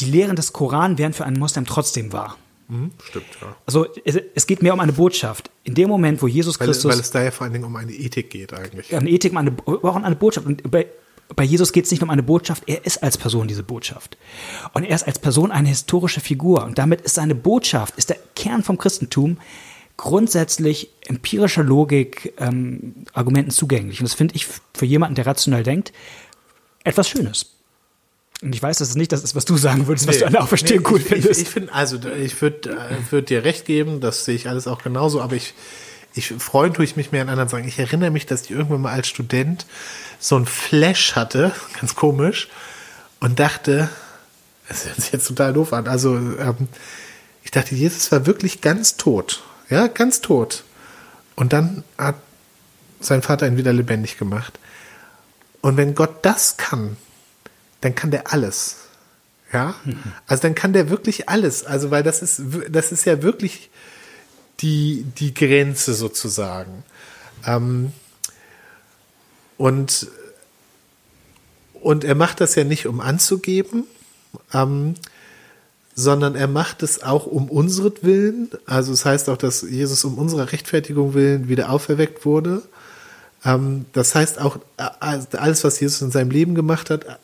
die 0.00 0.10
Lehren 0.10 0.36
des 0.36 0.52
Koran 0.52 0.98
wären 0.98 1.14
für 1.14 1.24
einen 1.24 1.38
Muslim 1.38 1.64
trotzdem 1.64 2.12
wahr. 2.12 2.36
Mhm, 2.72 2.90
stimmt, 3.04 3.26
ja. 3.42 3.54
Also 3.66 3.86
es, 4.02 4.18
es, 4.34 4.46
geht 4.46 4.62
mehr 4.62 4.72
um 4.72 4.80
eine 4.80 4.92
Botschaft. 4.92 5.50
In 5.62 5.74
dem 5.74 5.90
Moment, 5.90 6.22
wo 6.22 6.26
Jesus 6.26 6.58
weil, 6.58 6.68
Christus. 6.68 6.90
Weil 6.90 7.00
es 7.00 7.10
da 7.10 7.22
ja 7.22 7.30
vor 7.30 7.44
allen 7.44 7.52
Dingen 7.52 7.66
um 7.66 7.76
eine 7.76 7.92
Ethik 7.92 8.30
geht 8.30 8.54
eigentlich. 8.54 8.96
Eine 8.96 9.10
Ethik, 9.10 9.32
um 9.32 9.38
eine, 9.38 9.54
auch 9.66 9.94
um 9.94 10.04
eine 10.04 10.16
Botschaft. 10.16 10.46
Und 10.46 10.70
bei, 10.70 10.86
bei 11.36 11.44
Jesus 11.44 11.72
geht 11.72 11.84
es 11.84 11.90
nicht 11.90 12.02
um 12.02 12.08
eine 12.08 12.22
Botschaft, 12.22 12.62
er 12.66 12.86
ist 12.86 13.02
als 13.02 13.18
Person 13.18 13.46
diese 13.46 13.62
Botschaft. 13.62 14.16
Und 14.72 14.84
er 14.84 14.94
ist 14.94 15.06
als 15.06 15.18
Person 15.18 15.52
eine 15.52 15.68
historische 15.68 16.20
Figur. 16.20 16.64
Und 16.64 16.78
damit 16.78 17.02
ist 17.02 17.16
seine 17.16 17.34
Botschaft, 17.34 17.98
ist 17.98 18.08
der 18.08 18.16
Kern 18.34 18.62
vom 18.62 18.78
Christentum, 18.78 19.36
grundsätzlich 19.98 20.88
empirischer 21.06 21.64
Logik, 21.64 22.32
ähm, 22.38 23.04
Argumenten 23.12 23.50
zugänglich. 23.50 24.00
Und 24.00 24.04
das 24.04 24.14
finde 24.14 24.34
ich 24.34 24.46
für 24.46 24.86
jemanden, 24.86 25.16
der 25.16 25.26
rational 25.26 25.62
denkt, 25.62 25.92
etwas 26.84 27.06
Schönes. 27.06 27.50
Und 28.42 28.54
ich 28.54 28.62
weiß, 28.62 28.78
dass 28.78 28.88
es 28.90 28.96
nicht 28.96 29.12
das 29.12 29.22
ist, 29.22 29.36
was 29.36 29.44
du 29.44 29.56
sagen 29.56 29.86
würdest, 29.86 30.08
was 30.08 30.16
nee, 30.16 30.20
du 30.20 30.26
an 30.26 30.32
der 30.32 30.42
Auferstehung 30.42 30.82
nee, 30.82 30.88
cool 30.90 30.98
ich, 30.98 31.06
findest. 31.06 31.40
Ich, 31.40 31.46
ich 31.46 31.48
finde, 31.48 31.72
also 31.72 31.98
ich 32.20 32.42
würde 32.42 32.70
äh, 32.70 33.12
würd 33.12 33.30
dir 33.30 33.44
recht 33.44 33.64
geben, 33.64 34.00
das 34.00 34.24
sehe 34.24 34.34
ich 34.34 34.48
alles 34.48 34.66
auch 34.66 34.82
genauso, 34.82 35.20
aber 35.20 35.36
ich, 35.36 35.54
ich 36.14 36.34
freuen 36.38 36.74
tue 36.74 36.84
ich 36.84 36.96
mich 36.96 37.12
mehr 37.12 37.22
an 37.22 37.28
anderen 37.28 37.48
sagen. 37.48 37.68
Ich 37.68 37.78
erinnere 37.78 38.10
mich, 38.10 38.26
dass 38.26 38.42
ich 38.42 38.50
irgendwann 38.50 38.80
mal 38.80 38.92
als 38.92 39.06
Student 39.06 39.64
so 40.18 40.36
ein 40.36 40.46
Flash 40.46 41.14
hatte, 41.14 41.52
ganz 41.80 41.94
komisch, 41.94 42.48
und 43.20 43.38
dachte, 43.38 43.88
das 44.68 44.86
hört 44.86 45.00
sich 45.00 45.12
jetzt 45.12 45.28
total 45.28 45.52
doof 45.52 45.72
an, 45.72 45.86
also 45.86 46.16
ähm, 46.16 46.68
ich 47.44 47.52
dachte, 47.52 47.76
Jesus 47.76 48.10
war 48.10 48.26
wirklich 48.26 48.60
ganz 48.60 48.96
tot. 48.96 49.42
Ja, 49.70 49.86
ganz 49.86 50.20
tot. 50.20 50.64
Und 51.36 51.52
dann 51.52 51.84
hat 51.96 52.16
sein 53.00 53.22
Vater 53.22 53.46
ihn 53.46 53.56
wieder 53.56 53.72
lebendig 53.72 54.18
gemacht. 54.18 54.58
Und 55.60 55.76
wenn 55.76 55.94
Gott 55.94 56.24
das 56.24 56.56
kann, 56.56 56.96
dann 57.82 57.94
kann 57.94 58.10
der 58.10 58.32
alles. 58.32 58.76
Ja, 59.52 59.74
also 60.26 60.42
dann 60.42 60.54
kann 60.54 60.72
der 60.72 60.88
wirklich 60.88 61.28
alles. 61.28 61.64
Also, 61.64 61.90
weil 61.90 62.02
das 62.02 62.22
ist, 62.22 62.40
das 62.70 62.90
ist 62.90 63.04
ja 63.04 63.22
wirklich 63.22 63.68
die, 64.60 65.04
die 65.18 65.34
Grenze 65.34 65.92
sozusagen. 65.92 66.84
Ähm, 67.44 67.92
und, 69.58 70.08
und 71.74 72.04
er 72.04 72.14
macht 72.14 72.40
das 72.40 72.54
ja 72.54 72.64
nicht, 72.64 72.86
um 72.86 73.00
anzugeben, 73.00 73.84
ähm, 74.54 74.94
sondern 75.94 76.34
er 76.34 76.48
macht 76.48 76.82
es 76.82 77.02
auch 77.02 77.26
um 77.26 77.50
unseren 77.50 78.48
Also 78.64 78.94
es 78.94 79.04
heißt 79.04 79.28
auch, 79.28 79.36
dass 79.36 79.62
Jesus 79.62 80.04
um 80.04 80.16
unserer 80.16 80.52
Rechtfertigung 80.52 81.12
willen 81.12 81.48
wieder 81.48 81.68
auferweckt 81.68 82.24
wurde. 82.24 82.62
Ähm, 83.44 83.84
das 83.92 84.14
heißt 84.14 84.40
auch, 84.40 84.56
äh, 84.78 84.88
alles, 85.00 85.62
was 85.62 85.78
Jesus 85.78 86.00
in 86.00 86.10
seinem 86.10 86.30
Leben 86.30 86.54
gemacht 86.54 86.88
hat, 86.88 87.18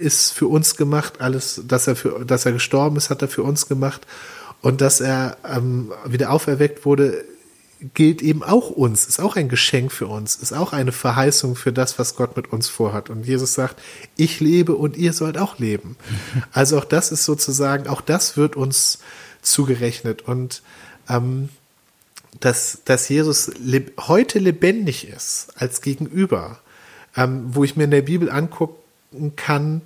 ist 0.00 0.32
für 0.32 0.48
uns 0.48 0.76
gemacht, 0.76 1.20
alles, 1.20 1.62
dass 1.66 1.86
er 1.86 1.96
für, 1.96 2.24
dass 2.24 2.46
er 2.46 2.52
gestorben 2.52 2.96
ist, 2.96 3.10
hat 3.10 3.22
er 3.22 3.28
für 3.28 3.42
uns 3.42 3.68
gemacht 3.68 4.06
und 4.62 4.80
dass 4.80 5.00
er 5.00 5.36
ähm, 5.44 5.92
wieder 6.06 6.30
auferweckt 6.30 6.84
wurde, 6.84 7.24
gilt 7.94 8.20
eben 8.20 8.42
auch 8.42 8.70
uns, 8.70 9.06
ist 9.06 9.20
auch 9.20 9.36
ein 9.36 9.48
Geschenk 9.48 9.90
für 9.90 10.06
uns, 10.06 10.36
ist 10.36 10.52
auch 10.52 10.72
eine 10.72 10.92
Verheißung 10.92 11.56
für 11.56 11.72
das, 11.72 11.98
was 11.98 12.14
Gott 12.14 12.36
mit 12.36 12.52
uns 12.52 12.68
vorhat. 12.68 13.08
Und 13.08 13.26
Jesus 13.26 13.54
sagt, 13.54 13.80
ich 14.16 14.40
lebe 14.40 14.74
und 14.74 14.96
ihr 14.96 15.12
sollt 15.12 15.38
auch 15.38 15.58
leben. 15.58 15.96
Also 16.52 16.78
auch 16.78 16.84
das 16.84 17.12
ist 17.12 17.24
sozusagen, 17.24 17.88
auch 17.88 18.00
das 18.00 18.36
wird 18.36 18.56
uns 18.56 18.98
zugerechnet 19.40 20.22
und 20.22 20.62
ähm, 21.08 21.48
dass, 22.38 22.80
dass 22.84 23.08
Jesus 23.08 23.50
leb 23.58 23.92
heute 24.08 24.38
lebendig 24.38 25.08
ist 25.08 25.48
als 25.56 25.80
Gegenüber, 25.80 26.60
ähm, 27.16 27.44
wo 27.48 27.64
ich 27.64 27.76
mir 27.76 27.84
in 27.84 27.90
der 27.90 28.02
Bibel 28.02 28.30
angucke, 28.30 28.79
kann, 29.36 29.82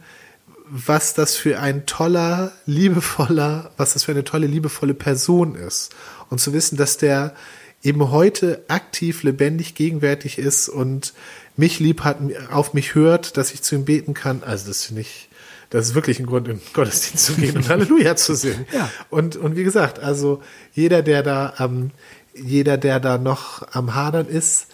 was 0.66 1.14
das 1.14 1.36
für 1.36 1.60
ein 1.60 1.86
toller, 1.86 2.52
liebevoller, 2.66 3.70
was 3.76 3.92
das 3.92 4.04
für 4.04 4.12
eine 4.12 4.24
tolle, 4.24 4.46
liebevolle 4.46 4.94
Person 4.94 5.54
ist. 5.54 5.94
Und 6.30 6.40
zu 6.40 6.52
wissen, 6.52 6.76
dass 6.76 6.96
der 6.96 7.34
eben 7.82 8.10
heute 8.10 8.64
aktiv, 8.68 9.22
lebendig, 9.22 9.74
gegenwärtig 9.74 10.38
ist 10.38 10.68
und 10.68 11.12
mich 11.56 11.80
lieb 11.80 12.00
hat, 12.00 12.18
auf 12.50 12.72
mich 12.72 12.94
hört, 12.94 13.36
dass 13.36 13.52
ich 13.52 13.62
zu 13.62 13.74
ihm 13.74 13.84
beten 13.84 14.14
kann. 14.14 14.42
Also 14.42 14.68
das 14.68 14.84
finde 14.84 15.02
ich, 15.02 15.28
das 15.70 15.88
ist 15.88 15.94
wirklich 15.94 16.18
ein 16.18 16.26
Grund, 16.26 16.48
in 16.48 16.58
den 16.58 16.72
Gottesdienst 16.72 17.26
zu 17.26 17.34
gehen 17.34 17.56
und 17.56 17.68
Halleluja 17.68 18.16
zu 18.16 18.34
singen. 18.34 18.66
Ja. 18.72 18.90
Und, 19.10 19.36
und 19.36 19.56
wie 19.56 19.64
gesagt, 19.64 19.98
also 19.98 20.42
jeder, 20.72 21.02
der 21.02 21.22
da, 21.22 21.54
ähm, 21.58 21.90
jeder, 22.34 22.78
der 22.78 23.00
da 23.00 23.18
noch 23.18 23.66
am 23.72 23.94
Hadern 23.94 24.26
ist, 24.26 24.68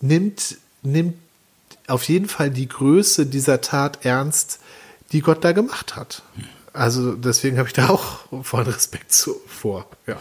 nimmt, 0.00 0.58
nimmt 0.82 1.14
auf 1.88 2.04
jeden 2.04 2.28
Fall 2.28 2.50
die 2.50 2.68
Größe 2.68 3.26
dieser 3.26 3.60
Tat 3.60 4.04
ernst, 4.04 4.60
die 5.12 5.20
Gott 5.20 5.44
da 5.44 5.52
gemacht 5.52 5.96
hat. 5.96 6.22
Also 6.72 7.14
deswegen 7.14 7.58
habe 7.58 7.68
ich 7.68 7.74
da 7.74 7.88
auch 7.88 8.20
vollen 8.42 8.66
Respekt 8.66 9.12
zu, 9.12 9.36
vor. 9.46 9.86
Ja. 10.06 10.16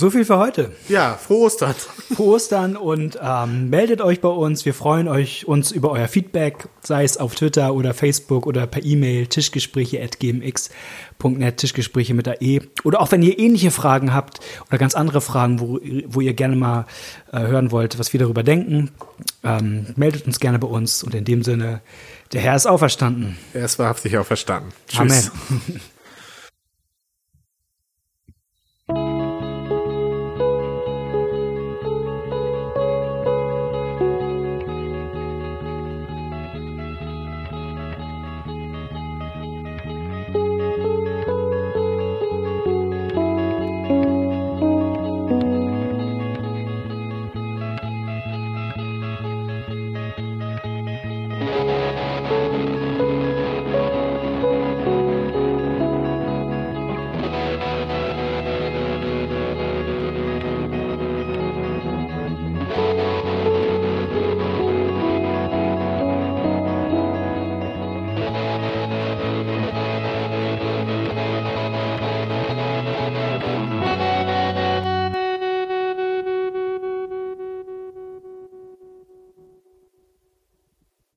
So 0.00 0.10
viel 0.10 0.24
für 0.24 0.38
heute. 0.38 0.70
Ja, 0.88 1.18
frohe 1.20 1.46
Ostern. 1.46 1.74
Frohe 2.14 2.36
Ostern 2.36 2.76
und 2.76 3.18
ähm, 3.20 3.68
meldet 3.68 4.00
euch 4.00 4.20
bei 4.20 4.28
uns. 4.28 4.64
Wir 4.64 4.72
freuen 4.72 5.08
euch 5.08 5.48
uns 5.48 5.72
über 5.72 5.90
euer 5.90 6.06
Feedback, 6.06 6.68
sei 6.84 7.02
es 7.02 7.16
auf 7.16 7.34
Twitter 7.34 7.74
oder 7.74 7.94
Facebook 7.94 8.46
oder 8.46 8.68
per 8.68 8.84
E-Mail 8.84 9.26
tischgespräche.gmx.net, 9.26 11.56
Tischgespräche 11.56 12.14
mit 12.14 12.26
der 12.26 12.40
E. 12.42 12.60
Oder 12.84 13.00
auch 13.00 13.10
wenn 13.10 13.22
ihr 13.22 13.40
ähnliche 13.40 13.72
Fragen 13.72 14.14
habt 14.14 14.38
oder 14.68 14.78
ganz 14.78 14.94
andere 14.94 15.20
Fragen, 15.20 15.58
wo, 15.58 15.80
wo 16.06 16.20
ihr 16.20 16.34
gerne 16.34 16.54
mal 16.54 16.86
äh, 17.32 17.40
hören 17.40 17.72
wollt, 17.72 17.98
was 17.98 18.12
wir 18.12 18.20
darüber 18.20 18.44
denken, 18.44 18.92
ähm, 19.48 19.86
meldet 19.96 20.26
uns 20.26 20.40
gerne 20.40 20.58
bei 20.58 20.68
uns. 20.68 21.02
Und 21.02 21.14
in 21.14 21.24
dem 21.24 21.42
Sinne, 21.42 21.80
der 22.32 22.40
Herr 22.40 22.56
ist 22.56 22.66
auferstanden. 22.66 23.38
Er 23.54 23.64
ist 23.64 23.78
wahrhaftig 23.78 24.18
auferstanden. 24.18 24.72
Tschüss. 24.88 25.30
Amen. 25.48 25.80